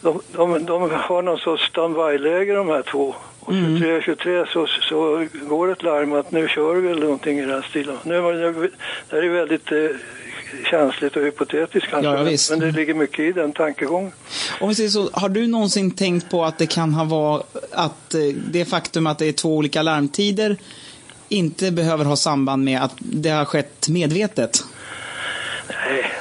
de, 0.00 0.20
de, 0.32 0.64
de 0.66 0.90
har 0.90 1.22
någon 1.22 1.38
sorts 1.38 1.68
standby-läge 1.68 2.54
de 2.54 2.68
här 2.68 2.82
två. 2.82 3.14
Och 3.40 3.52
Mm. 3.52 3.78
23, 3.78 4.02
23 4.02 4.46
så, 4.52 4.66
så 4.66 5.26
går 5.48 5.72
ett 5.72 5.82
larm 5.82 6.12
att 6.12 6.30
nu 6.30 6.48
kör 6.48 6.74
vi 6.74 6.88
eller 6.88 7.00
någonting 7.02 7.38
i 7.38 7.44
den 7.46 7.62
stilen. 7.62 7.96
Nu, 8.04 8.12
det 9.10 9.16
här 9.16 9.22
är 9.22 9.28
väldigt 9.28 9.72
eh, 9.72 9.78
känsligt 10.70 11.16
och 11.16 11.22
hypotetiskt 11.22 11.90
kanske. 11.90 12.10
Ja, 12.10 12.30
ja, 12.30 12.38
men 12.50 12.58
det 12.60 12.70
ligger 12.70 12.94
mycket 12.94 13.18
i 13.18 13.32
den 13.32 13.52
tankegången. 13.52 14.12
Om 14.60 14.68
vi 14.68 14.74
säger 14.74 14.90
så, 14.90 15.10
har 15.12 15.28
du 15.28 15.46
någonsin 15.46 15.90
tänkt 15.90 16.30
på 16.30 16.44
att 16.44 16.58
det 16.58 16.66
kan 16.66 16.94
ha 16.94 17.04
varit 17.04 17.46
att 17.72 18.14
eh, 18.14 18.20
det 18.50 18.64
faktum 18.64 19.06
att 19.06 19.18
det 19.18 19.26
är 19.26 19.32
två 19.32 19.56
olika 19.56 19.82
larmtider 19.82 20.56
inte 21.28 21.70
behöver 21.72 22.04
ha 22.04 22.16
samband 22.16 22.64
med 22.64 22.82
att 22.82 22.94
det 22.98 23.30
har 23.30 23.44
skett 23.44 23.88
medvetet? 23.88 24.64
Nej, 25.68 26.12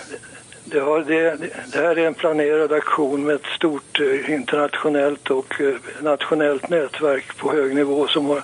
det, 0.66 0.80
har, 0.80 1.00
det, 1.00 1.38
det 1.72 1.78
här 1.78 1.98
är 1.98 2.08
en 2.08 2.14
planerad 2.14 2.72
aktion 2.72 3.26
med 3.26 3.36
ett 3.36 3.46
stort 3.56 4.00
eh, 4.00 4.34
internationellt 4.34 5.30
och 5.32 5.62
eh, 5.62 5.76
nationellt 6.02 6.70
nätverk 6.70 7.38
på 7.38 7.52
hög 7.52 7.76
nivå 7.76 8.08
som 8.08 8.26
har, 8.26 8.44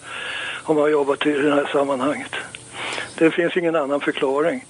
som 0.65 0.77
har 0.77 0.87
jobbat 0.87 1.25
i 1.25 1.31
det 1.31 1.55
här 1.55 1.69
sammanhanget. 1.71 2.31
Det 3.17 3.31
finns 3.31 3.57
ingen 3.57 3.75
annan 3.75 4.01
förklaring. 4.01 4.65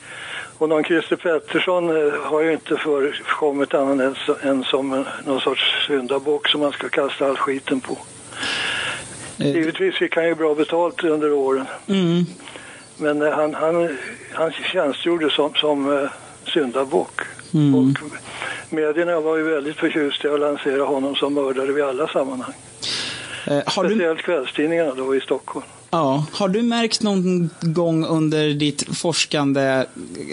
Och 0.57 0.69
någon 0.69 0.83
Christer 0.83 1.15
Pettersson 1.15 1.89
eh, 1.89 2.13
har 2.13 2.41
ju 2.41 2.51
inte 2.51 2.77
förekommit 2.77 3.73
annan 3.73 4.15
än, 4.41 4.63
som 4.63 5.05
någon 5.25 5.41
sorts 5.41 5.87
syndabock 5.87 6.49
som 6.49 6.61
man 6.61 6.71
ska 6.71 6.89
kasta 6.89 7.25
all 7.25 7.37
skiten 7.37 7.79
på. 7.79 7.97
Givetvis 9.37 9.95
fick 9.95 10.15
han 10.15 10.27
ju 10.27 10.35
bra 10.35 10.55
betalt 10.55 11.03
under 11.03 11.33
åren. 11.33 11.65
Mm. 11.87 12.25
Men 12.97 13.21
eh, 13.21 13.31
han, 13.31 13.53
han, 13.53 13.97
han 14.33 14.51
tjänstgjorde 14.51 15.29
som, 15.29 15.53
som 15.53 15.97
eh, 15.97 16.09
syndabock. 16.53 17.21
Mm. 17.53 17.95
Medierna 18.69 19.19
var 19.19 19.37
ju 19.37 19.43
väldigt 19.43 19.75
förtjusta 19.75 20.27
i 20.27 20.31
att 20.31 20.39
lansera 20.39 20.83
honom 20.83 21.15
som 21.15 21.33
mördare 21.33 21.71
vid 21.71 21.83
alla 21.83 22.07
sammanhang. 22.07 22.53
Eh, 23.47 23.61
har, 23.65 23.83
du, 23.83 23.89
Speciellt 23.89 24.21
kvällstidningarna 24.21 24.93
då 24.93 25.15
i 25.15 25.21
Stockholm 25.21 25.65
ja, 25.91 26.25
har 26.31 26.49
du 26.49 26.61
märkt 26.61 27.01
någon 27.01 27.49
gång 27.61 28.05
under 28.05 28.49
ditt 28.49 28.97
forskande 28.97 29.85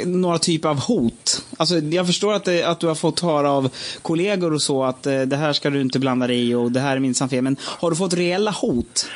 några 0.06 0.38
typer 0.38 0.68
av 0.68 0.80
hot? 0.80 1.44
Alltså, 1.56 1.78
jag 1.78 2.06
förstår 2.06 2.34
att, 2.34 2.44
det, 2.44 2.62
att 2.62 2.80
du 2.80 2.86
har 2.86 2.94
fått 2.94 3.20
höra 3.20 3.50
av 3.50 3.70
kollegor 4.02 4.52
och 4.54 4.62
så 4.62 4.84
att 4.84 5.06
eh, 5.06 5.20
det 5.20 5.36
här 5.36 5.52
ska 5.52 5.70
du 5.70 5.80
inte 5.80 5.98
blanda 5.98 6.26
dig 6.26 6.50
i 6.50 6.54
och 6.54 6.72
det 6.72 6.80
här 6.80 6.96
är 6.96 7.00
minsann 7.00 7.28
fel. 7.28 7.42
Men 7.42 7.56
har 7.62 7.90
du 7.90 7.96
fått 7.96 8.14
reella 8.14 8.50
hot? 8.50 9.08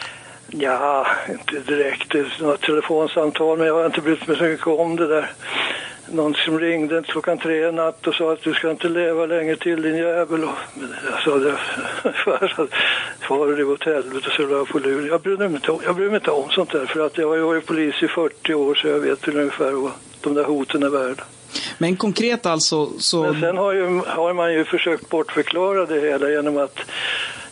Ja, 0.49 1.07
inte 1.31 1.73
direkt. 1.73 2.11
Det 2.11 2.19
är 2.19 2.43
något 2.43 2.61
telefonsamtal, 2.61 3.59
men 3.59 3.67
jag 3.67 3.75
har 3.75 3.87
inte 3.87 4.01
brytt 4.01 4.27
mig 4.27 4.37
så 4.37 4.45
mycket 4.45 4.67
om 4.67 4.97
det 4.97 5.07
där. 5.07 5.33
Någon 6.11 6.35
som 6.35 6.61
ringde 6.61 7.03
klockan 7.03 7.39
tre 7.39 7.63
en 7.63 7.77
natt 7.77 8.07
och 8.07 8.15
sa 8.15 8.33
att 8.33 8.43
du 8.43 8.55
ska 8.55 8.71
inte 8.71 8.89
leva 8.89 9.27
länge 9.27 9.57
till 9.57 9.83
din 9.83 9.97
jävel. 9.97 10.45
Och 10.45 10.51
jag 11.11 11.23
sa 11.25 11.37
det, 11.37 11.57
far 13.21 13.57
det 13.57 13.65
åt 13.65 13.85
helvete 13.85 14.31
så 14.37 14.43
jag 14.43 14.69
på 14.69 14.79
luren. 14.79 15.07
Jag 15.07 15.21
bryr 15.21 15.37
mig 15.37 15.47
inte 15.47 15.73
om, 15.73 15.81
jag 15.85 15.97
bryr 15.97 16.07
mig 16.07 16.15
inte 16.15 16.31
om 16.31 16.51
sånt 16.51 16.71
där 16.71 16.87
för 16.87 17.07
att 17.07 17.19
jag 17.19 17.29
har 17.29 17.37
ju 17.37 17.43
varit 17.43 17.67
polis 17.67 18.03
i 18.03 18.09
40 18.09 18.55
år 18.55 18.75
så 18.75 18.89
jag 18.89 18.99
vet 18.99 19.29
väl 19.29 19.37
ungefär 19.37 19.73
vad 19.73 19.93
de 20.21 20.35
där 20.35 20.45
hoten 20.45 20.83
är 20.83 20.89
värda. 20.89 21.25
Men 21.79 21.97
konkret 21.97 22.47
alltså 22.47 22.99
så... 22.99 23.23
Men 23.23 23.41
sen 23.41 23.57
har, 23.57 23.73
ju, 23.73 24.01
har 24.07 24.33
man 24.33 24.55
ju 24.55 24.65
försökt 24.65 25.09
bortförklara 25.09 25.87
det 25.87 26.01
hela 26.01 26.31
genom 26.31 26.59
att 26.59 26.79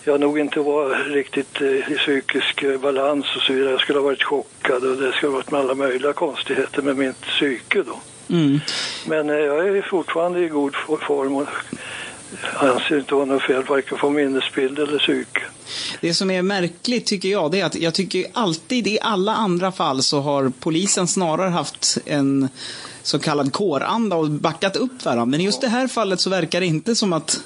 jag 0.04 0.20
nog 0.20 0.38
inte 0.38 0.60
var 0.60 1.04
riktigt 1.08 1.60
eh, 1.60 1.92
i 1.92 1.96
psykisk 1.98 2.62
eh, 2.62 2.80
balans 2.80 3.26
och 3.36 3.42
så 3.42 3.52
vidare. 3.52 3.70
Jag 3.70 3.80
skulle 3.80 3.98
ha 3.98 4.04
varit 4.04 4.22
chockad 4.22 4.84
och 4.84 4.96
det 4.96 5.12
skulle 5.12 5.30
ha 5.32 5.36
varit 5.36 5.50
med 5.50 5.60
alla 5.60 5.74
möjliga 5.74 6.12
konstigheter 6.12 6.82
med 6.82 6.96
mitt 6.96 7.20
psyke 7.20 7.82
då. 7.82 8.00
Mm. 8.30 8.60
Men 9.06 9.30
eh, 9.30 9.36
jag 9.36 9.68
är 9.76 9.82
fortfarande 9.82 10.40
i 10.40 10.48
god 10.48 10.74
for- 10.74 10.96
form 10.96 11.36
och 11.36 11.48
anser 12.56 12.98
inte 12.98 13.14
ha 13.14 13.24
något 13.24 13.42
fel 13.42 13.62
varken 13.64 13.98
på 13.98 14.10
minnesbild 14.10 14.78
eller 14.78 14.98
psyke. 14.98 15.40
Det 16.00 16.14
som 16.14 16.30
är 16.30 16.42
märkligt 16.42 17.06
tycker 17.06 17.28
jag, 17.28 17.50
det 17.50 17.60
är 17.60 17.64
att 17.64 17.74
jag 17.74 17.94
tycker 17.94 18.26
alltid 18.32 18.86
i 18.86 18.98
alla 19.02 19.34
andra 19.34 19.72
fall 19.72 20.02
så 20.02 20.20
har 20.20 20.52
polisen 20.60 21.06
snarare 21.06 21.48
haft 21.48 21.98
en 22.06 22.48
så 23.02 23.18
kallad 23.18 23.52
kåranda 23.52 24.16
och 24.16 24.30
backat 24.30 24.76
upp 24.76 25.04
varandra. 25.04 25.24
Men 25.24 25.40
i 25.40 25.44
just 25.44 25.60
det 25.60 25.68
här 25.68 25.88
fallet 25.88 26.20
så 26.20 26.30
verkar 26.30 26.60
det 26.60 26.66
inte 26.66 26.94
som 26.94 27.12
att... 27.12 27.40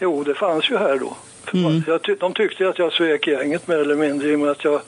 Jo, 0.00 0.24
det 0.24 0.34
fanns 0.34 0.70
ju 0.70 0.78
här 0.78 0.98
då. 0.98 1.16
Mm. 1.54 1.82
Jag 1.86 2.18
de 2.20 2.34
tyckte 2.34 2.68
att 2.68 2.78
jag 2.78 2.92
svek 2.92 3.26
gänget 3.26 3.68
mer 3.68 3.76
eller 3.76 3.94
mindre 3.94 4.28
i 4.28 4.34
och 4.34 4.40
med 4.40 4.50
att 4.50 4.64
jag 4.64 4.80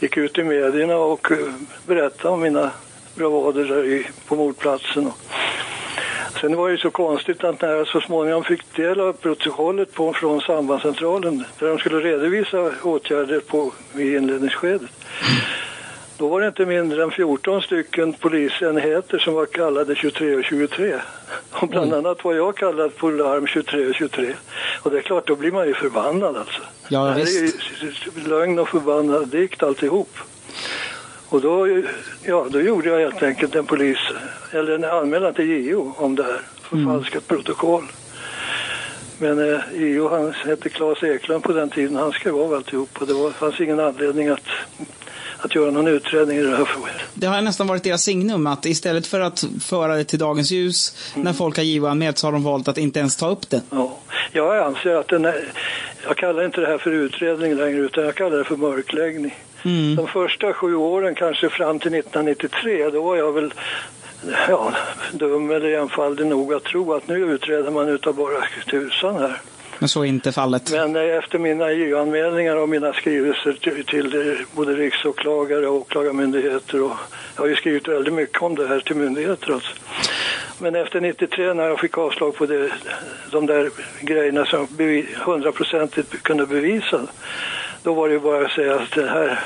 gick 0.00 0.16
ut 0.16 0.38
i 0.38 0.44
medierna 0.44 0.96
och 0.96 1.32
eh, 1.32 1.38
berättade 1.86 2.34
om 2.34 2.40
mina 2.40 2.70
bravader 3.14 3.64
där 3.64 3.84
i, 3.84 4.06
på 4.28 4.36
mordplatsen. 4.36 5.12
Sen 6.40 6.56
var 6.56 6.68
det 6.68 6.72
ju 6.72 6.78
så 6.78 6.90
konstigt 6.90 7.44
att 7.44 7.62
när 7.62 7.68
jag 7.68 7.86
så 7.86 8.00
småningom 8.00 8.44
fick 8.44 8.76
del 8.76 9.00
av 9.00 9.12
protokollet 9.12 9.94
på, 9.94 10.12
från 10.12 10.40
sambandscentralen 10.40 11.44
där 11.58 11.68
de 11.68 11.78
skulle 11.78 12.00
redovisa 12.00 12.70
åtgärder 12.82 13.40
på, 13.40 13.72
i 13.96 14.16
inledningsskedet. 14.16 14.90
Då 16.18 16.28
var 16.28 16.40
det 16.40 16.46
inte 16.46 16.66
mindre 16.66 17.02
än 17.02 17.10
14 17.10 17.62
stycken 17.62 18.12
polisenheter 18.12 19.18
som 19.18 19.34
var 19.34 19.46
kallade 19.46 19.94
23 19.94 20.36
och 20.36 20.44
23. 20.44 20.94
Och 21.50 21.68
bland 21.68 21.94
annat 21.94 22.24
var 22.24 22.34
jag 22.34 22.56
kallad 22.56 22.96
på 22.96 23.10
larm 23.10 23.46
23 23.46 23.86
och 23.86 23.94
23. 23.94 24.34
Och 24.82 24.90
det 24.90 24.98
är 24.98 25.02
klart, 25.02 25.26
då 25.26 25.36
blir 25.36 25.52
man 25.52 25.66
ju 25.66 25.74
förbannad 25.74 26.36
alltså. 26.36 26.60
Ja, 26.88 27.14
det 27.16 27.22
är 27.22 27.42
ju 27.42 27.52
lögn 28.28 28.58
och 28.58 28.68
förbannad 28.68 29.28
dikt 29.28 29.62
alltihop. 29.62 30.18
Och 31.32 31.40
då, 31.40 31.82
ja, 32.22 32.46
då 32.50 32.60
gjorde 32.60 32.88
jag 32.88 32.98
helt 32.98 33.22
enkelt 33.22 33.54
en 33.54 33.66
polis, 33.66 33.98
eller 34.50 34.72
en 34.72 34.84
anmälan 34.84 35.34
till 35.34 35.50
JO 35.50 35.94
om 35.96 36.14
det 36.14 36.22
här. 36.22 36.40
Förfalskat 36.62 37.28
protokoll. 37.28 37.84
Men 39.18 39.54
eh, 39.54 39.60
JO, 39.74 40.08
han 40.08 40.32
hette 40.32 40.68
Claes 40.68 41.02
Eklund 41.02 41.42
på 41.42 41.52
den 41.52 41.70
tiden, 41.70 41.96
han 41.96 42.12
skrev 42.12 42.36
av 42.36 42.54
alltihop. 42.54 42.88
Och 43.00 43.06
det 43.06 43.14
var, 43.14 43.30
fanns 43.30 43.60
ingen 43.60 43.80
anledning 43.80 44.28
att, 44.28 44.46
att 45.38 45.54
göra 45.54 45.70
någon 45.70 45.88
utredning 45.88 46.38
i 46.38 46.42
det 46.42 46.56
här 46.56 46.64
frågan. 46.64 46.94
Det 47.14 47.26
har 47.26 47.42
nästan 47.42 47.66
varit 47.66 47.82
deras 47.82 48.02
signum 48.02 48.46
att 48.46 48.66
istället 48.66 49.06
för 49.06 49.20
att 49.20 49.44
föra 49.60 49.96
det 49.96 50.04
till 50.04 50.18
dagens 50.18 50.50
ljus 50.50 50.96
när 51.14 51.32
folk 51.32 51.56
har 51.56 51.64
JO-anmält 51.64 52.18
så 52.18 52.26
har 52.26 52.32
de 52.32 52.44
valt 52.44 52.68
att 52.68 52.78
inte 52.78 52.98
ens 52.98 53.16
ta 53.16 53.30
upp 53.30 53.50
det. 53.50 53.60
Ja. 53.70 53.98
Jag 54.32 54.58
anser 54.58 54.94
att 54.94 55.08
den 55.08 55.24
är, 55.24 55.44
jag 56.04 56.16
kallar 56.16 56.44
inte 56.44 56.60
det 56.60 56.66
här 56.66 56.78
för 56.78 56.90
utredning 56.90 57.54
längre 57.54 57.78
utan 57.78 58.04
jag 58.04 58.14
kallar 58.14 58.38
det 58.38 58.44
för 58.44 58.56
mörkläggning. 58.56 59.34
Mm. 59.62 59.96
De 59.96 60.06
första 60.06 60.52
sju 60.52 60.74
åren, 60.74 61.14
kanske 61.14 61.48
fram 61.48 61.78
till 61.78 61.94
1993, 61.94 62.90
då 62.90 63.02
var 63.02 63.16
jag 63.16 63.32
väl 63.32 63.54
ja, 64.48 64.72
dum 65.12 65.50
eller 65.50 65.78
enfaldig 65.78 66.26
nog 66.26 66.54
att 66.54 66.64
tro 66.64 66.92
att 66.92 67.08
nu 67.08 67.14
utreder 67.14 67.70
man 67.70 67.88
utav 67.88 68.14
bara 68.14 68.44
tusan 68.70 69.16
här. 69.16 69.40
Men 69.78 69.88
så 69.88 70.02
är 70.02 70.06
inte 70.06 70.32
fallet. 70.32 70.72
Men 70.72 70.96
eh, 70.96 71.02
efter 71.02 71.38
mina 71.38 71.72
JO-anmälningar 71.72 72.56
och 72.56 72.68
mina 72.68 72.92
skrivelser 72.92 73.52
till, 73.52 73.84
till 73.84 74.30
eh, 74.30 74.36
både 74.52 74.72
riksåklagare 74.72 75.66
och 75.68 75.74
åklagarmyndigheter 75.74 76.82
och 76.82 76.92
jag 77.34 77.42
har 77.42 77.48
ju 77.48 77.56
skrivit 77.56 77.88
väldigt 77.88 78.14
mycket 78.14 78.42
om 78.42 78.54
det 78.54 78.66
här 78.66 78.80
till 78.80 78.96
myndigheter 78.96 79.52
alltså. 79.52 79.72
Men 80.58 80.74
efter 80.76 81.00
93 81.00 81.54
när 81.54 81.64
jag 81.64 81.80
fick 81.80 81.98
avslag 81.98 82.34
på 82.36 82.46
det, 82.46 82.70
de 83.30 83.46
där 83.46 83.70
grejerna 84.00 84.44
som 84.44 84.66
hundraprocentigt 85.24 86.22
kunde 86.22 86.46
bevisa, 86.46 87.00
då 87.82 87.94
var 87.94 88.08
det 88.08 88.14
ju 88.14 88.20
bara 88.20 88.46
att 88.46 88.52
säga 88.52 88.74
att 88.74 88.90
det 88.94 89.06
här, 89.08 89.40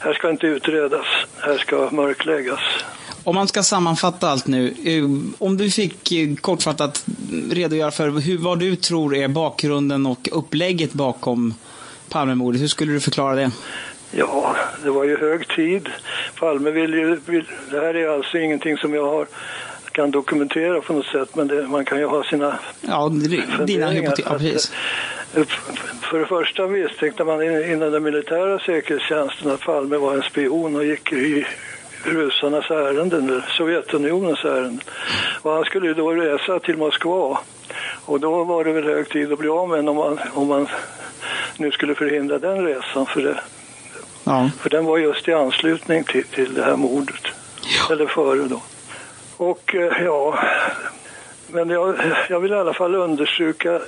här 0.00 0.12
ska 0.14 0.30
inte 0.30 0.46
utredas, 0.46 1.06
här 1.40 1.58
ska 1.58 1.88
mörkläggas. 1.92 2.60
Om 3.24 3.34
man 3.34 3.48
ska 3.48 3.62
sammanfatta 3.62 4.28
allt 4.28 4.46
nu. 4.46 4.66
eh, 4.84 5.04
Om 5.38 5.56
du 5.56 5.70
fick 5.70 6.12
eh, 6.12 6.34
kortfattat 6.40 7.04
redogöra 7.50 7.90
för 7.90 8.08
hur, 8.10 8.38
vad 8.38 8.58
du 8.58 8.76
tror 8.76 9.16
är 9.16 9.28
bakgrunden 9.28 10.06
och 10.06 10.28
upplägget 10.32 10.92
bakom 10.92 11.54
Palmemordet. 12.10 12.60
Hur 12.62 12.68
skulle 12.68 12.92
du 12.92 13.00
förklara 13.00 13.34
det? 13.34 13.50
Ja, 14.10 14.56
det 14.84 14.90
var 14.90 15.04
ju 15.04 15.16
hög 15.18 15.48
tid. 15.48 15.88
Palme 16.40 16.70
vill 16.70 16.94
ju, 16.94 17.20
vill, 17.26 17.44
det 17.70 17.80
här 17.80 17.94
är 17.96 18.08
alltså 18.08 18.38
ingenting 18.38 18.76
som 18.78 18.94
jag 18.94 19.06
har, 19.06 19.26
kan 19.92 20.10
dokumentera 20.10 20.80
på 20.80 20.92
något 20.92 21.06
sätt, 21.06 21.36
men 21.36 21.48
det, 21.48 21.68
man 21.68 21.84
kan 21.84 21.98
ju 21.98 22.06
ha 22.06 22.24
sina 22.24 22.58
Ja, 22.80 23.08
dina 23.66 23.90
hypoteser. 23.90 24.24
Ja, 24.32 24.38
precis. 24.38 24.72
För 26.02 26.18
det 26.18 26.26
första 26.26 26.66
misstänkte 26.66 27.24
man 27.24 27.42
in- 27.42 27.72
inom 27.72 27.92
den 27.92 28.02
militära 28.02 28.58
säkerhetstjänsten 28.58 29.50
att 29.50 29.60
Palme 29.60 29.96
var 29.96 30.14
en 30.14 30.22
spion 30.22 30.76
och 30.76 30.84
gick 30.84 31.12
i 31.12 31.46
ryssarnas 32.04 32.70
ärenden, 32.70 33.28
eller 33.28 33.44
Sovjetunionens 33.56 34.44
ärenden. 34.44 34.80
Och 35.42 35.52
han 35.52 35.64
skulle 35.64 35.86
ju 35.86 35.94
då 35.94 36.10
resa 36.12 36.58
till 36.58 36.76
Moskva. 36.76 37.38
Och 38.04 38.20
då 38.20 38.44
var 38.44 38.64
det 38.64 38.72
väl 38.72 38.84
hög 38.84 39.08
tid 39.08 39.32
att 39.32 39.38
bli 39.38 39.48
av 39.48 39.68
med 39.68 39.88
om 39.88 39.96
man, 39.96 40.18
om 40.34 40.48
man 40.48 40.68
nu 41.56 41.70
skulle 41.70 41.94
förhindra 41.94 42.38
den 42.38 42.64
resan. 42.66 43.06
För, 43.06 43.20
det, 43.22 43.40
Ja. 44.24 44.50
för 44.60 44.70
den 44.70 44.84
var 44.84 44.98
just 44.98 45.28
i 45.28 45.32
anslutning 45.32 46.04
till, 46.04 46.24
till 46.24 46.54
det 46.54 46.62
här 46.62 46.76
mordet. 46.76 47.22
Eller 47.90 48.06
före 48.06 48.48
då. 48.48 48.62
Och 49.40 49.74
eh, 49.74 50.02
ja, 50.04 50.38
Men 51.48 51.70
jag, 51.70 51.94
jag 52.28 52.40
vill 52.40 52.52
i 52.52 52.54
alla 52.54 52.72
fall 52.74 52.94
understryka 52.94 53.80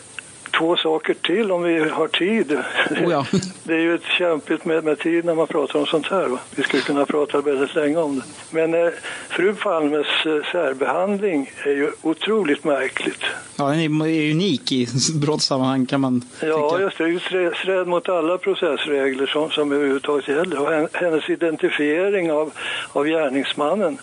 två 0.59 0.76
saker 0.76 1.14
till 1.14 1.53
om 1.53 1.62
vi 1.62 1.78
har 1.88 2.09
tid. 2.09 2.53
Oh 2.90 3.11
ja. 3.12 3.26
Det 3.64 3.72
är 3.74 3.78
ju 3.78 3.94
ett 3.94 4.05
kämpigt 4.18 4.64
med, 4.64 4.84
med 4.84 4.98
tid 4.98 5.24
när 5.24 5.34
man 5.34 5.46
pratar 5.46 5.78
om 5.78 5.86
sånt 5.86 6.07
här. 6.07 6.26
Va? 6.28 6.38
Vi 6.57 6.62
skulle 6.62 6.82
kunna 6.82 7.07
prata 7.07 7.40
väldigt 7.40 7.74
länge 7.74 7.96
om 7.96 8.16
det. 8.18 8.24
Men 8.50 8.74
eh, 8.74 8.92
fru 9.28 9.55
Palmes 9.55 10.07
eh, 10.26 10.53
särbehandling 10.53 11.50
är 11.64 11.70
ju 11.70 11.90
otroligt 12.03 12.64
märkligt. 12.64 13.22
Ja, 13.57 13.64
den 13.64 13.78
är 14.03 14.07
är 14.09 14.30
unik 14.30 14.72
i 14.72 14.88
brottssammanhang 15.14 15.86
kan 15.86 16.00
man 16.00 16.22
Ja, 16.40 16.70
tycka. 16.70 16.82
just 16.82 16.98
det. 16.98 17.05
Det 17.05 17.11
är 17.11 17.12
ju 17.12 17.18
strä- 17.18 17.55
sträd 17.55 17.86
mot 17.86 18.09
alla 18.09 18.38
processregler 18.38 19.26
som, 19.26 19.50
som 19.50 19.72
överhuvudtaget 19.72 20.28
gäller. 20.28 20.59
Och 20.61 20.72
hen- 20.72 20.88
hennes 20.92 21.30
identifiering 21.30 22.32
av, 22.32 22.53
av 22.92 23.07
gärningsmannen, 23.07 23.98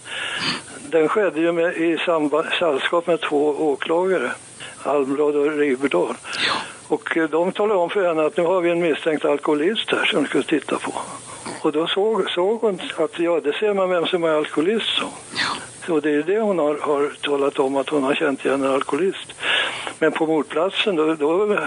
den 0.91 1.09
skedde 1.09 1.39
ju 1.39 1.51
med, 1.51 1.77
i 1.77 1.97
sällskap 2.59 3.07
med 3.07 3.21
två 3.21 3.47
åklagare, 3.47 4.31
Almblad 4.83 5.35
och 5.35 5.51
Riberdahl. 5.57 6.15
Och 6.87 7.17
eh, 7.17 7.29
de 7.29 7.51
talade 7.51 7.79
om 7.79 7.89
för 7.89 8.07
henne 8.07 8.25
att 8.25 8.37
nu 8.37 8.43
har 8.43 8.61
vi 8.61 8.69
en 8.69 8.79
misstänkt 8.81 9.25
alkoholist 9.25 9.91
här 9.91 10.05
som 10.05 10.23
du 10.23 10.29
ska 10.29 10.41
titta 10.41 10.77
på. 10.77 10.93
Och 11.61 11.71
då 11.71 11.87
såg, 11.87 12.29
såg 12.31 12.61
hon 12.61 12.79
att 12.97 13.19
ja, 13.19 13.39
det 13.43 13.53
ser 13.53 13.73
man 13.73 13.89
vem 13.89 14.05
som 14.05 14.23
är 14.23 14.29
alkoholist. 14.29 14.87
Så. 14.99 15.05
Så 15.85 15.99
det 15.99 16.11
är 16.11 16.23
det 16.23 16.39
hon 16.39 16.59
har, 16.59 16.77
har 16.81 17.11
talat 17.21 17.59
om, 17.59 17.77
att 17.77 17.89
hon 17.89 18.03
har 18.03 18.15
känt 18.15 18.45
igen 18.45 18.63
en 18.63 18.71
alkoholist. 18.71 19.33
Men 19.99 20.11
på 20.11 20.25
mordplatsen 20.27 20.95
då, 20.95 21.15
då 21.15 21.57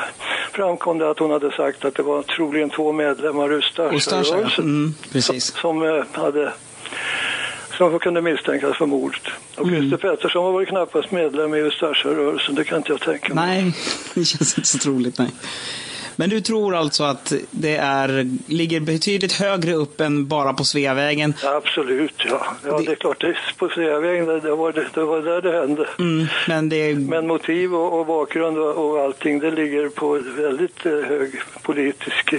framkom 0.53 0.99
det 0.99 1.11
att 1.11 1.19
hon 1.19 1.31
hade 1.31 1.51
sagt 1.51 1.85
att 1.85 1.95
det 1.95 2.03
var 2.03 2.23
troligen 2.23 2.71
två 2.71 2.93
medlemmar 2.93 3.53
ur 3.53 3.59
Ustasja, 3.59 3.91
ja. 3.91 3.97
Ustasja-rörelsen 3.97 4.65
Mm, 4.65 4.95
precis. 5.13 5.45
som 5.45 5.83
eh, 5.83 6.05
hade 6.13 6.53
som 7.73 7.99
kunde 7.99 8.23
misstänkas 8.23 8.77
för 8.77 8.87
mordet. 8.87 9.23
Och 9.57 9.69
Mm. 9.69 9.81
Christer 9.81 10.11
Pettersson 10.11 10.45
var 10.45 10.59
väl 10.59 10.67
knappast 10.67 11.11
medlem 11.11 11.55
i 11.55 11.59
Ustasja-rörelsen, 11.59 12.55
det 12.55 12.65
kan 12.65 12.79
inte 12.79 12.93
jag 12.93 13.01
tänka 13.01 13.35
mig. 13.35 13.63
Nej, 13.63 13.75
det 14.15 14.25
känns 14.25 14.59
inte 14.59 14.69
så 14.69 14.79
troligt. 14.79 15.19
Nej. 15.19 15.31
Men 16.17 16.31
du 16.31 16.41
tror 16.41 16.75
alltså 16.75 17.05
att 17.05 17.33
det 17.51 17.77
är, 17.77 18.31
ligger 18.47 18.81
betydligt 18.81 19.33
högre 19.33 19.75
upp 19.75 20.01
än 20.01 20.29
bara 20.29 20.53
på 20.53 20.65
Sveavägen? 20.65 21.35
Absolut, 21.45 22.15
ja. 22.25 22.47
ja 22.65 22.79
det... 22.79 22.93
är 22.93 22.97
klart, 22.97 23.21
det 23.21 23.27
är 23.27 23.55
på 23.57 23.69
Sveavägen, 23.69 24.27
det, 24.27 24.41
det, 24.41 24.55
var, 24.55 24.73
det, 24.73 24.87
det 24.95 25.05
var 25.05 25.21
där 25.21 25.43
det 25.43 25.53
hände. 25.53 25.89
Mm, 25.99 26.27
men 26.49 26.69
det. 26.69 26.95
Men 26.95 27.27
motiv 27.27 27.75
och, 27.75 28.01
och 28.01 28.07
bakgrund 28.07 28.59
och, 28.59 28.91
och 28.91 29.01
allting, 29.01 29.39
det 29.39 29.51
ligger 29.51 29.89
på 29.89 30.23
väldigt 30.37 30.87
eh, 30.87 30.93
hög 30.93 31.31
politisk 31.63 32.35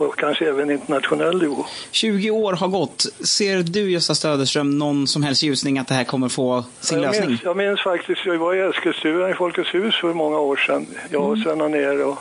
och 0.00 0.16
kanske 0.18 0.48
även 0.48 0.70
internationell 0.70 1.42
nivå. 1.42 1.66
20 1.90 2.30
år 2.30 2.52
har 2.52 2.68
gått. 2.68 3.06
Ser 3.20 3.62
du, 3.62 3.90
Gösta 3.90 4.14
Stöderström, 4.14 4.78
någon 4.78 5.06
som 5.06 5.22
helst 5.22 5.42
ljusning 5.42 5.78
att 5.78 5.88
det 5.88 5.94
här 5.94 6.04
kommer 6.04 6.28
få 6.28 6.64
sin 6.80 7.02
jag, 7.02 7.06
lösning? 7.06 7.28
minns, 7.28 7.42
jag 7.42 7.56
minns 7.56 7.80
faktiskt, 7.80 8.20
jag 8.26 8.38
var 8.38 8.54
i 8.54 8.60
Eskilstuna 8.60 9.30
i 9.30 9.34
Folkets 9.34 9.74
hus 9.74 9.94
för 10.00 10.14
många 10.14 10.38
år 10.38 10.56
sedan. 10.56 10.86
Jag 11.10 11.22
och 11.30 11.38
Sven 11.38 11.60
Anér 11.60 12.04
och, 12.06 12.18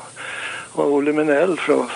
och 0.71 0.91
Olle 0.93 1.13
Minell 1.13 1.57
från 1.57 1.89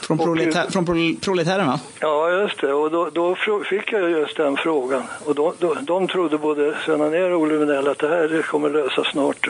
Från, 0.00 0.18
proleta- 0.18 0.70
från 0.70 0.86
prol- 0.86 1.20
proletären, 1.20 1.66
va? 1.66 1.80
Ja, 2.00 2.30
just 2.30 2.60
det. 2.60 2.72
Och 2.72 2.90
då, 2.90 3.10
då 3.10 3.36
fick 3.70 3.92
jag 3.92 4.10
just 4.10 4.36
den 4.36 4.56
frågan. 4.56 5.02
Och 5.24 5.34
då, 5.34 5.54
då, 5.58 5.74
de 5.82 6.08
trodde 6.08 6.38
både 6.38 6.74
Sven 6.84 7.00
Anér 7.00 7.30
och 7.30 7.40
Olle 7.40 7.56
Vinell 7.56 7.88
att 7.88 7.98
det 7.98 8.08
här 8.08 8.42
kommer 8.42 8.70
lösa 8.70 9.04
snart. 9.04 9.48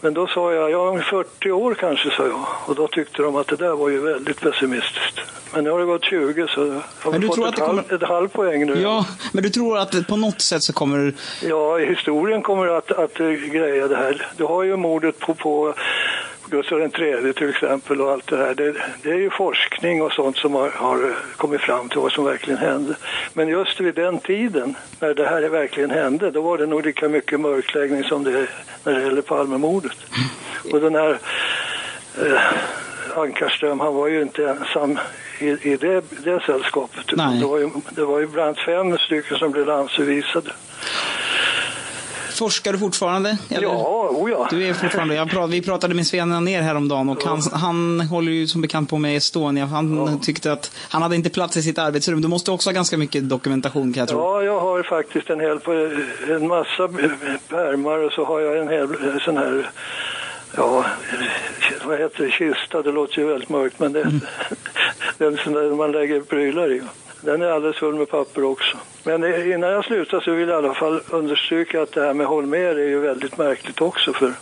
Men 0.00 0.14
då 0.14 0.26
sa 0.26 0.52
jag, 0.52 0.70
ja 0.70 0.88
om 0.88 1.02
40 1.02 1.50
år 1.50 1.74
kanske, 1.74 2.10
sa 2.10 2.26
jag. 2.26 2.44
Och 2.66 2.74
då 2.74 2.88
tyckte 2.88 3.22
de 3.22 3.36
att 3.36 3.46
det 3.46 3.56
där 3.56 3.72
var 3.76 3.88
ju 3.88 4.00
väldigt 4.00 4.40
pessimistiskt. 4.40 5.20
Men 5.54 5.64
nu 5.64 5.70
har 5.70 5.78
det 5.78 5.84
gått 5.84 6.04
20 6.04 6.46
så 6.48 6.60
har 7.00 7.10
Men 7.12 7.20
du 7.20 7.26
fått 7.26 7.34
tror 7.36 7.44
ett, 7.48 7.50
att 7.50 7.56
det 7.56 7.64
halv, 7.66 7.82
kommer- 7.82 7.94
ett 7.94 8.08
halv 8.08 8.28
poäng 8.28 8.66
nu. 8.66 8.80
Ja, 8.82 9.06
men 9.32 9.42
du 9.42 9.50
tror 9.50 9.78
att 9.78 10.06
på 10.08 10.16
något 10.16 10.40
sätt 10.40 10.62
så 10.62 10.72
kommer... 10.72 11.14
Ja, 11.42 11.76
historien 11.78 12.42
kommer 12.42 12.66
att, 12.68 12.90
att 12.92 13.14
greja 13.52 13.88
det 13.88 13.96
här. 13.96 14.26
Du 14.36 14.44
har 14.44 14.62
ju 14.62 14.76
mordet 14.76 15.18
på, 15.18 15.34
på 15.34 15.74
Gustav 16.50 16.80
III 16.80 17.32
till 17.32 17.50
exempel 17.50 18.00
och 18.00 18.10
allt 18.10 18.26
det 18.26 18.36
här. 18.36 18.54
Det, 18.54 18.74
det 19.02 19.10
är 19.10 19.18
ju 19.18 19.30
forskning 19.30 20.02
och 20.02 20.12
sånt 20.12 20.36
som 20.36 20.54
har, 20.54 20.70
har 20.70 21.16
kommit 21.36 21.60
fram 21.60 21.88
till 21.88 21.98
vad 21.98 22.12
som 22.12 22.24
verkligen 22.24 22.58
hände. 22.58 22.94
Men 23.32 23.48
just 23.48 23.80
vid 23.80 23.94
den 23.94 24.18
tiden, 24.18 24.74
när 25.00 25.14
det 25.14 25.26
här 25.26 25.48
verkligen 25.48 25.90
hände, 25.90 26.30
då 26.30 26.42
var 26.42 26.58
det 26.58 26.66
nog 26.66 26.86
lika 26.86 27.08
mycket 27.08 27.40
mörkläggning 27.40 28.04
som 28.04 28.24
det 28.24 28.38
är 28.38 28.50
när 28.84 28.92
det 28.92 29.02
gäller 29.02 29.22
Palmemordet. 29.22 29.96
Och 30.72 30.80
den 30.80 30.94
här 30.94 31.18
eh, 32.24 33.18
Ankarström, 33.18 33.80
han 33.80 33.94
var 33.94 34.08
ju 34.08 34.22
inte 34.22 34.48
ensam 34.48 34.98
i, 35.38 35.48
i 35.48 35.76
det, 35.76 36.04
det 36.24 36.40
sällskapet. 36.46 37.06
Nej. 37.12 37.40
Det 37.40 37.46
var, 37.46 37.58
ju, 37.58 37.70
det 37.90 38.04
var 38.04 38.20
ju 38.20 38.26
bland 38.26 38.58
fem 38.58 38.98
stycken 38.98 39.38
som 39.38 39.50
blev 39.50 39.66
landsförvisade. 39.66 40.50
Forskar 42.38 42.72
du 42.72 42.78
fortfarande? 42.78 43.38
Eller? 43.48 43.62
Ja, 43.62 44.08
oh 44.10 44.30
ja. 44.30 44.48
Du 44.50 44.66
är 44.66 44.74
fortfarande... 44.74 45.26
Prat, 45.26 45.50
vi 45.50 45.62
pratade 45.62 45.94
med 45.94 46.06
Sven 46.06 46.32
Anér 46.32 46.62
häromdagen 46.62 47.08
och 47.08 47.24
han, 47.24 47.42
han 47.52 48.00
håller 48.00 48.32
ju 48.32 48.46
som 48.46 48.60
bekant 48.60 48.90
på 48.90 48.98
med 48.98 49.16
Estonia. 49.16 49.66
Han 49.66 50.20
tyckte 50.20 50.52
att 50.52 50.70
han 50.88 51.02
hade 51.02 51.16
inte 51.16 51.30
plats 51.30 51.56
i 51.56 51.62
sitt 51.62 51.78
arbetsrum. 51.78 52.20
Du 52.20 52.28
måste 52.28 52.50
också 52.50 52.68
ha 52.70 52.74
ganska 52.74 52.96
mycket 52.96 53.28
dokumentation 53.28 53.92
kan 53.92 54.00
jag 54.00 54.08
tro. 54.08 54.18
Ja, 54.18 54.42
jag 54.42 54.60
har 54.60 54.82
faktiskt 54.82 55.30
en 55.30 55.40
hel, 55.40 55.58
en 56.28 56.48
massa 56.48 56.88
pärmar 57.48 57.98
och 57.98 58.12
så 58.12 58.24
har 58.24 58.40
jag 58.40 58.58
en 58.58 58.68
hel 58.68 59.20
sån 59.20 59.36
här, 59.36 59.70
ja, 60.56 60.84
vad 61.84 61.98
heter 61.98 62.24
det, 62.24 62.30
kista, 62.30 62.82
det 62.82 62.92
låter 62.92 63.18
ju 63.18 63.26
väldigt 63.26 63.48
mörkt 63.48 63.78
men 63.78 63.92
det, 63.92 64.20
det 65.18 65.24
är 65.24 65.28
en 65.28 65.36
sån 65.36 65.52
där 65.52 65.74
man 65.74 65.92
lägger 65.92 66.20
prylar 66.20 66.72
i. 66.72 66.82
Den 67.20 67.42
är 67.42 67.46
alldeles 67.46 67.76
full 67.76 67.94
med 67.94 68.08
papper 68.08 68.44
också. 68.44 68.76
Men 69.04 69.52
innan 69.52 69.70
jag 69.70 69.84
slutar 69.84 70.20
så 70.20 70.30
vill 70.30 70.48
jag 70.48 70.62
i 70.62 70.66
alla 70.66 70.74
fall 70.74 71.00
understryka 71.10 71.82
att 71.82 71.92
det 71.92 72.00
här 72.00 72.14
med 72.14 72.26
Holmér 72.26 72.78
är 72.78 72.88
ju 72.88 73.00
väldigt 73.00 73.38
märkligt 73.38 73.80
också 73.80 74.12
för 74.12 74.32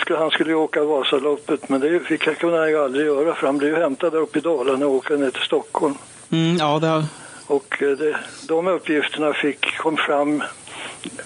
skulle, 0.00 0.18
han 0.18 0.30
skulle 0.30 0.50
ju 0.50 0.56
åka 0.56 0.84
Vasaloppet 0.84 1.68
men 1.68 1.80
det 1.80 2.00
fick 2.00 2.26
jag 2.26 2.38
kunde 2.38 2.58
han 2.58 2.68
ju 2.68 2.78
aldrig 2.78 3.06
göra 3.06 3.34
för 3.34 3.46
han 3.46 3.58
blev 3.58 3.70
ju 3.70 3.76
hämtad 3.76 4.12
där 4.12 4.18
uppe 4.18 4.38
i 4.38 4.42
Dalarna 4.42 4.86
och 4.86 4.92
åka 4.92 5.16
ner 5.16 5.30
till 5.30 5.42
Stockholm. 5.42 5.94
Mm, 6.32 6.56
ja, 6.56 6.78
det 6.78 6.86
har... 6.86 7.04
Och 7.46 7.82
eh, 7.82 7.90
det, 7.90 8.16
de 8.48 8.68
uppgifterna 8.68 9.32
fick, 9.32 9.76
kom 9.76 9.96
fram 9.96 10.42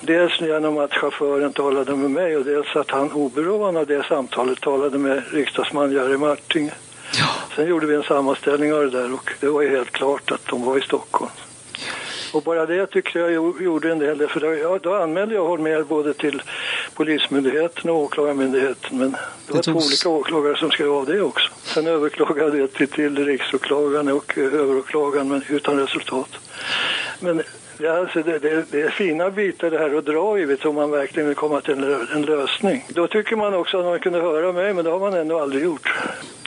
dels 0.00 0.40
genom 0.40 0.78
att 0.78 0.94
chauffören 0.94 1.52
talade 1.52 1.96
med 1.96 2.10
mig 2.10 2.36
och 2.36 2.44
dels 2.44 2.76
att 2.76 2.90
han 2.90 3.12
oberoende 3.12 3.80
av 3.80 3.86
det 3.86 4.06
samtalet 4.06 4.60
talade 4.60 4.98
med 4.98 5.22
riksdagsman 5.32 5.92
Jerry 5.92 6.16
Martinge. 6.16 6.72
Sen 7.56 7.66
gjorde 7.66 7.86
vi 7.86 7.94
en 7.94 8.02
sammanställning 8.02 8.72
av 8.74 8.80
det 8.80 8.90
där 8.90 9.14
och 9.14 9.32
det 9.40 9.48
var 9.48 9.62
ju 9.62 9.68
helt 9.76 9.90
klart 9.90 10.30
att 10.30 10.46
de 10.46 10.64
var 10.64 10.78
i 10.78 10.80
Stockholm. 10.80 11.30
Och 12.32 12.42
bara 12.42 12.66
det 12.66 12.86
tyckte 12.86 13.18
jag 13.18 13.32
jo- 13.32 13.56
gjorde 13.60 13.92
en 13.92 13.98
del, 13.98 14.28
för 14.28 14.40
då, 14.40 14.54
ja, 14.54 14.78
då 14.82 14.94
anmälde 14.94 15.34
jag 15.34 15.44
Holmér 15.44 15.82
både 15.82 16.14
till 16.14 16.42
Polismyndigheten 16.94 17.90
och 17.90 17.96
Åklagarmyndigheten, 17.96 18.98
men 18.98 19.10
det 19.46 19.54
var 19.54 19.62
två 19.62 19.72
togs- 19.72 19.86
olika 19.86 20.08
åklagare 20.08 20.56
som 20.56 20.70
skrev 20.70 20.92
av 20.92 21.06
det 21.06 21.20
också. 21.20 21.50
Sen 21.62 21.86
överklagade 21.86 22.58
jag 22.58 22.72
till, 22.72 22.88
till 22.88 23.24
Riksåklagaren 23.24 24.08
och 24.08 24.38
eh, 24.38 24.44
överåklagaren, 24.44 25.28
men 25.28 25.42
utan 25.48 25.78
resultat. 25.80 26.28
Men 27.20 27.42
det, 27.78 27.86
är 27.86 27.98
alltså, 28.00 28.22
det, 28.22 28.38
det, 28.38 28.64
det 28.70 28.80
är 28.82 28.90
fina 28.90 29.30
bitar 29.30 29.70
det 29.70 29.78
här 29.78 29.98
att 29.98 30.06
dra 30.06 30.38
i, 30.38 30.44
vet 30.44 30.64
om 30.64 30.74
man 30.74 30.90
verkligen 30.90 31.26
vill 31.28 31.36
komma 31.36 31.60
till 31.60 31.74
en, 31.84 32.08
en 32.14 32.22
lösning. 32.22 32.84
Då 32.88 33.06
tycker 33.06 33.36
man 33.36 33.54
också 33.54 33.78
att 33.78 33.84
man 33.84 33.98
kunde 33.98 34.20
höra 34.20 34.52
mig, 34.52 34.74
men 34.74 34.84
det 34.84 34.90
har 34.90 35.00
man 35.00 35.14
ändå 35.14 35.40
aldrig 35.40 35.62
gjort. 35.64 35.92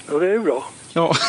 Och 0.10 0.20
det 0.20 0.26
är 0.28 0.32
ju 0.32 0.40
bra. 0.40 0.64
Ja. 0.94 1.16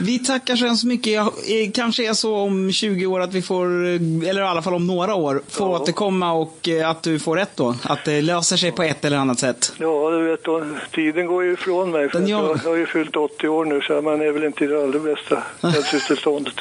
Vi 0.00 0.18
tackar 0.18 0.56
så 0.56 0.66
hemskt 0.66 0.84
mycket. 0.84 1.12
Jag, 1.12 1.26
eh, 1.26 1.70
kanske 1.74 2.08
är 2.08 2.14
så 2.14 2.36
om 2.36 2.72
20 2.72 3.06
år 3.06 3.20
att 3.20 3.34
vi 3.34 3.42
får, 3.42 3.66
eh, 3.86 4.28
eller 4.28 4.38
i 4.40 4.44
alla 4.44 4.62
fall 4.62 4.74
om 4.74 4.86
några 4.86 5.14
år, 5.14 5.42
får 5.48 5.68
återkomma 5.68 6.32
och 6.32 6.68
eh, 6.68 6.90
att 6.90 7.02
du 7.02 7.18
får 7.18 7.36
rätt 7.36 7.50
då. 7.56 7.74
Att 7.82 8.04
det 8.04 8.22
löser 8.22 8.56
sig 8.56 8.72
på 8.72 8.82
ett 8.82 9.04
eller 9.04 9.16
annat 9.16 9.38
sätt. 9.38 9.72
Ja, 9.78 10.10
du 10.10 10.22
vet, 10.30 10.44
då, 10.44 10.64
tiden 10.94 11.26
går 11.26 11.44
ju 11.44 11.52
ifrån 11.52 11.90
mig. 11.90 12.08
För 12.08 12.20
jag- 12.20 12.28
jag... 12.30 12.70
har 12.70 12.76
ju 12.76 12.86
fyllt 12.86 13.16
80 13.16 13.48
år 13.48 13.64
nu, 13.64 13.80
så 13.80 14.00
man 14.02 14.20
är 14.20 14.32
väl 14.32 14.44
inte 14.44 14.64
i 14.64 14.66
det 14.66 14.82
allra 14.82 14.98
bästa 14.98 15.42
hälsotillståndet. 15.68 16.54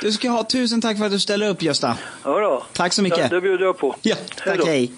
Du 0.00 0.12
ska 0.12 0.28
ha 0.30 0.44
tusen 0.44 0.80
tack 0.80 0.98
för 0.98 1.04
att 1.04 1.12
du 1.12 1.20
ställer 1.20 1.48
upp 1.48 1.62
Gösta. 1.62 1.96
Ja, 2.24 2.40
då. 2.40 2.62
Tack 2.72 2.92
så 2.92 3.02
mycket. 3.02 3.18
Ja, 3.18 3.28
det 3.28 3.40
bjuder 3.40 3.64
jag 3.64 3.78
på. 3.78 3.96
Ja, 4.02 4.16
tack 4.44 4.66
hej. 4.66 4.92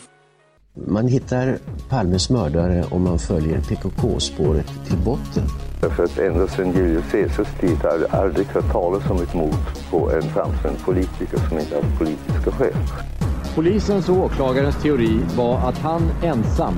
Man 0.75 1.09
hittar 1.09 1.59
Palmes 1.89 2.31
mördare 2.31 2.85
om 2.91 3.03
man 3.03 3.19
följer 3.19 3.61
PKK-spåret 3.61 4.67
till 4.87 4.97
botten. 4.97 5.43
Därför 5.81 6.05
att 6.05 6.19
ända 6.19 6.49
sedan 6.49 6.73
Julius 6.73 7.05
Caesars 7.11 7.49
tid 7.61 7.77
har 7.83 7.99
det 7.99 8.07
aldrig 8.11 8.47
hört 8.47 8.73
talas 8.73 9.11
om 9.11 9.23
ett 9.23 9.35
mord 9.35 9.55
på 9.91 10.11
en 10.11 10.23
framstående 10.23 10.81
politiker 10.85 11.39
som 11.49 11.59
inte 11.59 11.75
haft 11.75 11.99
politiska 11.99 12.51
skäl. 12.51 12.75
Polisens 13.55 14.09
och 14.09 14.17
åklagarens 14.17 14.83
teori 14.83 15.21
var 15.37 15.59
att 15.69 15.79
han 15.79 16.03
ensam 16.23 16.75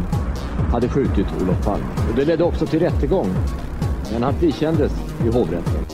hade 0.71 0.89
skjutit 0.89 1.27
Olof 1.43 1.65
Palme. 1.65 1.87
Och 2.11 2.17
det 2.17 2.25
ledde 2.25 2.45
också 2.45 2.67
till 2.67 2.81
rättegång. 2.81 3.29
Men 4.13 4.23
han 4.23 4.35
frikändes 4.35 4.93
i 5.25 5.29
hovrätten. 5.29 5.85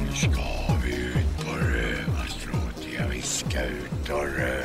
Nu 0.00 0.16
ska 0.16 0.42
vi 0.84 0.94
ut 0.94 1.46
på 1.46 1.52
rövarstråt. 1.52 2.86
Ja, 2.98 3.04
vi 3.10 3.22
ska 3.22 3.58
ut 3.58 4.10
och 4.10 4.38
röva. 4.38 4.61